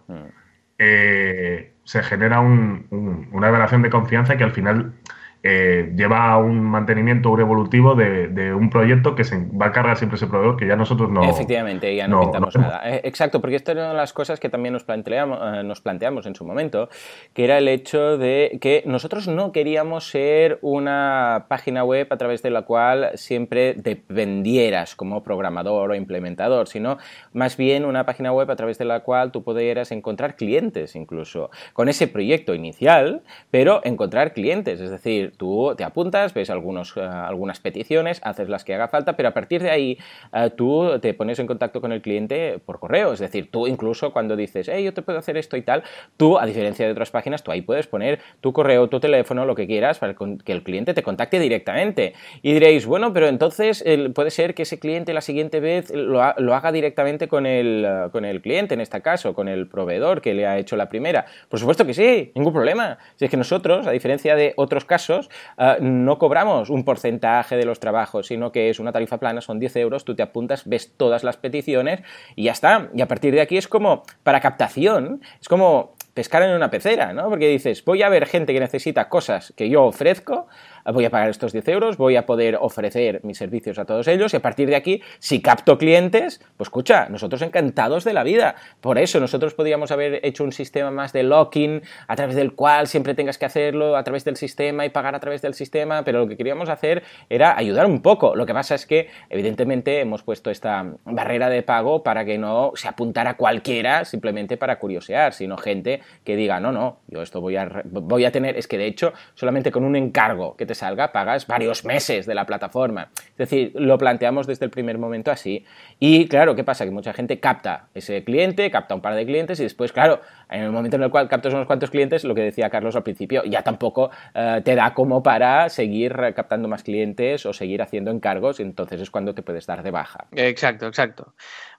eh, 0.77 1.73
se 1.83 2.03
genera 2.03 2.39
un- 2.39 2.85
un- 2.91 3.27
una 3.31 3.51
relación 3.51 3.81
de 3.81 3.89
confianza 3.89 4.38
que 4.38 4.43
al 4.43 4.51
final 4.51 4.93
eh, 5.41 5.93
lleva 5.95 6.32
a 6.32 6.38
un 6.38 6.62
mantenimiento 6.62 7.30
un 7.32 7.39
evolutivo 7.39 7.95
de, 7.95 8.28
de 8.28 8.54
un 8.54 8.69
proyecto 8.69 9.15
que 9.15 9.23
se 9.23 9.38
va 9.49 9.67
a 9.67 9.71
cargar 9.71 9.97
siempre 9.97 10.17
ese 10.17 10.28
proveedor 10.28 10.58
que 10.58 10.67
ya 10.67 10.75
nosotros 10.75 11.10
no. 11.10 11.23
Efectivamente, 11.23 11.95
ya 11.95 12.08
no, 12.08 12.17
no- 12.17 12.21
pintamos 12.23 12.56
no- 12.56 12.62
nada. 12.62 12.82
Eh, 12.89 13.02
Exacto, 13.06 13.39
porque 13.39 13.56
esta 13.56 13.71
era 13.71 13.82
una 13.82 13.91
de 13.91 13.97
las 13.97 14.12
cosas 14.13 14.39
que 14.39 14.49
también 14.49 14.73
nos 14.73 14.84
planteamos, 14.84 15.39
eh, 15.41 15.63
nos 15.63 15.80
planteamos 15.82 16.25
en 16.25 16.36
su 16.36 16.45
momento, 16.45 16.89
que 17.34 17.45
era 17.45 17.58
el 17.58 17.67
hecho 17.67 18.17
de 18.17 18.58
que 18.62 18.84
nosotros 18.86 19.28
no 19.28 19.52
queríamos 19.52 20.10
ser 20.10 20.60
una 20.62 21.45
página 21.47 21.84
web 21.84 22.08
a 22.10 22.17
través 22.17 22.41
de 22.43 22.49
la 22.49 22.63
cual 22.63 23.12
siempre 23.15 23.75
dependieras 23.75 24.95
como 24.95 25.23
programador 25.23 25.91
o 25.91 25.95
implementador, 25.95 26.67
sino 26.67 26.97
más 27.34 27.56
bien 27.58 27.86
una 27.86 28.06
página 28.06 28.32
web 28.34 28.49
a 28.52 28.56
través 28.56 28.78
de 28.78 28.86
la 28.86 29.02
cual 29.02 29.32
tú 29.32 29.43
pudieras 29.43 29.91
encontrar 29.91 30.36
clientes 30.36 30.95
incluso, 30.95 31.49
con 31.73 31.88
ese 31.89 32.08
proyecto 32.08 32.54
inicial, 32.54 33.21
pero 33.52 33.82
encontrar 33.86 34.34
clientes, 34.34 34.82
es 34.82 34.89
decir, 34.91 35.28
tú 35.37 35.73
te 35.77 35.83
apuntas, 35.83 36.33
ves 36.33 36.49
algunos, 36.49 36.95
eh, 36.97 37.01
algunas 37.01 37.59
peticiones, 37.59 38.21
haces 38.23 38.49
las 38.49 38.63
que 38.63 38.73
haga 38.73 38.87
falta, 38.87 39.15
pero 39.15 39.29
a 39.29 39.33
partir 39.33 39.61
de 39.61 39.69
ahí 39.69 39.97
eh, 40.33 40.49
tú 40.55 40.99
te 41.01 41.13
pones 41.13 41.39
en 41.39 41.47
contacto 41.47 41.81
con 41.81 41.91
el 41.91 42.01
cliente 42.01 42.59
por 42.65 42.79
correo. 42.79 43.13
Es 43.13 43.19
decir, 43.19 43.49
tú 43.51 43.67
incluso 43.67 44.11
cuando 44.11 44.35
dices, 44.35 44.69
hey, 44.71 44.83
yo 44.83 44.93
te 44.93 45.01
puedo 45.01 45.19
hacer 45.19 45.37
esto 45.37 45.57
y 45.57 45.61
tal, 45.61 45.83
tú, 46.17 46.37
a 46.37 46.45
diferencia 46.45 46.85
de 46.85 46.91
otras 46.91 47.11
páginas, 47.11 47.43
tú 47.43 47.51
ahí 47.51 47.61
puedes 47.61 47.87
poner 47.87 48.19
tu 48.41 48.53
correo, 48.53 48.87
tu 48.89 48.99
teléfono, 48.99 49.45
lo 49.45 49.55
que 49.55 49.67
quieras, 49.67 49.99
para 49.99 50.15
que 50.15 50.51
el 50.51 50.63
cliente 50.63 50.93
te 50.93 51.03
contacte 51.03 51.39
directamente. 51.39 52.13
Y 52.41 52.53
diréis, 52.53 52.85
bueno, 52.85 53.13
pero 53.13 53.27
entonces 53.27 53.83
puede 54.13 54.31
ser 54.31 54.53
que 54.55 54.63
ese 54.63 54.79
cliente 54.79 55.13
la 55.13 55.21
siguiente 55.21 55.59
vez 55.59 55.91
lo, 55.91 56.21
lo 56.37 56.55
haga 56.55 56.71
directamente 56.71 57.27
con 57.27 57.45
el, 57.45 57.85
eh, 57.85 58.09
con 58.11 58.25
el 58.25 58.41
cliente, 58.41 58.73
en 58.73 58.81
este 58.81 59.01
caso, 59.01 59.33
con 59.33 59.47
el 59.47 59.67
proveedor 59.67 60.21
que 60.21 60.33
le 60.33 60.45
ha 60.45 60.57
hecho 60.57 60.75
la 60.75 60.89
primera. 60.89 61.25
Por 61.49 61.59
supuesto 61.59 61.85
que 61.85 61.93
sí, 61.93 62.31
ningún 62.35 62.53
problema. 62.53 62.97
Si 63.15 63.25
es 63.25 63.31
que 63.31 63.37
nosotros, 63.37 63.87
a 63.87 63.91
diferencia 63.91 64.35
de 64.35 64.53
otros 64.55 64.85
casos, 64.85 65.18
eh, 65.58 65.77
no 65.82 66.17
cobramos 66.17 66.69
un 66.69 66.86
porcentaje 66.86 67.58
de 67.58 67.65
los 67.65 67.79
trabajos, 67.79 68.27
sino 68.27 68.51
que 68.51 68.69
es 68.69 68.79
una 68.79 68.91
tarifa 68.91 69.17
plana, 69.17 69.41
son 69.41 69.60
10 69.60 69.75
euros, 69.77 70.05
tú 70.05 70.15
te 70.15 70.23
apuntas, 70.23 70.63
ves 70.65 70.93
todas 70.95 71.23
las 71.23 71.38
peticiones 71.38 72.01
y 72.36 72.43
ya 72.43 72.51
está. 72.51 72.89
Y 72.95 73.01
a 73.01 73.08
partir 73.08 73.34
de 73.34 73.41
aquí 73.41 73.58
es 73.58 73.67
como, 73.67 74.03
para 74.23 74.39
captación, 74.39 75.21
es 75.41 75.49
como 75.49 75.95
pescar 76.13 76.43
en 76.43 76.51
una 76.51 76.69
pecera, 76.69 77.13
¿no? 77.13 77.29
Porque 77.29 77.47
dices, 77.47 77.84
voy 77.86 78.03
a 78.03 78.10
ver 78.10 78.25
gente 78.25 78.53
que 78.53 78.60
necesita 78.60 79.08
cosas 79.10 79.53
que 79.55 79.69
yo 79.69 79.86
ofrezco, 79.86 80.47
voy 80.85 81.05
a 81.05 81.09
pagar 81.09 81.29
estos 81.29 81.51
10 81.53 81.67
euros, 81.69 81.97
voy 81.97 82.15
a 82.15 82.25
poder 82.25 82.57
ofrecer 82.59 83.21
mis 83.23 83.37
servicios 83.37 83.79
a 83.79 83.85
todos 83.85 84.07
ellos 84.07 84.33
y 84.33 84.37
a 84.37 84.41
partir 84.41 84.69
de 84.69 84.75
aquí, 84.75 85.01
si 85.19 85.41
capto 85.41 85.77
clientes, 85.77 86.41
pues 86.57 86.67
escucha, 86.67 87.07
nosotros 87.09 87.41
encantados 87.41 88.03
de 88.03 88.13
la 88.13 88.23
vida. 88.23 88.55
Por 88.81 88.97
eso 88.97 89.19
nosotros 89.19 89.53
podríamos 89.53 89.91
haber 89.91 90.25
hecho 90.25 90.43
un 90.43 90.51
sistema 90.51 90.91
más 90.91 91.13
de 91.13 91.23
locking 91.23 91.82
a 92.07 92.15
través 92.15 92.36
del 92.36 92.53
cual 92.53 92.88
siempre 92.88 93.15
tengas 93.15 93.38
que 93.38 93.45
hacerlo 93.45 93.97
a 93.97 94.03
través 94.03 94.23
del 94.25 94.38
sistema 94.38 94.86
y 94.86 94.89
pagar 94.89 95.15
a 95.15 95.19
través 95.19 95.41
del 95.41 95.53
sistema, 95.53 96.03
pero 96.03 96.19
lo 96.19 96.27
que 96.27 96.38
queríamos 96.38 96.69
hacer 96.69 97.03
era 97.30 97.57
ayudar 97.57 97.86
un 97.86 98.01
poco. 98.01 98.36
Lo 98.36 98.45
que 98.45 98.53
pasa 98.53 98.75
es 98.75 98.86
que, 98.86 99.09
evidentemente, 99.30 99.99
hemos 99.99 100.23
puesto 100.23 100.51
esta 100.51 100.86
barrera 101.05 101.49
de 101.49 101.63
pago 101.63 102.03
para 102.03 102.25
que 102.25 102.38
no 102.38 102.71
se 102.75 102.88
apuntara 102.88 103.36
cualquiera 103.36 104.05
simplemente 104.05 104.57
para 104.57 104.80
curiosear, 104.80 105.34
sino 105.34 105.57
gente 105.57 106.01
que 106.23 106.36
diga, 106.36 106.59
no, 106.59 106.71
no, 106.71 106.99
yo 107.07 107.21
esto 107.21 107.41
voy 107.41 107.55
a, 107.55 107.84
voy 107.86 108.25
a 108.25 108.32
tener, 108.32 108.57
es 108.57 108.67
que 108.67 108.77
de 108.77 108.88
hecho, 108.88 109.13
solamente 109.36 109.71
con 109.71 109.84
un 109.84 109.95
encargo 109.95 110.55
que 110.55 110.65
te 110.70 110.76
salga, 110.76 111.11
pagas 111.11 111.47
varios 111.47 111.84
meses 111.84 112.28
de 112.28 112.36
la 112.36 112.45
plataforma. 112.45 113.09
Es 113.32 113.38
decir, 113.38 113.72
lo 113.74 113.97
planteamos 113.97 114.45
desde 114.45 114.65
el 114.65 114.72
primer 114.72 114.99
momento 114.99 115.32
así. 115.32 115.65
Y 115.99 116.28
claro, 116.28 116.55
¿qué 116.55 116.63
pasa? 116.63 116.86
Que 116.86 116.91
mucha 116.91 117.11
gente 117.11 117.39
capta 117.39 117.88
ese 117.95 118.24
cliente, 118.24 118.70
capta 118.70 118.93
un 118.93 119.01
par 119.01 119.15
de 119.15 119.26
clientes 119.26 119.59
y 119.59 119.63
después, 119.63 119.91
claro, 119.91 120.22
en 120.50 120.64
el 120.64 120.72
momento 120.72 120.97
en 120.97 121.04
el 121.04 121.10
cual 121.10 121.28
captas 121.28 121.54
unos 121.54 121.68
cuantos 121.68 121.89
clientes, 121.89 122.24
lo 122.24 122.36
que 122.36 122.41
decía 122.41 122.70
Carlos 122.70 122.95
al 122.95 123.04
principio, 123.04 123.43
ya 123.45 123.62
tampoco 123.62 124.12
eh, 124.34 124.62
te 124.64 124.76
da 124.76 124.93
como 124.93 125.24
para 125.24 125.70
seguir 125.70 126.16
captando 126.36 126.68
más 126.68 126.84
clientes 126.84 127.45
o 127.45 127.54
seguir 127.54 127.82
haciendo 127.82 128.12
encargos, 128.12 128.60
entonces 128.60 129.02
es 129.02 129.10
cuando 129.10 129.34
te 129.34 129.41
puedes 129.41 129.66
dar 129.66 129.84
de 129.84 129.91
baja. 129.91 130.28
Exacto, 130.32 130.88
exacto. 130.88 131.34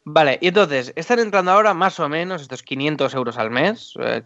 Vale, 0.05 0.39
y 0.41 0.49
entonces, 0.49 0.95
están 0.97 1.19
entrando 1.19 1.51
ahora 1.51 1.75
más 1.75 2.01
o 2.01 2.09
menos 2.09 2.41
estos 2.41 2.63
500 2.63 3.13
euros 3.15 3.37
al 3.37 3.51
mes, 3.51 3.93
eh, 4.01 4.23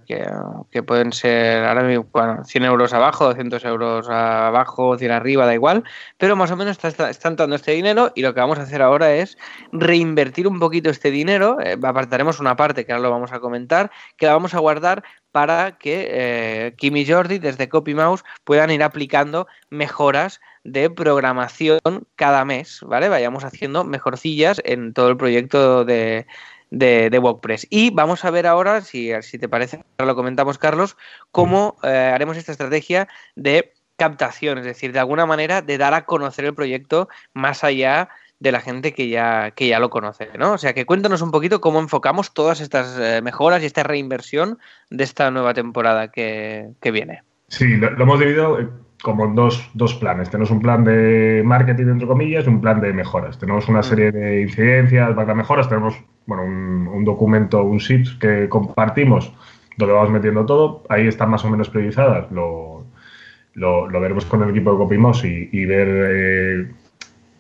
que, 0.71 0.83
pueden 0.85 1.13
ser 1.13 1.65
ahora 1.65 1.83
mismo, 1.83 2.07
bueno, 2.13 2.45
100 2.45 2.65
euros 2.65 2.93
abajo, 2.93 3.25
200 3.25 3.65
euros 3.65 4.09
abajo, 4.09 4.97
100 4.97 5.11
arriba, 5.11 5.47
da 5.47 5.55
igual, 5.55 5.83
pero 6.17 6.37
más 6.37 6.53
o 6.53 6.57
menos 6.57 6.79
está, 6.83 7.11
entrando 7.29 7.57
este 7.57 7.73
dinero 7.73 8.13
y 8.15 8.23
lo 8.23 8.33
que 8.35 8.41
vamos 8.41 8.61
a 8.61 8.63
hacer 8.63 8.83
ahora 8.83 9.15
es 9.15 9.37
reinvertir 9.73 10.47
un 10.47 10.61
poquito 10.61 10.91
este 10.91 11.11
dinero, 11.11 11.59
eh, 11.61 11.77
apartaremos 11.83 12.39
una 12.39 12.55
parte 12.55 12.87
que 12.87 12.93
ahora 12.93 13.03
lo 13.03 13.11
vamos 13.11 13.33
a 13.33 13.41
comentar, 13.41 13.91
que 14.17 14.27
la 14.27 14.34
vamos 14.35 14.55
a 14.55 14.59
guardar 14.59 15.05
para 15.33 15.79
que 15.79 16.09
eh, 16.11 16.75
Kim 16.77 16.97
y 16.97 17.07
Jordi 17.07 17.39
desde 17.39 17.69
CopyMouse 17.69 18.25
puedan 18.45 18.71
ir 18.71 18.83
aplicando 18.83 19.47
mejoras 19.71 20.41
de 20.65 20.91
programación 20.91 21.81
cada 22.17 22.45
mes, 22.45 22.81
¿vale? 22.83 23.09
Vayamos 23.09 23.45
haciendo 23.45 23.85
mejorcillas 23.85 24.61
en 24.65 24.93
todo 24.93 25.09
el 25.09 25.17
proyecto 25.17 25.85
de, 25.85 26.27
de, 26.71 27.19
WordPress. 27.19 27.67
Y 27.71 27.91
vamos 27.91 28.25
a 28.25 28.31
ver 28.31 28.47
ahora, 28.47 28.81
si, 28.81 29.11
si 29.23 29.39
te 29.39 29.49
parece, 29.49 29.85
ahora 29.99 30.13
lo 30.13 30.17
comentamos, 30.17 30.59
Carlos, 30.59 30.97
cómo 31.31 31.77
eh, 31.83 32.13
haremos 32.15 32.37
esta 32.37 32.53
estrategia 32.53 33.09
de 33.35 33.73
captación, 33.97 34.59
es 34.59 34.65
decir, 34.65 34.93
de 34.93 34.99
alguna 34.99 35.27
manera 35.27 35.63
de 35.63 35.79
dar 35.79 35.95
a 35.95 36.05
conocer 36.05 36.45
el 36.45 36.55
proyecto 36.55 37.09
más 37.33 37.63
allá 37.63 38.09
de 38.41 38.53
la 38.53 38.61
gente 38.61 38.93
que 38.93 39.09
ya, 39.09 39.53
que 39.53 39.69
ya 39.69 39.79
lo 39.79 39.91
conoce, 39.91 40.29
¿no? 40.39 40.53
O 40.53 40.59
sea, 40.59 40.75
que 40.75 40.87
cuéntanos 40.87 41.23
un 41.23 41.31
poquito 41.31 41.61
cómo 41.61 41.81
enfocamos 41.81 42.35
todas 42.35 42.61
estas 42.61 42.99
eh, 43.01 43.23
mejoras 43.23 43.63
y 43.63 43.67
esta 43.67 43.83
reinversión 43.83 44.59
de 44.91 45.05
esta 45.05 45.31
nueva 45.31 45.55
temporada 45.55 46.09
que, 46.09 46.75
viene. 46.93 47.23
Sí, 47.49 47.77
lo, 47.77 47.89
hemos 47.91 48.19
dividido 48.19 48.59
como 49.03 49.27
dos, 49.29 49.71
dos 49.75 49.95
planes. 49.95 50.31
Tenemos 50.31 50.51
un 50.51 50.61
plan 50.61 50.85
de 50.85 51.43
marketing, 51.45 51.87
entre 51.87 52.07
comillas, 52.07 52.47
y 52.47 52.49
un 52.49 52.61
plan 52.61 52.81
de 52.81 52.93
mejoras. 52.93 53.39
Tenemos 53.39 53.69
una 53.69 53.81
mm. 53.81 53.85
serie 53.85 54.13
de 54.13 54.43
incidencias, 54.43 55.15
para 55.15 55.35
mejoras. 55.35 55.69
Tenemos 55.69 55.95
bueno, 56.27 56.43
un, 56.45 57.05
documento, 57.05 57.63
un 57.63 57.79
sheet 57.79 58.19
que 58.19 58.49
compartimos, 58.49 59.33
donde 59.77 59.95
vamos 59.95 60.11
metiendo 60.11 60.45
todo. 60.45 60.83
Ahí 60.89 61.07
están 61.07 61.31
más 61.31 61.45
o 61.45 61.51
menos 61.51 61.69
priorizadas. 61.69 62.31
Lo, 62.33 62.85
lo, 63.55 63.89
veremos 64.01 64.25
con 64.25 64.43
el 64.43 64.51
equipo 64.51 64.73
de 64.73 64.79
CopyMouse 64.79 65.25
y, 65.25 65.49
y 65.53 65.67
ver 65.67 65.89
eh, 65.91 66.67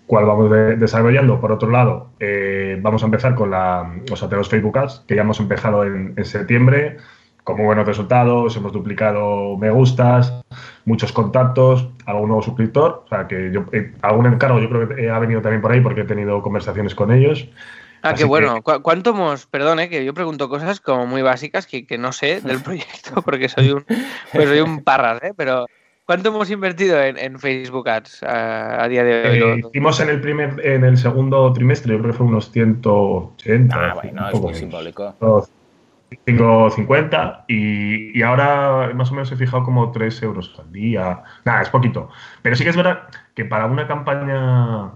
cuál 0.07 0.27
vamos 0.27 0.51
desarrollando. 0.79 1.41
Por 1.41 1.53
otro 1.53 1.71
lado, 1.71 2.09
eh, 2.21 2.79
vamos 2.81 3.03
a 3.03 3.07
empezar 3.07 3.35
con 3.35 3.51
la, 3.51 3.93
o 4.11 4.17
sea, 4.17 4.29
tenemos 4.29 4.49
Facebook 4.49 4.79
Ads, 4.79 5.05
que 5.07 5.17
ya 5.17 5.23
hemos 5.23 5.41
empezado 5.41 5.85
en, 5.85 6.15
en 6.17 6.25
septiembre 6.25 6.99
con 7.45 7.59
muy 7.59 7.67
buenos 7.67 7.87
resultados, 7.87 8.57
hemos 8.57 8.73
duplicado 8.73 9.57
me 9.59 9.71
gustas, 9.71 10.33
muchos 10.87 11.13
contactos, 11.13 11.87
algún 12.07 12.29
nuevo 12.29 12.43
suscriptor, 12.43 13.03
o 13.05 13.09
sea 13.09 13.29
que 13.29 13.53
yo, 13.53 13.67
eh, 13.73 13.93
algún 14.01 14.27
encargo 14.27 14.59
yo 14.59 14.69
creo 14.71 14.89
que 14.89 15.11
ha 15.11 15.19
venido 15.19 15.43
también 15.43 15.61
por 15.61 15.71
ahí 15.71 15.83
porque 15.83 16.01
he 16.01 16.05
tenido 16.05 16.43
conversaciones 16.43 16.95
con 16.95 17.13
ellos. 17.13 17.47
Ah, 18.03 18.15
qué 18.15 18.25
bueno. 18.25 18.63
¿Cuánto 18.63 19.11
hemos, 19.11 19.47
perdón, 19.47 19.81
eh, 19.81 19.89
que 19.89 20.05
yo 20.05 20.13
pregunto 20.13 20.49
cosas 20.49 20.81
como 20.81 21.07
muy 21.07 21.23
básicas 21.23 21.67
que, 21.67 21.87
no 21.99 22.13
sé 22.13 22.41
del 22.41 22.61
proyecto 22.63 23.23
porque 23.23 23.49
soy 23.49 23.71
un, 23.71 23.85
pues 24.33 24.49
soy 24.49 24.61
un 24.61 24.83
parras, 24.83 25.23
¿eh? 25.23 25.33
pero 25.37 25.67
¿cuánto 26.07 26.29
hemos 26.29 26.51
invertido 26.51 27.01
en, 27.01 27.39
Facebook 27.39 27.89
Ads 27.89 28.23
a, 28.23 28.87
día 28.89 29.05
de 29.05 29.29
hoy? 29.29 29.39
Eh, 29.39 29.63
hicimos 29.71 30.01
en 30.01 30.11
el 30.11 30.21
primer, 30.21 30.65
en 30.65 30.85
el 30.85 30.97
segundo 30.97 31.53
trimestre, 31.53 31.95
yo 31.95 32.01
creo 32.01 32.13
que 32.13 32.19
fue 32.19 32.27
unos 32.27 32.51
180. 32.51 33.77
Ah, 33.77 33.95
bueno, 33.95 34.29
es 34.29 34.41
muy 34.41 34.55
simbólico. 34.55 35.15
5,50 36.27 37.45
y, 37.49 38.19
y 38.19 38.23
ahora 38.23 38.93
más 38.95 39.11
o 39.11 39.15
menos 39.15 39.33
he 39.33 39.37
fijado 39.37 39.65
como 39.65 39.91
3 39.91 40.23
euros 40.23 40.55
al 40.59 40.73
día. 40.73 41.23
Nada, 41.45 41.63
es 41.63 41.69
poquito. 41.71 42.09
Pero 42.43 42.55
sí 42.55 42.63
que 42.65 42.71
es 42.71 42.77
verdad 42.77 43.09
que 43.35 43.45
para 43.45 43.67
una 43.67 43.89
campaña 43.89 44.93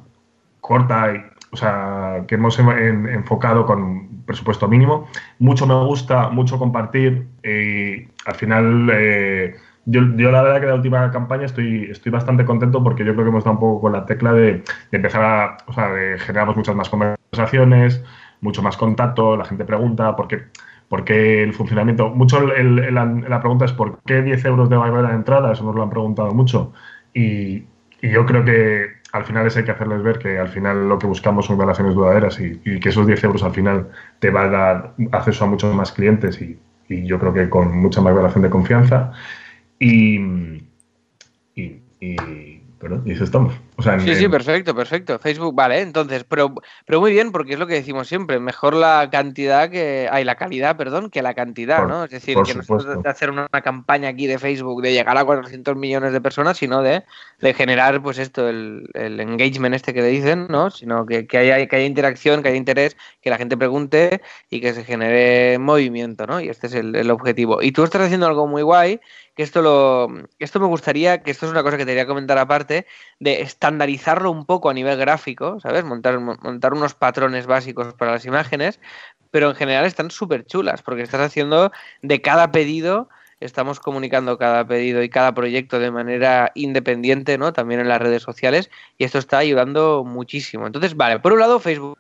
corta, 0.61 1.13
y, 1.13 1.21
o 1.51 1.57
sea, 1.57 2.25
que 2.29 2.37
hemos 2.37 2.59
enfocado 2.59 3.67
con 3.67 4.23
presupuesto 4.27 4.69
mínimo, 4.69 5.09
mucho 5.39 5.67
me 5.67 5.75
gusta, 5.85 6.29
mucho 6.29 6.59
compartir 6.59 7.27
y 7.43 8.07
al 8.25 8.35
final... 8.35 8.91
Eh, 8.93 9.57
yo, 9.91 10.03
yo, 10.17 10.31
la 10.31 10.43
verdad 10.43 10.61
que 10.61 10.67
la 10.67 10.75
última 10.75 11.11
campaña 11.11 11.47
estoy, 11.47 11.85
estoy 11.91 12.13
bastante 12.13 12.45
contento 12.45 12.85
porque 12.85 13.07
yo 13.07 13.15
creo 13.15 13.25
que 13.25 13.31
hemos 13.31 13.45
dado 13.45 13.55
un 13.55 13.61
poco 13.61 13.81
con 13.81 13.93
la 13.93 14.05
tecla 14.05 14.35
de, 14.35 14.63
empezar 14.93 15.23
a, 15.23 15.57
o 15.67 15.73
sea, 15.73 15.89
de 15.91 16.19
generar 16.19 16.55
muchas 16.55 16.75
más 16.77 16.91
conversaciones, 16.91 18.05
mucho 18.43 18.63
más 18.63 18.77
contacto, 18.77 19.37
la 19.37 19.47
gente 19.47 19.65
pregunta, 19.65 20.15
porque 20.15 20.45
porque 20.89 21.43
el 21.43 21.53
funcionamiento, 21.53 22.11
mucho 22.11 22.41
la, 22.41 23.41
pregunta 23.41 23.67
es 23.67 23.73
¿por 23.73 24.01
qué 24.07 24.23
10 24.23 24.45
euros 24.47 24.71
de 24.71 24.77
barrera 24.77 25.11
de 25.11 25.17
entrada? 25.17 25.53
Eso 25.53 25.65
nos 25.65 25.75
lo 25.75 25.83
han 25.83 25.91
preguntado 25.91 26.33
mucho. 26.33 26.73
Y, 27.15 27.65
yo 28.01 28.25
creo 28.27 28.45
que 28.45 28.87
al 29.13 29.25
final 29.25 29.47
es 29.47 29.57
hay 29.57 29.65
que 29.65 29.73
hacerles 29.73 30.03
ver 30.03 30.19
que 30.19 30.39
al 30.39 30.49
final 30.49 30.89
lo 30.89 30.99
que 30.99 31.07
buscamos 31.07 31.47
son 31.47 31.59
relaciones 31.59 31.95
duraderas 31.95 32.39
y, 32.41 32.59
que 32.81 32.89
esos 32.89 33.07
10 33.07 33.25
euros 33.25 33.43
al 33.43 33.53
final 33.53 33.89
te 34.19 34.31
va 34.31 34.43
a 34.45 34.49
dar 34.49 34.95
acceso 35.13 35.45
a 35.45 35.49
muchos 35.49 35.75
más 35.75 35.93
clientes 35.93 36.41
y, 36.41 36.59
y 36.89 37.07
yo 37.07 37.19
creo 37.19 37.35
que 37.35 37.51
con 37.51 37.77
mucha 37.77 38.01
más 38.01 38.15
relación 38.15 38.43
de 38.43 38.51
confianza. 38.51 39.13
Y, 39.81 40.19
pero 42.79 43.03
y 43.05 43.13
eso 43.13 43.25
estamos. 43.25 43.55
Sí, 44.01 44.15
sí, 44.15 44.29
perfecto, 44.29 44.75
perfecto. 44.75 45.19
Facebook, 45.19 45.55
vale, 45.55 45.81
entonces, 45.81 46.25
pero, 46.25 46.55
pero 46.85 47.01
muy 47.01 47.13
bien, 47.13 47.33
porque 47.33 47.53
es 47.53 47.59
lo 47.59 47.67
que 47.67 47.75
decimos 47.75 48.09
siempre, 48.09 48.41
mejor 48.41 48.75
la 48.75 49.09
cantidad 49.11 49.71
que. 49.71 50.09
Hay 50.11 50.25
la 50.25 50.35
calidad, 50.35 50.77
perdón, 50.77 51.11
que 51.11 51.23
la 51.23 51.35
cantidad, 51.35 51.87
¿no? 51.87 52.05
Es 52.05 52.11
decir, 52.11 52.37
que 52.45 52.55
no 52.55 52.61
es 52.61 53.03
de 53.03 53.09
hacer 53.09 53.31
una, 53.31 53.49
campaña 53.49 54.09
aquí 54.09 54.27
de 54.27 54.39
Facebook 54.39 54.83
de 54.83 54.93
llegar 54.93 55.17
a 55.17 55.25
400 55.25 55.77
millones 55.77 56.13
de 56.13 56.21
personas, 56.21 56.57
sino 56.57 56.83
de, 56.83 57.05
de 57.41 57.55
generar, 57.55 58.03
pues 58.03 58.19
esto, 58.19 58.49
el, 58.49 58.89
el, 58.95 59.21
engagement 59.21 59.75
este 59.75 59.95
que 59.95 60.03
le 60.03 60.09
dicen, 60.09 60.47
¿no? 60.49 60.71
Sino 60.71 61.07
que, 61.07 61.27
que, 61.27 61.39
haya, 61.39 61.67
que 61.67 61.77
haya 61.77 61.87
interacción, 61.87 62.43
que 62.43 62.49
haya 62.49 62.57
interés, 62.57 62.97
que 63.21 63.31
la 63.31 63.39
gente 63.39 63.57
pregunte 63.57 64.23
y 64.51 64.61
que 64.61 64.73
se 64.73 64.85
genere 64.85 65.59
movimiento, 65.59 66.27
¿no? 66.27 66.41
Y 66.41 66.49
este 66.49 66.69
es 66.69 66.75
el, 66.75 66.95
el 66.95 67.11
objetivo. 67.11 67.63
Y 67.63 67.73
tú 67.73 67.85
estás 67.85 68.03
haciendo 68.03 68.27
algo 68.27 68.47
muy 68.47 68.63
guay 68.63 69.01
que 69.39 69.45
esto 69.45 69.63
lo 69.63 70.09
esto 70.41 70.59
me 70.59 70.67
gustaría, 70.67 71.23
que 71.23 71.31
esto 71.31 71.47
es 71.47 71.53
una 71.53 71.63
cosa 71.63 71.77
que 71.77 71.85
te 71.85 71.93
quería 71.93 72.09
comentar 72.09 72.37
aparte, 72.39 72.87
de 73.21 73.41
estandarizarlo 73.69 74.31
un 74.31 74.47
poco 74.47 74.71
a 74.71 74.75
nivel 74.75 74.99
gráfico, 74.99 75.61
¿sabes? 75.61 75.85
Montar, 75.85 76.19
montar 76.19 76.73
unos 76.73 76.95
patrones 76.95 77.47
básicos 77.47 77.95
para 77.95 78.13
las 78.13 78.25
imágenes, 78.25 78.81
pero 79.31 79.51
en 79.51 79.57
general 79.57 79.85
están 79.85 80.11
súper 80.11 80.47
chulas, 80.47 80.83
porque 80.83 81.03
estás 81.03 81.21
haciendo 81.21 81.71
de 82.03 82.23
cada 82.23 82.51
pedido 82.51 83.09
estamos 83.41 83.79
comunicando 83.79 84.37
cada 84.39 84.67
pedido 84.67 85.03
y 85.03 85.09
cada 85.09 85.33
proyecto 85.35 85.79
de 85.79 85.91
manera 85.91 86.51
independiente, 86.55 87.39
¿no? 87.39 87.53
También 87.53 87.81
en 87.81 87.89
las 87.89 88.01
redes 88.01 88.23
sociales 88.23 88.71
y 88.97 89.05
esto 89.05 89.19
está 89.19 89.39
ayudando 89.39 90.05
muchísimo. 90.05 90.67
Entonces, 90.67 90.97
vale, 90.97 91.21
por 91.21 91.33
un 91.33 91.41
lado 91.41 91.61
Facebook. 91.61 91.97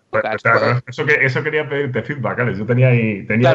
eso, 0.87 1.07
que, 1.07 1.25
eso 1.25 1.43
quería 1.43 1.69
pedirte 1.69 2.03
feedback, 2.03 2.41
Alex. 2.41 2.59
Yo 2.59 2.66
tenía 2.66 2.89
ahí, 2.89 3.25
tenía 3.27 3.55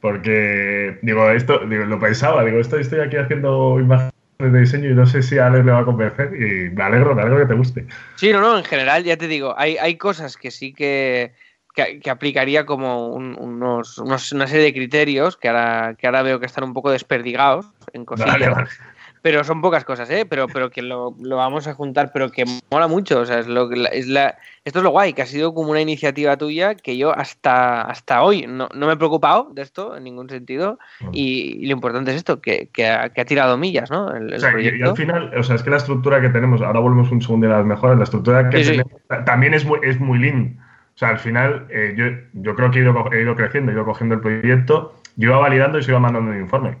porque 0.00 0.98
digo, 1.02 1.30
esto, 1.30 1.60
digo, 1.66 1.84
lo 1.84 1.98
pensaba, 1.98 2.44
digo, 2.44 2.58
esto 2.58 2.78
estoy 2.78 3.00
aquí 3.00 3.16
haciendo 3.16 3.80
imágenes 3.80 4.13
de 4.38 4.60
diseño 4.60 4.90
y 4.90 4.94
no 4.94 5.06
sé 5.06 5.22
si 5.22 5.38
a 5.38 5.46
Alex 5.46 5.64
le 5.64 5.72
va 5.72 5.80
a 5.80 5.84
convencer 5.84 6.34
y 6.34 6.70
me 6.70 6.82
alegro, 6.82 7.14
me 7.14 7.22
alegro 7.22 7.40
que 7.40 7.46
te 7.46 7.54
guste. 7.54 7.86
Sí, 8.16 8.32
no, 8.32 8.40
no, 8.40 8.58
en 8.58 8.64
general 8.64 9.04
ya 9.04 9.16
te 9.16 9.28
digo, 9.28 9.54
hay, 9.56 9.76
hay 9.76 9.96
cosas 9.96 10.36
que 10.36 10.50
sí 10.50 10.72
que 10.72 11.32
que, 11.74 12.08
aplicaría 12.08 12.64
como 12.64 13.08
unos, 13.08 13.98
una 13.98 14.18
serie 14.18 14.64
de 14.64 14.72
criterios 14.72 15.36
que 15.36 15.48
ahora, 15.48 15.96
que 15.98 16.06
ahora 16.06 16.22
veo 16.22 16.38
que 16.38 16.46
están 16.46 16.64
un 16.64 16.72
poco 16.72 16.90
desperdigados 16.90 17.66
en 17.92 18.04
cosillas. 18.04 18.78
Pero 19.24 19.42
son 19.42 19.62
pocas 19.62 19.86
cosas, 19.86 20.10
¿eh? 20.10 20.26
Pero, 20.28 20.48
pero 20.48 20.68
que 20.68 20.82
lo, 20.82 21.16
lo, 21.18 21.36
vamos 21.36 21.66
a 21.66 21.72
juntar, 21.72 22.10
pero 22.12 22.30
que 22.30 22.44
mola 22.70 22.88
mucho. 22.88 23.20
O 23.20 23.24
sea, 23.24 23.38
es 23.38 23.46
lo, 23.46 23.72
es 23.72 24.06
la, 24.06 24.36
esto 24.66 24.80
es 24.80 24.82
lo 24.82 24.90
guay, 24.90 25.14
que 25.14 25.22
ha 25.22 25.26
sido 25.26 25.54
como 25.54 25.70
una 25.70 25.80
iniciativa 25.80 26.36
tuya 26.36 26.74
que 26.74 26.98
yo 26.98 27.10
hasta, 27.10 27.80
hasta 27.80 28.22
hoy 28.22 28.44
no, 28.46 28.68
no 28.74 28.86
me 28.86 28.92
he 28.92 28.96
preocupado 28.98 29.48
de 29.54 29.62
esto 29.62 29.96
en 29.96 30.04
ningún 30.04 30.28
sentido. 30.28 30.78
Mm. 31.00 31.08
Y, 31.14 31.56
y, 31.58 31.66
lo 31.68 31.72
importante 31.72 32.10
es 32.10 32.18
esto, 32.18 32.42
que, 32.42 32.68
que, 32.70 32.86
ha, 32.86 33.08
que 33.08 33.22
ha 33.22 33.24
tirado 33.24 33.56
millas, 33.56 33.90
¿no? 33.90 34.14
El, 34.14 34.24
el 34.24 34.34
o 34.34 34.40
sea, 34.40 34.60
y, 34.60 34.78
y, 34.78 34.82
al 34.82 34.94
final, 34.94 35.32
o 35.34 35.42
sea, 35.42 35.56
es 35.56 35.62
que 35.62 35.70
la 35.70 35.78
estructura 35.78 36.20
que 36.20 36.28
tenemos, 36.28 36.60
ahora 36.60 36.80
volvemos 36.80 37.10
un 37.10 37.22
segundo 37.22 37.46
a 37.46 37.56
las 37.56 37.64
mejores, 37.64 37.96
la 37.96 38.04
estructura 38.04 38.50
que 38.50 38.62
sí, 38.62 38.72
tenemos 38.72 38.92
sí. 38.92 39.16
también 39.24 39.54
es 39.54 39.64
muy, 39.64 39.78
es 39.84 39.98
muy 39.98 40.18
lean. 40.18 40.58
O 40.96 40.98
sea, 40.98 41.08
al 41.08 41.18
final, 41.18 41.66
eh, 41.70 41.94
yo, 41.96 42.04
yo 42.42 42.54
creo 42.54 42.70
que 42.70 42.80
he 42.80 42.82
ido, 42.82 43.10
he 43.10 43.22
ido 43.22 43.34
creciendo, 43.36 43.72
he 43.72 43.74
ido 43.74 43.86
cogiendo 43.86 44.16
el 44.16 44.20
proyecto, 44.20 44.94
yo 45.16 45.30
iba 45.30 45.38
validando 45.38 45.78
y 45.78 45.82
se 45.82 45.92
iba 45.92 45.98
mandando 45.98 46.30
un 46.30 46.40
informe. 46.40 46.76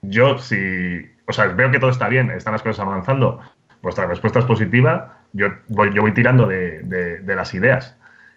Yo, 0.00 0.38
si 0.38 1.12
o 1.26 1.32
sea, 1.32 1.46
veo 1.46 1.70
que 1.70 1.78
todo 1.78 1.90
está 1.90 2.08
bien, 2.08 2.30
están 2.30 2.52
las 2.52 2.62
cosas 2.62 2.86
avanzando, 2.86 3.40
vuestra 3.82 4.06
respuesta 4.06 4.38
es 4.40 4.44
positiva, 4.44 5.18
yo 5.32 5.48
voy, 5.68 5.92
yo 5.92 6.02
voy 6.02 6.12
tirando 6.12 6.46
de, 6.46 6.80
de, 6.82 7.18
de, 7.20 7.36
las 7.36 7.54
ideas. 7.54 7.96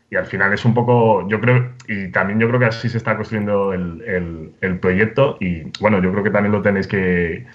Y 0.10 0.16
al 0.16 0.26
final 0.26 0.54
es 0.54 0.64
un 0.66 0.74
poco, 0.74 1.28
yo 1.28 1.40
creo, 1.42 1.74
y 1.88 2.12
también 2.12 2.40
yo 2.40 2.48
creo 2.48 2.60
que 2.60 2.66
así 2.68 2.90
se 2.90 2.98
está 2.98 3.16
construyendo 3.16 3.74
el, 3.74 4.02
el, 4.06 4.52
el 4.62 4.80
proyecto 4.80 5.38
y 5.40 5.64
bueno, 5.82 6.02
yo 6.02 6.12
creo 6.12 6.24
que 6.24 6.30
también 6.30 6.54
lo 6.54 6.62
tenéis 6.62 6.88
que, 6.88 7.46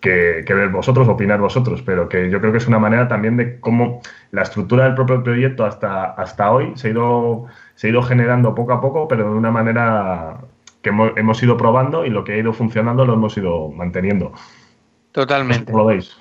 que, 0.00 0.44
que, 0.46 0.54
ver 0.54 0.68
vosotros, 0.68 1.08
opinar 1.08 1.40
vosotros, 1.40 1.82
pero 1.82 2.08
que 2.08 2.30
yo 2.30 2.40
creo 2.40 2.52
que 2.52 2.58
es 2.58 2.68
una 2.68 2.78
manera 2.78 3.08
también 3.08 3.36
de 3.36 3.58
cómo 3.58 4.02
la 4.30 4.42
estructura 4.42 4.84
del 4.84 4.94
propio 4.94 5.22
proyecto 5.22 5.64
hasta, 5.64 6.04
hasta 6.04 6.50
hoy 6.52 6.72
se 6.76 6.88
ha, 6.88 6.90
ido, 6.92 7.46
se 7.74 7.88
ha 7.88 7.90
ido 7.90 8.02
generando 8.02 8.54
poco 8.54 8.72
a 8.72 8.80
poco, 8.80 9.08
pero 9.08 9.24
de 9.24 9.36
una 9.36 9.50
manera 9.50 10.38
que 10.82 10.90
hemos, 10.90 11.16
hemos 11.16 11.42
ido 11.42 11.56
probando 11.56 12.04
y 12.06 12.10
lo 12.10 12.22
que 12.22 12.34
ha 12.34 12.38
ido 12.38 12.52
funcionando 12.52 13.04
lo 13.04 13.14
hemos 13.14 13.36
ido 13.36 13.68
manteniendo. 13.70 14.32
Totalmente. 15.16 15.72
¿Cómo 15.72 15.84
lo 15.84 15.86
veis? 15.86 16.14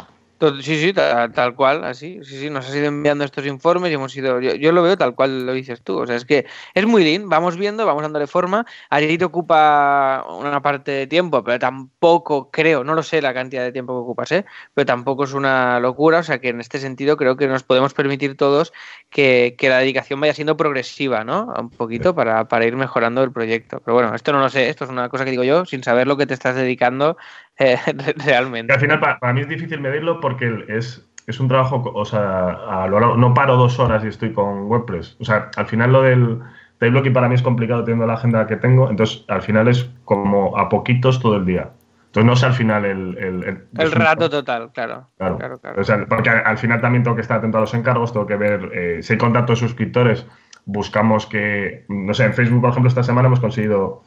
Sí, 0.62 0.80
sí, 0.80 0.94
tal, 0.94 1.32
tal, 1.32 1.56
cual, 1.56 1.84
así. 1.84 2.20
Sí, 2.24 2.38
sí, 2.40 2.50
nos 2.50 2.68
has 2.68 2.76
ido 2.76 2.88
enviando 2.88 3.24
estos 3.24 3.46
informes 3.46 3.90
y 3.90 3.96
hemos 3.96 4.16
ido. 4.16 4.40
Yo, 4.40 4.54
yo, 4.54 4.72
lo 4.72 4.84
veo 4.84 4.98
tal 4.98 5.16
cual 5.16 5.46
lo 5.46 5.54
dices 5.54 5.82
tú. 5.82 6.00
O 6.00 6.08
sea, 6.08 6.16
es 6.16 6.26
que 6.26 6.46
es 6.74 6.86
muy 6.86 7.04
lean, 7.04 7.28
vamos 7.30 7.58
viendo, 7.58 7.86
vamos 7.86 8.04
dándole 8.04 8.28
forma. 8.28 8.66
A 8.90 9.00
ti 9.00 9.18
te 9.18 9.26
ocupa 9.26 10.26
una 10.30 10.62
parte 10.62 10.92
de 10.92 11.08
tiempo, 11.08 11.44
pero 11.44 11.58
tampoco 11.58 12.52
creo, 12.52 12.84
no 12.84 12.96
lo 12.96 13.04
sé 13.04 13.22
la 13.22 13.34
cantidad 13.34 13.64
de 13.64 13.72
tiempo 13.72 13.94
que 13.94 14.00
ocupas, 14.00 14.32
¿eh? 14.34 14.46
pero 14.74 14.86
tampoco 14.86 15.24
es 15.24 15.34
una 15.34 15.80
locura. 15.80 16.20
O 16.20 16.24
sea, 16.24 16.40
que 16.40 16.50
en 16.50 16.60
este 16.60 16.80
sentido 16.80 17.18
creo 17.18 17.38
que 17.38 17.48
nos 17.48 17.64
podemos 17.64 17.94
permitir 17.94 18.38
todos 18.38 18.72
que, 19.10 19.56
que 19.58 19.70
la 19.70 19.80
dedicación 19.80 20.20
vaya 20.20 20.34
siendo 20.34 20.58
progresiva, 20.58 21.24
¿no? 21.24 21.54
Un 21.58 21.70
poquito 21.70 22.14
para, 22.14 22.48
para, 22.48 22.66
ir 22.66 22.76
mejorando 22.76 23.24
el 23.24 23.32
proyecto. 23.32 23.82
Pero 23.84 23.96
bueno, 23.96 24.14
esto 24.14 24.32
no 24.34 24.40
lo 24.40 24.50
sé, 24.50 24.70
esto 24.70 24.84
es 24.84 24.90
una 24.90 25.10
cosa 25.10 25.26
que 25.26 25.32
digo 25.32 25.44
yo 25.44 25.66
sin 25.66 25.84
saber 25.84 26.08
lo 26.08 26.18
que 26.18 26.28
te 26.28 26.34
estás 26.34 26.56
dedicando 26.56 27.18
eh, 27.60 27.78
realmente. 28.26 28.72
Y 28.72 28.76
al 28.76 28.80
final, 28.80 29.00
para, 29.00 29.20
para 29.20 29.34
mí 29.34 29.42
es 29.42 29.48
difícil 29.48 29.80
medirlo 29.80 30.20
porque 30.20 30.66
es, 30.68 31.08
es 31.28 31.40
un 31.40 31.48
trabajo, 31.48 31.84
o 31.94 32.06
sea, 32.06 32.50
a 32.50 32.88
lo 32.88 33.00
largo, 33.00 33.18
no 33.18 33.34
paro 33.34 33.56
dos 33.56 33.80
horas 33.80 34.04
y 34.04 34.08
estoy 34.08 34.34
con 34.34 34.64
WordPress. 34.64 35.18
O 35.20 35.26
sea, 35.26 35.50
al 35.56 35.66
final 35.66 35.92
lo 35.92 36.02
del 36.02 36.42
blocking 36.80 37.14
para 37.14 37.28
mí 37.28 37.36
es 37.36 37.42
complicado 37.42 37.84
teniendo 37.84 38.06
la 38.06 38.14
agenda 38.14 38.46
que 38.48 38.58
tengo, 38.58 38.90
entonces 38.90 39.26
al 39.28 39.42
final 39.42 39.68
es 39.68 39.90
como 40.04 40.58
a 40.58 40.70
poquitos 40.70 41.20
todo 41.20 41.38
el 41.38 41.46
día. 41.46 41.72
Entonces 42.08 42.26
no 42.26 42.36
sé 42.38 42.46
al 42.46 42.54
final 42.54 42.86
el... 42.86 43.18
El, 43.18 43.44
el, 43.44 43.68
el 43.78 43.92
rato 43.92 44.30
total, 44.30 44.72
claro. 44.72 45.10
Claro, 45.18 45.38
claro, 45.38 45.60
claro. 45.60 45.82
O 45.82 45.84
sea, 45.84 46.06
porque 46.08 46.30
al 46.30 46.58
final 46.58 46.80
también 46.80 47.04
tengo 47.04 47.16
que 47.16 47.22
estar 47.22 47.40
atento 47.40 47.58
a 47.58 47.62
los 47.62 47.74
encargos, 47.74 48.14
tengo 48.14 48.26
que 48.26 48.38
ver 48.38 48.70
eh, 48.74 49.04
si 49.04 49.14
hay 49.14 49.20
contacto 49.20 49.52
de 49.52 49.58
suscriptores, 49.58 50.26
buscamos 50.66 51.26
que, 51.26 51.86
no 51.90 52.14
sé, 52.14 52.26
en 52.26 52.34
Facebook, 52.34 52.62
por 52.62 52.70
ejemplo, 52.70 52.88
esta 52.88 53.04
semana 53.04 53.28
hemos 53.28 53.42
conseguido 53.42 54.04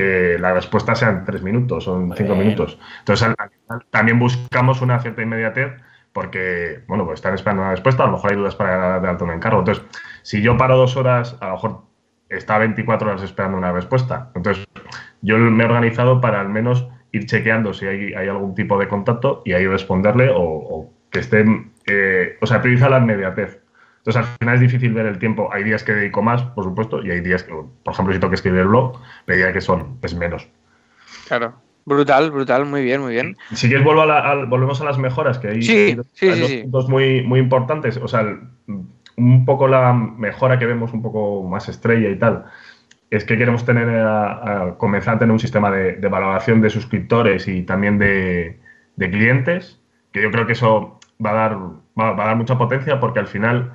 que 0.00 0.38
la 0.38 0.54
respuesta 0.54 0.94
sean 0.94 1.24
tres 1.24 1.42
minutos 1.42 1.86
o 1.86 2.08
cinco 2.16 2.34
minutos. 2.34 2.78
Entonces, 3.00 3.28
al, 3.28 3.36
al, 3.68 3.84
también 3.90 4.18
buscamos 4.18 4.80
una 4.80 4.98
cierta 5.00 5.22
inmediatez 5.22 5.72
porque, 6.12 6.82
bueno, 6.88 7.04
pues 7.04 7.18
están 7.18 7.34
esperando 7.34 7.62
una 7.62 7.72
respuesta, 7.72 8.02
a 8.02 8.06
lo 8.06 8.12
mejor 8.12 8.30
hay 8.30 8.36
dudas 8.38 8.56
para 8.56 8.98
dar 8.98 9.22
un 9.22 9.30
encargo. 9.30 9.60
Entonces, 9.60 9.84
si 10.22 10.42
yo 10.42 10.56
paro 10.56 10.76
dos 10.76 10.96
horas, 10.96 11.36
a 11.40 11.48
lo 11.48 11.52
mejor 11.52 11.82
está 12.28 12.58
24 12.58 13.10
horas 13.10 13.22
esperando 13.22 13.58
una 13.58 13.72
respuesta. 13.72 14.30
Entonces, 14.34 14.66
yo 15.20 15.36
me 15.38 15.62
he 15.62 15.66
organizado 15.66 16.20
para 16.20 16.40
al 16.40 16.48
menos 16.48 16.88
ir 17.12 17.26
chequeando 17.26 17.74
si 17.74 17.86
hay, 17.86 18.14
hay 18.14 18.28
algún 18.28 18.54
tipo 18.54 18.78
de 18.78 18.88
contacto 18.88 19.42
y 19.44 19.52
ahí 19.52 19.66
responderle 19.66 20.30
o, 20.30 20.42
o 20.42 20.92
que 21.10 21.20
estén, 21.20 21.72
eh, 21.86 22.38
o 22.40 22.46
sea, 22.46 22.62
prioriza 22.62 22.88
la 22.88 22.98
inmediatez. 22.98 23.60
Entonces, 24.00 24.16
al 24.16 24.36
final 24.38 24.54
es 24.54 24.60
difícil 24.62 24.92
ver 24.94 25.06
el 25.06 25.18
tiempo. 25.18 25.50
Hay 25.52 25.62
días 25.62 25.84
que 25.84 25.92
dedico 25.92 26.22
más, 26.22 26.42
por 26.42 26.64
supuesto, 26.64 27.02
y 27.04 27.10
hay 27.10 27.20
días 27.20 27.42
que, 27.42 27.52
por 27.52 27.92
ejemplo, 27.92 28.14
si 28.14 28.20
tengo 28.20 28.30
que 28.30 28.36
escribir 28.36 28.60
el 28.60 28.68
blog, 28.68 28.98
me 29.26 29.34
diría 29.36 29.52
que 29.52 29.60
son 29.60 29.98
pues, 30.00 30.14
menos. 30.14 30.48
Claro. 31.28 31.54
Brutal, 31.84 32.30
brutal, 32.30 32.66
muy 32.66 32.82
bien, 32.82 33.00
muy 33.00 33.12
bien. 33.12 33.36
Si 33.52 33.66
quieres, 33.66 33.84
vuelvo 33.84 34.02
a 34.02 34.06
la, 34.06 34.18
a, 34.18 34.44
volvemos 34.44 34.80
a 34.80 34.84
las 34.84 34.98
mejoras, 34.98 35.38
que 35.38 35.48
hay, 35.48 35.62
sí, 35.62 35.94
dos, 35.94 36.06
sí, 36.12 36.28
hay 36.28 36.40
dos 36.40 36.48
sí, 36.48 36.58
puntos 36.62 36.88
muy, 36.88 37.22
muy 37.22 37.40
importantes. 37.40 37.96
O 37.96 38.06
sea, 38.06 38.20
el, 38.20 38.40
un 39.16 39.44
poco 39.44 39.68
la 39.68 39.92
mejora 39.92 40.58
que 40.58 40.66
vemos 40.66 40.92
un 40.92 41.02
poco 41.02 41.42
más 41.48 41.68
estrella 41.68 42.08
y 42.08 42.18
tal, 42.18 42.44
es 43.10 43.24
que 43.24 43.36
queremos 43.36 43.64
tener 43.64 43.88
a, 43.88 44.68
a 44.68 44.78
comenzar 44.78 45.16
a 45.16 45.18
tener 45.18 45.32
un 45.32 45.40
sistema 45.40 45.70
de, 45.70 45.94
de, 45.96 46.08
valoración 46.08 46.60
de 46.60 46.70
suscriptores 46.70 47.48
y 47.48 47.62
también 47.62 47.98
de, 47.98 48.60
de, 48.96 49.10
clientes, 49.10 49.80
que 50.12 50.22
yo 50.22 50.30
creo 50.30 50.46
que 50.46 50.52
eso 50.52 51.00
va 51.24 51.30
a 51.30 51.34
dar, 51.34 51.56
va, 51.98 52.12
va 52.12 52.24
a 52.24 52.26
dar 52.28 52.36
mucha 52.36 52.56
potencia 52.56 53.00
porque 53.00 53.18
al 53.18 53.26
final 53.26 53.74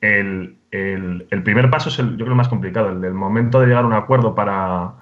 el, 0.00 0.56
el, 0.70 1.26
el, 1.30 1.42
primer 1.42 1.70
paso 1.70 1.88
es 1.88 1.98
el, 1.98 2.16
yo 2.16 2.24
creo, 2.24 2.36
más 2.36 2.48
complicado, 2.48 2.90
el 2.90 3.00
del 3.00 3.14
momento 3.14 3.60
de 3.60 3.66
llegar 3.66 3.84
a 3.84 3.86
un 3.86 3.92
acuerdo 3.92 4.34
para, 4.34 4.92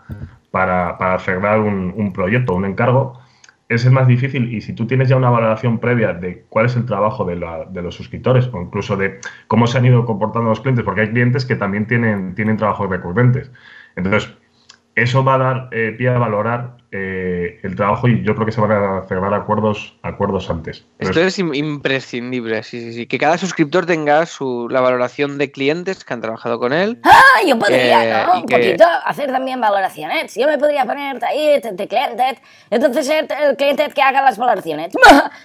para, 0.50 0.98
para 0.98 1.18
cerrar 1.18 1.60
un, 1.60 1.94
un, 1.96 2.12
proyecto, 2.12 2.54
un 2.54 2.64
encargo, 2.64 3.20
es 3.68 3.84
el 3.84 3.92
más 3.92 4.08
difícil 4.08 4.52
y 4.52 4.60
si 4.62 4.72
tú 4.72 4.86
tienes 4.86 5.08
ya 5.08 5.16
una 5.16 5.30
valoración 5.30 5.78
previa 5.78 6.14
de 6.14 6.44
cuál 6.48 6.66
es 6.66 6.76
el 6.76 6.86
trabajo 6.86 7.24
de, 7.24 7.36
la, 7.36 7.66
de, 7.66 7.82
los 7.82 7.94
suscriptores 7.94 8.48
o 8.52 8.62
incluso 8.62 8.96
de 8.96 9.20
cómo 9.46 9.66
se 9.66 9.78
han 9.78 9.84
ido 9.84 10.06
comportando 10.06 10.48
los 10.48 10.60
clientes, 10.60 10.84
porque 10.84 11.02
hay 11.02 11.10
clientes 11.10 11.44
que 11.44 11.54
también 11.54 11.86
tienen, 11.86 12.34
tienen 12.34 12.56
trabajos 12.56 12.88
recurrentes. 12.88 13.52
Entonces, 13.94 14.34
eso 14.94 15.22
va 15.22 15.34
a 15.34 15.38
dar 15.38 15.68
eh, 15.70 15.94
pie 15.96 16.08
a 16.08 16.18
valorar 16.18 16.77
eh, 16.90 17.60
el 17.62 17.76
trabajo 17.76 18.08
y 18.08 18.24
yo 18.24 18.34
creo 18.34 18.46
que 18.46 18.52
se 18.52 18.62
van 18.62 18.72
a 18.72 19.02
cerrar 19.06 19.34
acuerdos, 19.34 19.98
acuerdos 20.02 20.48
antes. 20.48 20.86
Esto 20.98 21.20
es 21.20 21.38
imprescindible, 21.38 22.62
sí, 22.62 22.80
sí, 22.80 22.92
sí. 22.94 23.06
Que 23.06 23.18
cada 23.18 23.36
suscriptor 23.36 23.84
tenga 23.84 24.24
su, 24.24 24.68
la 24.70 24.80
valoración 24.80 25.36
de 25.36 25.50
clientes 25.50 26.02
que 26.02 26.14
han 26.14 26.22
trabajado 26.22 26.58
con 26.58 26.72
él. 26.72 26.98
Ah, 27.04 27.42
yo 27.46 27.58
podría, 27.58 28.22
eh, 28.22 28.26
¿no? 28.26 28.40
Un 28.40 28.46
que... 28.46 28.56
poquito 28.56 28.84
hacer 29.04 29.30
también 29.30 29.60
valoraciones. 29.60 30.34
Yo 30.34 30.46
me 30.46 30.56
podría 30.56 30.86
poner 30.86 31.22
ahí 31.24 31.60
de 31.60 31.88
cliente, 31.88 32.40
entonces 32.70 33.06
ser 33.06 33.28
el 33.38 33.56
cliente 33.56 33.86
que 33.94 34.00
haga 34.00 34.22
las 34.22 34.38
valoraciones. 34.38 34.94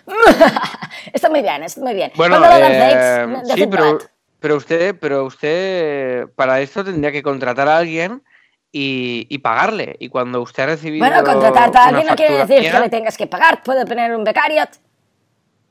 está 1.13 1.29
muy 1.29 1.41
bien, 1.41 1.63
está 1.63 1.81
muy 1.81 1.93
bien. 1.93 2.11
Bueno, 2.15 2.41
eh, 2.41 3.27
sí, 3.53 3.67
pero, 3.67 3.97
pero 4.39 4.55
usted, 4.55 4.95
pero 4.97 5.25
usted 5.25 6.29
para 6.35 6.61
esto 6.61 6.85
tendría 6.85 7.11
que 7.11 7.21
contratar 7.21 7.67
a 7.67 7.79
alguien 7.79 8.21
y, 8.75 9.27
y, 9.29 9.37
pagarle. 9.37 9.95
Y 9.99 10.09
cuando 10.09 10.41
usted 10.41 10.63
ha 10.63 10.65
recibido. 10.65 11.05
Bueno, 11.05 11.23
contratar 11.23 11.77
a 11.77 11.85
alguien 11.89 12.07
no 12.07 12.15
quiere 12.15 12.45
decir 12.45 12.71
que 12.71 12.79
le 12.79 12.89
tengas 12.89 13.15
que 13.15 13.27
pagar. 13.27 13.61
Puede 13.63 13.85
poner 13.85 14.15
un 14.15 14.23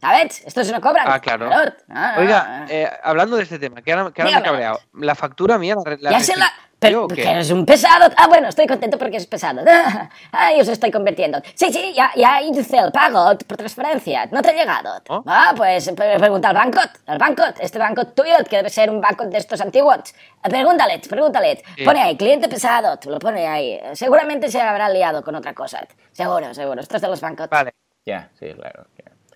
¿Sabes? 0.02 0.42
Esto 0.44 0.64
se 0.64 0.72
no 0.72 0.80
cobra. 0.80 1.04
Ah, 1.06 1.20
claro. 1.20 1.48
Ah, 1.88 2.16
Oiga, 2.18 2.66
eh, 2.68 2.90
hablando 3.04 3.36
de 3.36 3.44
este 3.44 3.60
tema, 3.60 3.82
que 3.82 3.92
ahora, 3.92 4.10
que 4.10 4.20
ahora 4.20 4.34
me 4.34 4.40
he 4.40 4.42
cabreado. 4.42 4.80
La 4.94 5.14
factura 5.14 5.58
mía 5.58 5.76
la, 5.76 5.96
la 6.00 6.10
ya 6.10 6.18
se 6.20 6.36
la. 6.36 6.52
Pero 6.80 7.06
que 7.06 7.22
eres 7.22 7.52
un 7.52 7.64
pesado. 7.64 8.12
Ah, 8.16 8.26
bueno, 8.26 8.48
estoy 8.48 8.66
contento 8.66 8.98
porque 8.98 9.18
es 9.18 9.28
pesado. 9.28 9.62
Ay, 10.32 10.60
os 10.60 10.66
estoy 10.66 10.90
convirtiendo. 10.90 11.40
Sí, 11.54 11.72
sí, 11.72 11.92
ya, 11.94 12.10
ya 12.16 12.42
hice 12.42 12.78
el 12.78 12.90
pago 12.90 13.38
por 13.46 13.56
transferencia. 13.56 14.26
¿No 14.32 14.42
te 14.42 14.50
ha 14.50 14.52
llegado? 14.54 15.00
¿Oh? 15.08 15.22
Ah, 15.24 15.54
pues 15.56 15.88
pregunta 15.94 16.48
al 16.48 16.56
banco. 16.56 16.80
Al 17.06 17.18
banco, 17.18 17.44
este 17.60 17.78
banco 17.78 18.08
tuyo, 18.08 18.38
que 18.50 18.56
debe 18.56 18.70
ser 18.70 18.90
un 18.90 19.00
banco 19.00 19.24
de 19.26 19.38
estos 19.38 19.60
antiguos. 19.60 20.12
Pregúntale, 20.42 20.98
pregúntale. 20.98 21.62
Sí. 21.76 21.84
Pone 21.84 22.02
ahí, 22.02 22.16
cliente 22.16 22.48
pesado, 22.48 22.98
lo 23.06 23.20
pone 23.20 23.46
ahí. 23.46 23.80
Seguramente 23.92 24.50
se 24.50 24.60
habrá 24.60 24.88
liado 24.88 25.22
con 25.22 25.36
otra 25.36 25.54
cosa. 25.54 25.86
Seguro, 26.10 26.52
seguro. 26.52 26.80
Esto 26.80 26.96
es 26.96 27.02
de 27.02 27.08
los 27.08 27.20
bancos. 27.20 27.48
Vale. 27.48 27.72
Ya, 28.04 28.28
sí, 28.36 28.52
claro. 28.54 28.86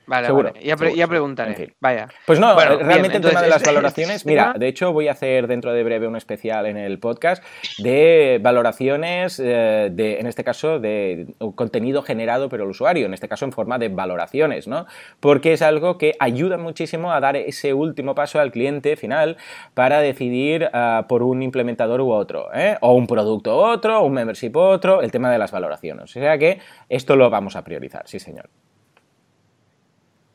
Vale, 0.06 0.26
seguro. 0.26 0.52
Vale. 0.52 0.64
Ya, 0.64 0.76
pre 0.76 0.88
seguro, 0.88 0.98
ya, 0.98 1.08
preguntaré. 1.08 1.50
En 1.50 1.56
fin. 1.56 1.74
Vaya. 1.80 2.08
Pues 2.26 2.38
no, 2.38 2.54
bueno, 2.54 2.78
realmente 2.78 3.18
bien, 3.18 3.24
el 3.24 3.28
tema 3.30 3.42
de 3.42 3.48
las 3.48 3.62
valoraciones, 3.66 4.26
mira, 4.26 4.54
de 4.56 4.68
hecho 4.68 4.92
voy 4.92 5.08
a 5.08 5.12
hacer 5.12 5.46
dentro 5.46 5.72
de 5.72 5.82
breve 5.82 6.06
un 6.06 6.16
especial 6.16 6.66
en 6.66 6.76
el 6.76 6.98
podcast 6.98 7.42
de 7.78 8.38
valoraciones, 8.42 9.40
eh, 9.40 9.88
de, 9.92 10.20
en 10.20 10.26
este 10.26 10.44
caso, 10.44 10.78
de 10.78 11.34
contenido 11.54 12.02
generado 12.02 12.48
por 12.48 12.60
el 12.60 12.68
usuario, 12.68 13.06
en 13.06 13.14
este 13.14 13.28
caso 13.28 13.44
en 13.44 13.52
forma 13.52 13.78
de 13.78 13.88
valoraciones, 13.88 14.68
¿no? 14.68 14.86
Porque 15.20 15.52
es 15.52 15.62
algo 15.62 15.98
que 15.98 16.14
ayuda 16.20 16.56
muchísimo 16.56 17.12
a 17.12 17.20
dar 17.20 17.36
ese 17.36 17.74
último 17.74 18.14
paso 18.14 18.40
al 18.40 18.52
cliente 18.52 18.96
final 18.96 19.36
para 19.74 20.00
decidir 20.00 20.70
uh, 20.72 21.06
por 21.06 21.22
un 21.22 21.42
implementador 21.42 22.00
u 22.00 22.12
otro, 22.12 22.48
¿eh? 22.54 22.76
o 22.80 22.94
un 22.94 23.06
producto 23.06 23.56
u 23.56 23.60
otro, 23.60 24.02
un 24.02 24.12
membership 24.12 24.54
u 24.54 24.60
otro, 24.60 25.02
el 25.02 25.10
tema 25.10 25.30
de 25.30 25.38
las 25.38 25.50
valoraciones. 25.50 26.04
O 26.04 26.20
sea 26.20 26.38
que 26.38 26.60
esto 26.88 27.16
lo 27.16 27.30
vamos 27.30 27.56
a 27.56 27.64
priorizar, 27.64 28.02
sí 28.06 28.18
señor. 28.18 28.48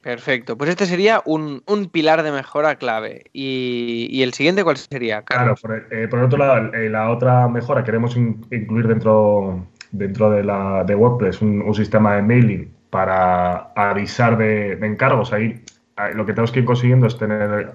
Perfecto, 0.02 0.58
pues 0.58 0.72
este 0.72 0.88
sería 0.88 1.22
un, 1.26 1.62
un 1.68 1.86
pilar 1.88 2.24
de 2.24 2.32
mejora 2.32 2.76
clave. 2.76 3.26
¿Y, 3.34 4.08
y 4.10 4.24
el 4.24 4.34
siguiente 4.34 4.64
cuál 4.64 4.78
sería? 4.78 5.22
Claro, 5.22 5.54
por, 5.62 5.88
eh, 5.92 6.08
por 6.08 6.20
otro 6.20 6.40
lado, 6.40 6.74
eh, 6.74 6.90
la 6.90 7.12
otra 7.12 7.48
mejora 7.48 7.84
queremos 7.84 8.16
in, 8.18 8.44
incluir 8.52 8.88
dentro, 8.88 9.64
dentro 9.92 10.32
de, 10.32 10.44
la, 10.44 10.84
de 10.86 10.96
WordPress 10.96 11.44
un, 11.44 11.62
un, 11.62 11.76
sistema 11.76 12.16
de 12.16 12.24
mailing 12.24 12.74
para 12.90 13.72
avisar 13.76 14.38
de, 14.38 14.74
encargos. 14.74 15.34
Ahí 15.34 15.64
lo 16.16 16.26
que 16.26 16.34
tenemos 16.34 16.52
que 16.52 16.62
ir 16.62 16.66
consiguiendo 16.66 17.06
es 17.06 17.16
tener, 17.20 17.72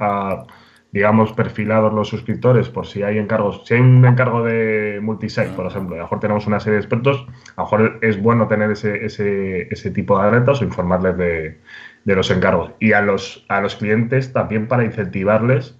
digamos, 0.90 1.32
perfilados 1.32 1.92
los 1.92 2.08
suscriptores 2.08 2.68
por 2.68 2.88
si 2.88 3.04
hay 3.04 3.18
encargos. 3.18 3.62
Si 3.64 3.74
hay 3.74 3.80
un 3.80 4.04
encargo 4.04 4.42
de 4.42 4.98
multisite, 5.00 5.50
por 5.50 5.66
ejemplo, 5.66 5.94
a 5.94 5.98
lo 5.98 6.04
mejor 6.04 6.18
tenemos 6.18 6.44
una 6.48 6.58
serie 6.58 6.78
de 6.78 6.80
expertos, 6.80 7.24
a 7.54 7.60
lo 7.60 7.64
mejor 7.64 7.98
es 8.02 8.20
bueno 8.20 8.48
tener 8.48 8.72
ese, 8.72 9.04
ese, 9.04 9.72
ese 9.72 9.92
tipo 9.92 10.18
de 10.18 10.26
alertas 10.26 10.60
o 10.60 10.64
informarles 10.64 11.16
de, 11.16 11.58
de 12.06 12.14
los 12.14 12.30
encargos. 12.30 12.70
Y 12.78 12.92
a 12.92 13.02
los, 13.02 13.44
a 13.48 13.60
los 13.60 13.76
clientes 13.76 14.32
también 14.32 14.68
para 14.68 14.84
incentivarles 14.84 15.76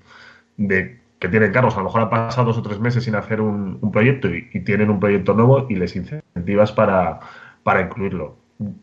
de 0.59 0.99
que 1.19 1.29
tienen 1.29 1.53
cargos, 1.53 1.75
a 1.77 1.79
lo 1.79 1.85
mejor 1.85 2.03
han 2.03 2.11
pasado 2.11 2.49
dos 2.49 2.59
o 2.59 2.63
tres 2.63 2.79
meses 2.79 3.05
sin 3.05 3.15
hacer 3.15 3.41
un, 3.41 3.91
proyecto 3.91 4.29
y, 4.29 4.43
tienen 4.61 4.91
un 4.91 5.01
proyecto 5.01 5.33
nuevo 5.33 5.67
y 5.71 5.77
les 5.77 5.97
incentivas 5.97 6.73
para, 6.73 7.21
para 7.63 7.81
incluirlo. 7.81 8.37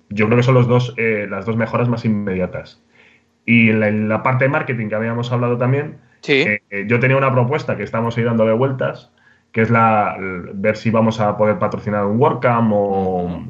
Yo 0.09 0.25
creo 0.25 0.37
que 0.37 0.43
son 0.43 0.55
los 0.55 0.67
dos, 0.67 0.95
eh, 0.97 1.27
las 1.29 1.45
dos 1.45 1.57
mejoras 1.57 1.89
más 1.89 2.05
inmediatas. 2.05 2.81
Y 3.45 3.69
en 3.69 4.07
la, 4.09 4.23
parte 4.23 4.45
de 4.45 4.49
marketing 4.49 4.87
que 4.87 4.95
habíamos 4.95 5.31
hablado 5.31 5.57
también, 5.57 5.97
eh, 6.27 6.61
yo 6.87 6.99
tenía 6.99 7.17
una 7.17 7.31
propuesta 7.31 7.75
que 7.75 7.83
estamos 7.83 8.17
ahí 8.17 8.23
dando 8.23 8.45
de 8.45 8.53
vueltas, 8.53 9.11
que 9.51 9.61
es 9.61 9.69
la 9.69 10.17
ver 10.53 10.77
si 10.77 10.89
vamos 10.89 11.19
a 11.19 11.37
poder 11.37 11.59
patrocinar 11.59 12.05
un 12.05 12.19
WordCamp 12.19 12.71
o, 12.73 13.43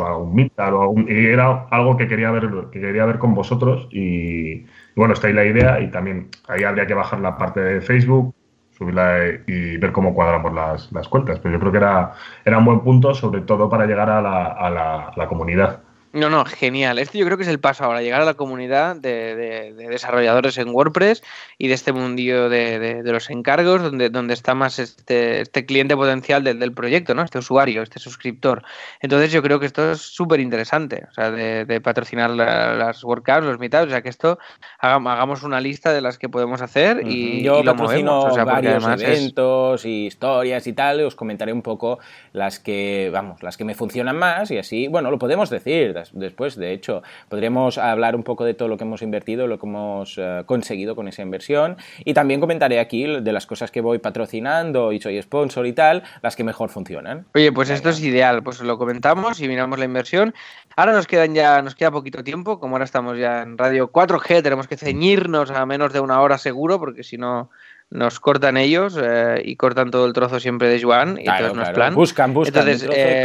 a 0.00 0.16
un 0.16 0.34
Meetup 0.34 0.72
o 0.72 0.94
y 1.08 1.26
era 1.26 1.66
algo 1.70 1.96
que 1.96 2.08
quería 2.08 2.30
ver 2.30 2.50
que 2.70 2.80
quería 2.80 3.04
ver 3.06 3.18
con 3.18 3.34
vosotros 3.34 3.88
y, 3.90 4.64
bueno 4.96 5.14
está 5.14 5.28
ahí 5.28 5.32
la 5.32 5.44
idea 5.44 5.80
y 5.80 5.90
también 5.90 6.28
ahí 6.48 6.64
habría 6.64 6.86
que 6.86 6.94
bajar 6.94 7.20
la 7.20 7.36
parte 7.36 7.60
de 7.60 7.80
Facebook 7.80 8.34
subirla 8.76 9.18
y 9.46 9.76
ver 9.76 9.92
cómo 9.92 10.14
cuadramos 10.14 10.52
las, 10.54 10.90
las 10.92 11.06
cuentas. 11.08 11.38
Pero 11.38 11.54
yo 11.54 11.60
creo 11.60 11.72
que 11.72 11.78
era 11.78 12.12
era 12.44 12.58
un 12.58 12.64
buen 12.64 12.80
punto 12.80 13.14
sobre 13.14 13.42
todo 13.42 13.68
para 13.68 13.86
llegar 13.86 14.10
a 14.10 14.22
la, 14.22 14.46
a 14.46 15.12
la 15.16 15.28
comunidad 15.28 15.82
no, 16.12 16.28
no, 16.28 16.44
genial. 16.44 16.98
Este 16.98 17.16
yo 17.16 17.24
creo 17.24 17.38
que 17.38 17.44
es 17.44 17.48
el 17.48 17.58
paso 17.58 17.84
ahora, 17.84 18.02
llegar 18.02 18.20
a 18.20 18.26
la 18.26 18.34
comunidad 18.34 18.96
de, 18.96 19.72
desarrolladores 19.88 20.58
en 20.58 20.68
WordPress 20.68 21.22
y 21.56 21.68
de 21.68 21.74
este 21.74 21.92
mundillo 21.92 22.50
de, 22.50 23.02
los 23.04 23.30
encargos, 23.30 23.82
donde, 23.82 24.10
donde 24.10 24.34
está 24.34 24.54
más 24.54 24.78
este, 24.78 25.40
este 25.40 25.64
cliente 25.64 25.96
potencial 25.96 26.44
del, 26.44 26.72
proyecto, 26.72 27.14
¿no? 27.14 27.22
Este 27.22 27.38
usuario, 27.38 27.82
este 27.82 27.98
suscriptor. 27.98 28.62
Entonces 29.00 29.32
yo 29.32 29.42
creo 29.42 29.58
que 29.58 29.66
esto 29.66 29.92
es 29.92 30.00
súper 30.00 30.40
interesante, 30.40 31.06
o 31.10 31.14
sea, 31.14 31.30
de, 31.30 31.80
patrocinar 31.80 32.30
las 32.30 33.02
WordCamps, 33.02 33.46
los 33.46 33.58
meetups, 33.58 33.86
o 33.86 33.90
sea, 33.90 34.02
que 34.02 34.10
esto 34.10 34.38
hagamos 34.78 35.42
una 35.42 35.60
lista 35.60 35.92
de 35.92 36.02
las 36.02 36.18
que 36.18 36.28
podemos 36.28 36.60
hacer 36.60 37.06
y, 37.06 37.42
yo 37.42 37.62
lo 37.62 37.74
patrocino 37.74 38.20
O 38.20 38.30
sea, 38.32 38.44
varios 38.44 38.84
eventos 38.84 39.84
y 39.86 40.06
historias 40.06 40.66
y 40.66 40.74
tal, 40.74 41.00
y 41.00 41.04
os 41.04 41.16
comentaré 41.16 41.52
un 41.52 41.62
poco 41.62 41.98
las 42.32 42.58
que, 42.58 43.10
vamos, 43.12 43.42
las 43.42 43.56
que 43.56 43.64
me 43.64 43.74
funcionan 43.74 44.16
más 44.16 44.50
y 44.50 44.58
así, 44.58 44.88
bueno, 44.88 45.10
lo 45.10 45.18
podemos 45.18 45.48
decir 45.48 46.01
después. 46.12 46.56
De 46.56 46.72
hecho, 46.72 47.02
podremos 47.28 47.78
hablar 47.78 48.16
un 48.16 48.22
poco 48.22 48.44
de 48.44 48.54
todo 48.54 48.68
lo 48.68 48.76
que 48.76 48.84
hemos 48.84 49.02
invertido, 49.02 49.46
lo 49.46 49.58
que 49.58 49.66
hemos 49.66 50.14
eh, 50.18 50.42
conseguido 50.46 50.96
con 50.96 51.08
esa 51.08 51.22
inversión. 51.22 51.76
Y 52.04 52.14
también 52.14 52.40
comentaré 52.40 52.80
aquí 52.80 53.04
de 53.04 53.32
las 53.32 53.46
cosas 53.46 53.70
que 53.70 53.80
voy 53.80 53.98
patrocinando 53.98 54.92
y 54.92 55.00
soy 55.00 55.20
sponsor 55.22 55.66
y 55.66 55.72
tal, 55.72 56.02
las 56.22 56.36
que 56.36 56.44
mejor 56.44 56.70
funcionan. 56.70 57.26
Oye, 57.34 57.52
pues 57.52 57.70
esto 57.70 57.90
es 57.90 58.00
ideal. 58.02 58.42
Pues 58.42 58.60
lo 58.60 58.78
comentamos 58.78 59.40
y 59.40 59.48
miramos 59.48 59.78
la 59.78 59.84
inversión. 59.84 60.34
Ahora 60.76 60.92
nos 60.92 61.06
quedan 61.06 61.34
ya, 61.34 61.62
nos 61.62 61.74
queda 61.74 61.90
poquito 61.90 62.24
tiempo, 62.24 62.58
como 62.58 62.76
ahora 62.76 62.84
estamos 62.84 63.18
ya 63.18 63.42
en 63.42 63.58
radio 63.58 63.92
4G, 63.92 64.42
tenemos 64.42 64.66
que 64.66 64.76
ceñirnos 64.76 65.50
a 65.50 65.66
menos 65.66 65.92
de 65.92 66.00
una 66.00 66.20
hora 66.20 66.38
seguro, 66.38 66.78
porque 66.78 67.02
si 67.02 67.18
no 67.18 67.50
nos 67.92 68.20
cortan 68.20 68.56
ellos 68.56 68.98
eh, 69.00 69.42
y 69.44 69.56
cortan 69.56 69.90
todo 69.90 70.06
el 70.06 70.14
trozo 70.14 70.40
siempre 70.40 70.68
de 70.68 70.82
Juan 70.82 71.18
y 71.20 71.24
todo 71.26 71.54
no 71.54 71.62
es 71.62 71.70
plan. 71.70 71.94
Buscan, 71.94 72.32
buscan. 72.32 72.66
Entonces, 72.66 72.88
eh, 72.90 73.20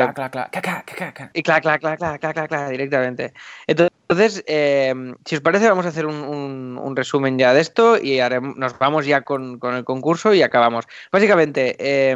y 1.33 1.41
clac, 1.41 1.61
clac, 1.61 1.79
clac, 1.79 1.97
clac, 1.97 2.19
clac, 2.19 2.47
clac, 2.47 2.69
directamente. 2.69 3.33
Entonces, 3.65 4.43
eh, 4.45 4.93
si 5.25 5.35
os 5.35 5.41
parece, 5.41 5.69
vamos 5.69 5.85
a 5.85 5.89
hacer 5.89 6.05
un, 6.05 6.77
un, 6.77 6.95
resumen 6.95 7.37
ya 7.37 7.53
de 7.53 7.61
esto 7.61 7.97
y 7.97 8.19
nos 8.55 8.77
vamos 8.77 9.05
ya 9.05 9.21
con, 9.21 9.57
con, 9.57 9.75
el 9.75 9.85
concurso 9.85 10.33
y 10.33 10.41
acabamos. 10.41 10.85
Básicamente, 11.11 11.75
eh, 11.79 12.15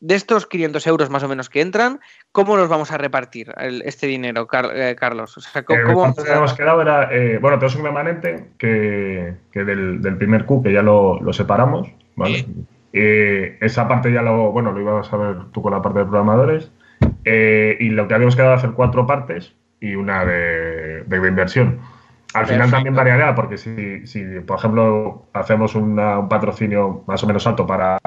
de 0.00 0.14
estos 0.14 0.46
500 0.46 0.86
euros 0.86 1.10
más 1.10 1.22
o 1.22 1.28
menos 1.28 1.48
que 1.50 1.60
entran, 1.60 2.00
¿cómo 2.32 2.56
los 2.56 2.68
vamos 2.68 2.92
a 2.92 2.98
repartir 2.98 3.52
este 3.84 4.06
dinero, 4.06 4.46
eh, 4.74 4.96
Carlos? 4.98 5.36
O 5.36 5.40
sea, 5.40 5.64
¿cómo, 5.64 6.14
tenemos 6.14 6.54
quedado 6.54 6.82
era, 6.82 7.12
eh, 7.12 7.38
bueno, 7.38 7.58
tenemos 7.58 7.76
un 7.76 7.84
remanente 7.84 8.50
que, 8.58 9.34
que 9.52 9.64
del, 9.64 10.16
primer 10.18 10.44
Q, 10.44 10.62
que 10.62 10.72
ya 10.72 10.82
lo, 10.82 11.20
separamos, 11.32 11.88
¿vale? 12.14 12.46
Eh, 12.92 13.58
esa 13.60 13.88
parte 13.88 14.12
ya 14.12 14.22
lo, 14.22 14.52
bueno, 14.52 14.72
lo 14.72 14.80
ibas 14.80 15.12
a 15.12 15.16
ver 15.16 15.36
tú 15.52 15.62
con 15.62 15.72
la 15.72 15.82
parte 15.82 16.00
de 16.00 16.04
programadores, 16.04 16.70
y 17.24 17.90
lo 17.90 18.08
que 18.08 18.14
habíamos 18.14 18.36
quedado 18.36 18.54
hacer 18.54 18.70
cuatro 18.70 19.06
partes 19.06 19.54
y 19.80 19.94
una 19.94 20.24
de, 20.24 21.02
de 21.02 21.16
inversión. 21.28 21.80
Al 22.34 22.46
final 22.46 22.70
también 22.70 22.94
variará, 22.94 23.34
porque 23.34 23.56
si, 23.56 24.06
si, 24.06 24.22
por 24.40 24.58
ejemplo, 24.58 25.26
hacemos 25.32 25.74
un 25.74 25.96
patrocinio 26.28 27.02
más 27.06 27.22
o 27.24 27.26
menos 27.26 27.46
alto 27.46 27.66
para 27.66 27.98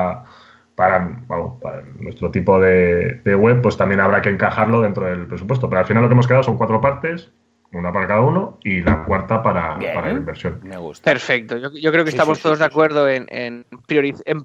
para, 0.76 1.26
para 1.62 1.84
nuestro 2.00 2.32
tipo 2.32 2.60
de, 2.60 3.22
web, 3.26 3.62
pues 3.62 3.78
también 3.78 4.00
habrá 4.00 4.22
que 4.22 4.30
encajarlo 4.30 4.82
dentro 4.82 5.06
del 5.06 5.28
presupuesto. 5.28 5.70
Pero 5.70 5.80
al 5.80 5.86
final 5.86 6.04
lo 6.04 6.10
que 6.10 6.14
hemos 6.14 6.28
quedado 6.28 6.44
son 6.44 6.58
cuatro 6.58 6.82
partes, 6.82 7.32
una 7.74 7.94
para 7.94 8.08
cada 8.08 8.22
uno 8.22 8.60
y 8.64 8.82
la 8.82 9.06
cuarta 9.06 9.42
para, 9.42 9.80
para 9.80 10.08
la 10.08 10.20
inversión. 10.20 10.60
Me 10.64 10.78
gusta. 10.78 11.10
Perfecto. 11.10 11.58
Yo, 11.58 11.92
creo 11.92 12.04
que 12.04 12.10
estamos 12.10 12.40
todos 12.42 12.60
de 12.60 12.66
acuerdo 12.66 13.08
en, 13.08 13.28
en, 13.30 13.66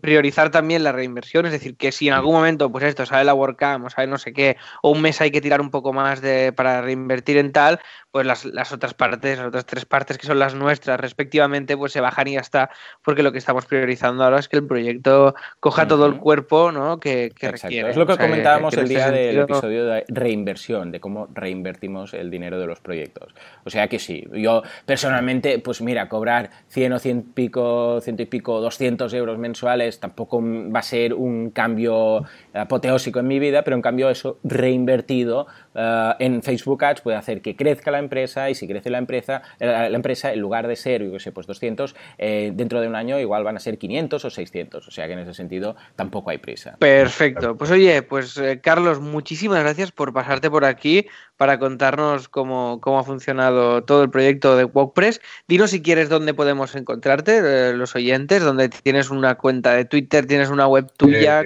priorizar 0.01 0.51
también 0.51 0.85
la 0.85 0.93
reinversión. 0.93 1.45
Es 1.47 1.53
decir, 1.53 1.77
que 1.77 1.91
si 1.91 2.07
en 2.07 2.15
algún 2.15 2.35
momento, 2.35 2.71
pues 2.71 2.85
esto, 2.85 3.05
sale 3.05 3.25
la 3.25 3.35
WordCamp 3.35 3.87
o 3.87 3.91
sale 3.91 4.07
no 4.07 4.19
sé 4.19 4.33
qué, 4.33 4.57
o 4.83 4.91
un 4.91 5.03
mes 5.03 5.21
hay 5.21 5.33
que 5.33 5.41
tirar 5.41 5.61
un 5.61 5.71
poco 5.71 5.93
más 5.93 6.21
de, 6.21 6.53
para 6.53 6.83
reinvertir 6.83 7.37
en 7.39 7.51
tal, 7.51 7.81
pues 8.17 8.25
las, 8.25 8.47
las, 8.47 8.73
otras 8.73 8.95
partes, 8.95 9.37
las 9.37 9.49
otras 9.49 9.67
tres 9.67 9.85
partes 9.85 10.17
que 10.17 10.27
son 10.27 10.39
las 10.39 10.55
nuestras 10.55 10.99
respectivamente, 10.99 11.77
pues 11.77 11.93
se 11.93 12.01
bajan 12.01 12.27
y 12.29 12.33
ya 12.33 12.41
está, 12.41 12.71
porque 13.05 13.23
lo 13.23 13.31
que 13.31 13.37
estamos 13.37 13.67
priorizando 13.67 14.25
ahora 14.25 14.39
es 14.39 14.49
que 14.49 14.57
el 14.57 14.67
proyecto 14.67 15.35
coja 15.61 15.87
todo 15.87 16.07
el 16.07 16.17
cuerpo 16.17 16.73
¿no? 16.73 16.99
que, 16.99 17.31
requiere. 17.39 17.91
Es 17.91 17.97
lo 17.99 18.07
que 18.07 18.17
comentábamos 18.17 18.73
el 18.73 18.89
día 18.89 19.11
del 19.11 19.41
episodio 19.41 19.85
de 19.85 20.05
reinversión, 20.09 20.93
de 20.93 20.99
cómo 20.99 21.29
reinvertimos 21.35 22.15
el 22.15 22.31
dinero 22.31 22.59
de 22.59 22.67
los 22.67 22.81
proyectos. 22.81 23.35
O 23.67 23.69
sea 23.69 23.87
que 23.89 23.99
sí, 23.99 24.27
yo 24.33 24.63
personalmente, 24.87 25.59
pues 25.59 25.83
mira, 25.83 26.09
cobrar 26.09 26.49
100 26.69 26.93
o 26.95 26.99
100 26.99 27.23
pico, 27.35 28.01
ciento 28.01 28.23
y 28.23 28.27
pico, 28.27 28.63
200 28.63 29.13
euros 29.13 29.37
mensuales 29.37 30.01
tampoco 30.01 30.43
va 30.43 30.79
a 30.79 30.83
ser 30.83 31.13
un 31.13 31.51
cambio 31.51 32.25
apoteósico 32.55 33.19
en 33.19 33.29
mi 33.29 33.39
vida, 33.39 33.63
pero 33.63 33.77
en 33.77 33.83
cambio 33.83 34.09
eso 34.09 34.39
reinvertido 34.43 35.49
eh, 35.77 36.15
en 36.21 36.43
Facebook 36.43 36.85
Ads 36.85 37.03
puede 37.03 37.17
hacer 37.17 37.43
que 37.43 37.55
crezca 37.55 37.91
la 37.91 37.99
empresa 37.99 38.49
y 38.51 38.55
si 38.55 38.67
crece 38.67 38.91
la 38.91 38.99
empresa, 38.99 39.43
eh, 39.61 39.67
la 39.67 39.97
empresa 39.97 40.33
en 40.33 40.41
lugar 40.41 40.67
de 40.67 40.77
ser, 40.77 41.05
yo 41.05 41.13
que 41.13 41.21
sé, 41.21 41.33
pues 41.33 41.47
200, 41.47 41.95
eh, 42.19 42.53
dentro 42.55 42.81
de 42.81 42.89
un 42.89 42.97
año 42.97 43.21
igual 43.21 43.45
van 43.45 43.57
a 43.57 43.61
ser 43.61 43.79
500 43.79 44.25
o 44.25 44.31
600. 44.31 44.89
O 44.89 44.91
sea 44.91 45.07
que 45.07 45.13
en 45.13 45.21
ese 45.21 45.35
sentido 45.35 45.77
tampoco 45.95 46.31
hay 46.31 46.39
prisa. 46.39 46.77
Perfecto. 46.79 47.57
Pues 47.57 47.71
oye, 47.71 48.03
pues 48.03 48.41
Carlos, 48.63 49.01
muchísimas 49.01 49.61
gracias 49.61 49.93
por 49.93 50.13
pasarte 50.13 50.51
por 50.51 50.65
aquí 50.65 51.07
para 51.37 51.59
contarnos 51.59 52.29
cómo, 52.29 52.81
cómo 52.81 52.99
ha 52.99 53.05
funcionado 53.05 53.85
todo 53.85 54.03
el 54.03 54.11
proyecto 54.11 54.57
de 54.57 54.65
WordPress. 54.65 55.21
Dinos 55.47 55.71
si 55.71 55.83
quieres 55.83 56.09
dónde 56.09 56.33
podemos 56.33 56.75
encontrarte, 56.75 57.75
los 57.75 57.95
oyentes, 57.95 58.43
donde 58.43 58.69
tienes 58.69 59.11
una 59.11 59.35
cuenta 59.35 59.75
de 59.75 59.85
Twitter, 59.85 60.27
tienes 60.27 60.49
una 60.49 60.67
web 60.67 60.91
tuya. 60.97 61.45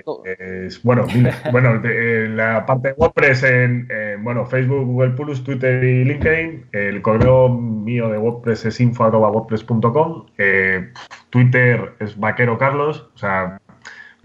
bueno, 0.84 1.06
bueno 1.52 1.80
la 1.82 2.64
parte 2.66 2.88
de 2.88 2.94
WordPress 2.94 3.42
en 3.42 3.88
bueno, 4.22 4.46
Facebook, 4.46 4.84
Google 4.86 5.10
Plus, 5.10 5.42
Twitter 5.44 5.82
y 5.82 6.04
LinkedIn. 6.04 6.66
El 6.72 7.02
correo 7.02 7.48
mío 7.48 8.08
de 8.08 8.18
WordPress 8.18 8.66
es 8.66 8.80
info.wordpress.com. 8.80 10.26
Eh, 10.38 10.92
Twitter 11.30 11.94
es 12.00 12.18
vaquero 12.18 12.58
Carlos. 12.58 13.08
O 13.14 13.18
sea, 13.18 13.60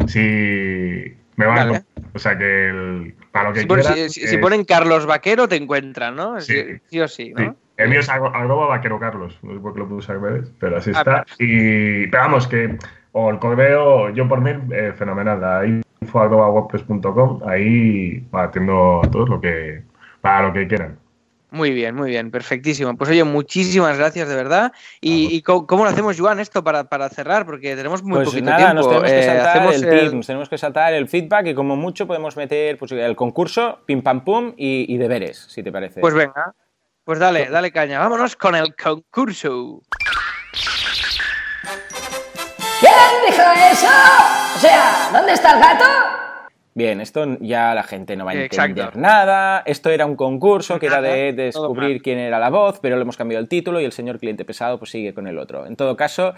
si 0.07 1.15
me 1.35 1.45
van 1.45 1.75
a... 1.75 1.83
O 2.13 2.19
sea, 2.19 2.37
que 2.37 3.13
para 3.31 3.49
lo 3.49 3.53
que 3.53 3.61
si, 3.61 3.67
quieran, 3.67 4.09
si, 4.09 4.37
ponen 4.37 4.63
Carlos 4.63 5.05
Vaquero 5.05 5.49
te 5.49 5.57
encuentran, 5.57 6.15
¿no? 6.15 6.39
Sí, 6.39 6.79
o 6.99 7.07
sí, 7.09 7.33
¿no? 7.35 7.55
El 7.75 7.89
mío 7.89 7.99
es 7.99 8.07
arroba 8.07 8.67
vaquero 8.67 8.99
Carlos. 8.99 9.37
No 9.43 9.53
sé 9.53 9.59
por 9.59 9.73
qué 9.73 9.79
lo 9.79 9.89
puse 9.89 10.13
al 10.13 10.21
revés, 10.21 10.49
pero 10.59 10.77
así 10.77 10.91
ah, 10.95 10.99
está. 10.99 11.25
Y, 11.39 12.07
pero 12.07 12.23
vamos, 12.23 12.47
que... 12.47 12.77
O 13.11 13.29
el 13.29 13.39
correo, 13.39 14.09
yo 14.09 14.27
por 14.27 14.41
mí, 14.41 14.51
eh, 14.71 14.93
fenomenal. 14.95 15.43
Ahí 15.43 15.81
info.wordpress.com. 16.05 17.41
Ahí 17.47 18.25
atiendo 18.31 19.01
a 19.03 19.09
todos 19.11 19.29
lo 19.29 19.41
que, 19.41 19.83
para 20.21 20.47
lo 20.47 20.53
que 20.53 20.67
quieran. 20.67 20.97
Muy 21.55 21.71
bien, 21.71 21.95
muy 21.95 22.09
bien, 22.09 22.31
perfectísimo. 22.31 22.97
Pues 22.97 23.09
oye, 23.09 23.23
muchísimas 23.23 23.97
gracias 23.97 24.27
de 24.27 24.35
verdad. 24.35 24.73
¿Y, 24.99 25.41
cómo, 25.41 25.85
lo 25.85 25.89
hacemos, 25.89 26.19
Joan, 26.19 26.41
esto 26.41 26.65
para, 26.65 27.09
cerrar? 27.09 27.45
Porque 27.45 27.77
tenemos 27.77 28.03
muy 28.03 28.15
pues 28.15 28.29
poquito 28.29 28.49
nada, 28.49 28.57
tiempo. 28.57 28.73
Nos 28.75 28.87
tenemos 28.87 29.09
que 29.09 29.19
eh, 29.19 29.23
saltar 29.23 29.73
el, 29.73 30.25
tenemos 30.25 30.49
que 30.49 30.57
saltar 30.57 30.93
el 30.93 31.07
feedback 31.07 31.47
y 31.47 31.53
como 31.53 31.77
mucho 31.77 32.07
podemos 32.07 32.35
meter 32.35 32.77
pues, 32.77 32.91
el 32.91 33.15
concurso, 33.15 33.79
pim 33.85 34.01
pam 34.01 34.25
pum 34.25 34.53
y, 34.57 34.97
deberes, 34.97 35.37
si 35.37 35.63
te 35.63 35.71
parece. 35.71 36.01
Pues 36.01 36.13
venga, 36.13 36.53
pues 37.05 37.19
dale, 37.19 37.47
dale 37.49 37.71
caña. 37.71 37.99
Vámonos 37.99 38.35
con 38.35 38.55
el 38.55 38.75
concurso. 38.75 39.81
¿Quién 43.35 43.47
dijo 43.53 43.71
eso? 43.71 43.87
O 44.55 44.59
sea, 44.59 45.09
¿dónde 45.11 45.33
está 45.33 45.51
el 45.51 45.59
gato? 45.59 45.85
Bien, 46.77 46.99
esto 46.99 47.37
ya 47.39 47.73
la 47.73 47.83
gente 47.83 48.17
no 48.17 48.25
va 48.25 48.31
a 48.31 48.35
Exacto. 48.35 48.81
entender 48.81 48.97
nada. 48.97 49.63
Esto 49.65 49.91
era 49.91 50.05
un 50.05 50.17
concurso 50.17 50.77
que 50.77 50.87
era 50.87 51.01
de 51.01 51.31
descubrir 51.31 52.01
quién 52.01 52.17
era 52.17 52.37
la 52.37 52.49
voz, 52.49 52.79
pero 52.81 52.97
le 52.97 53.03
hemos 53.03 53.15
cambiado 53.15 53.41
el 53.41 53.47
título 53.47 53.79
y 53.79 53.85
el 53.85 53.93
señor 53.93 54.19
cliente 54.19 54.43
pesado 54.43 54.77
pues 54.77 54.91
sigue 54.91 55.13
con 55.13 55.25
el 55.25 55.39
otro. 55.39 55.65
En 55.67 55.77
todo 55.77 55.95
caso, 55.95 56.33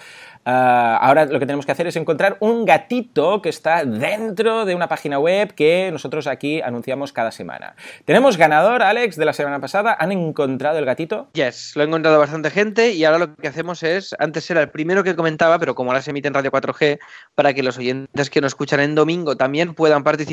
ah, 0.46 1.00
ahora 1.02 1.26
lo 1.26 1.40
que 1.40 1.48
tenemos 1.48 1.66
que 1.66 1.72
hacer 1.72 1.88
es 1.88 1.96
encontrar 1.96 2.38
un 2.40 2.66
gatito 2.66 3.42
que 3.42 3.50
está 3.50 3.84
dentro 3.84 4.66
de 4.66 4.76
una 4.76 4.88
página 4.88 5.18
web 5.18 5.56
que 5.56 5.90
nosotros 5.92 6.28
aquí 6.28 6.62
anunciamos 6.62 7.14
cada 7.14 7.32
semana. 7.32 7.76
Tenemos 8.06 8.38
ganador, 8.38 8.84
Alex, 8.84 9.16
de 9.16 9.26
la 9.26 9.34
semana 9.34 9.60
pasada. 9.60 9.98
¿Han 10.00 10.12
encontrado 10.12 10.78
el 10.78 10.86
gatito? 10.86 11.30
Yes, 11.34 11.76
lo 11.76 11.82
ha 11.82 11.86
encontrado 11.86 12.20
bastante 12.20 12.52
gente 12.52 12.92
y 12.92 13.04
ahora 13.06 13.18
lo 13.18 13.36
que 13.36 13.48
hacemos 13.48 13.82
es, 13.82 14.16
antes 14.20 14.48
era 14.52 14.62
el 14.62 14.70
primero 14.70 15.04
que 15.04 15.16
comentaba, 15.16 15.58
pero 15.58 15.74
como 15.74 15.90
ahora 15.90 16.04
se 16.04 16.12
emite 16.12 16.28
en 16.28 16.36
Radio 16.36 16.52
4G, 16.52 17.00
para 17.34 17.56
que 17.56 17.64
los 17.64 17.80
oyentes 17.80 18.30
que 18.30 18.40
nos 18.40 18.50
escuchan 18.52 18.82
en 18.82 18.94
domingo 18.94 19.36
también 19.36 19.74
puedan 19.74 20.04
participar, 20.04 20.27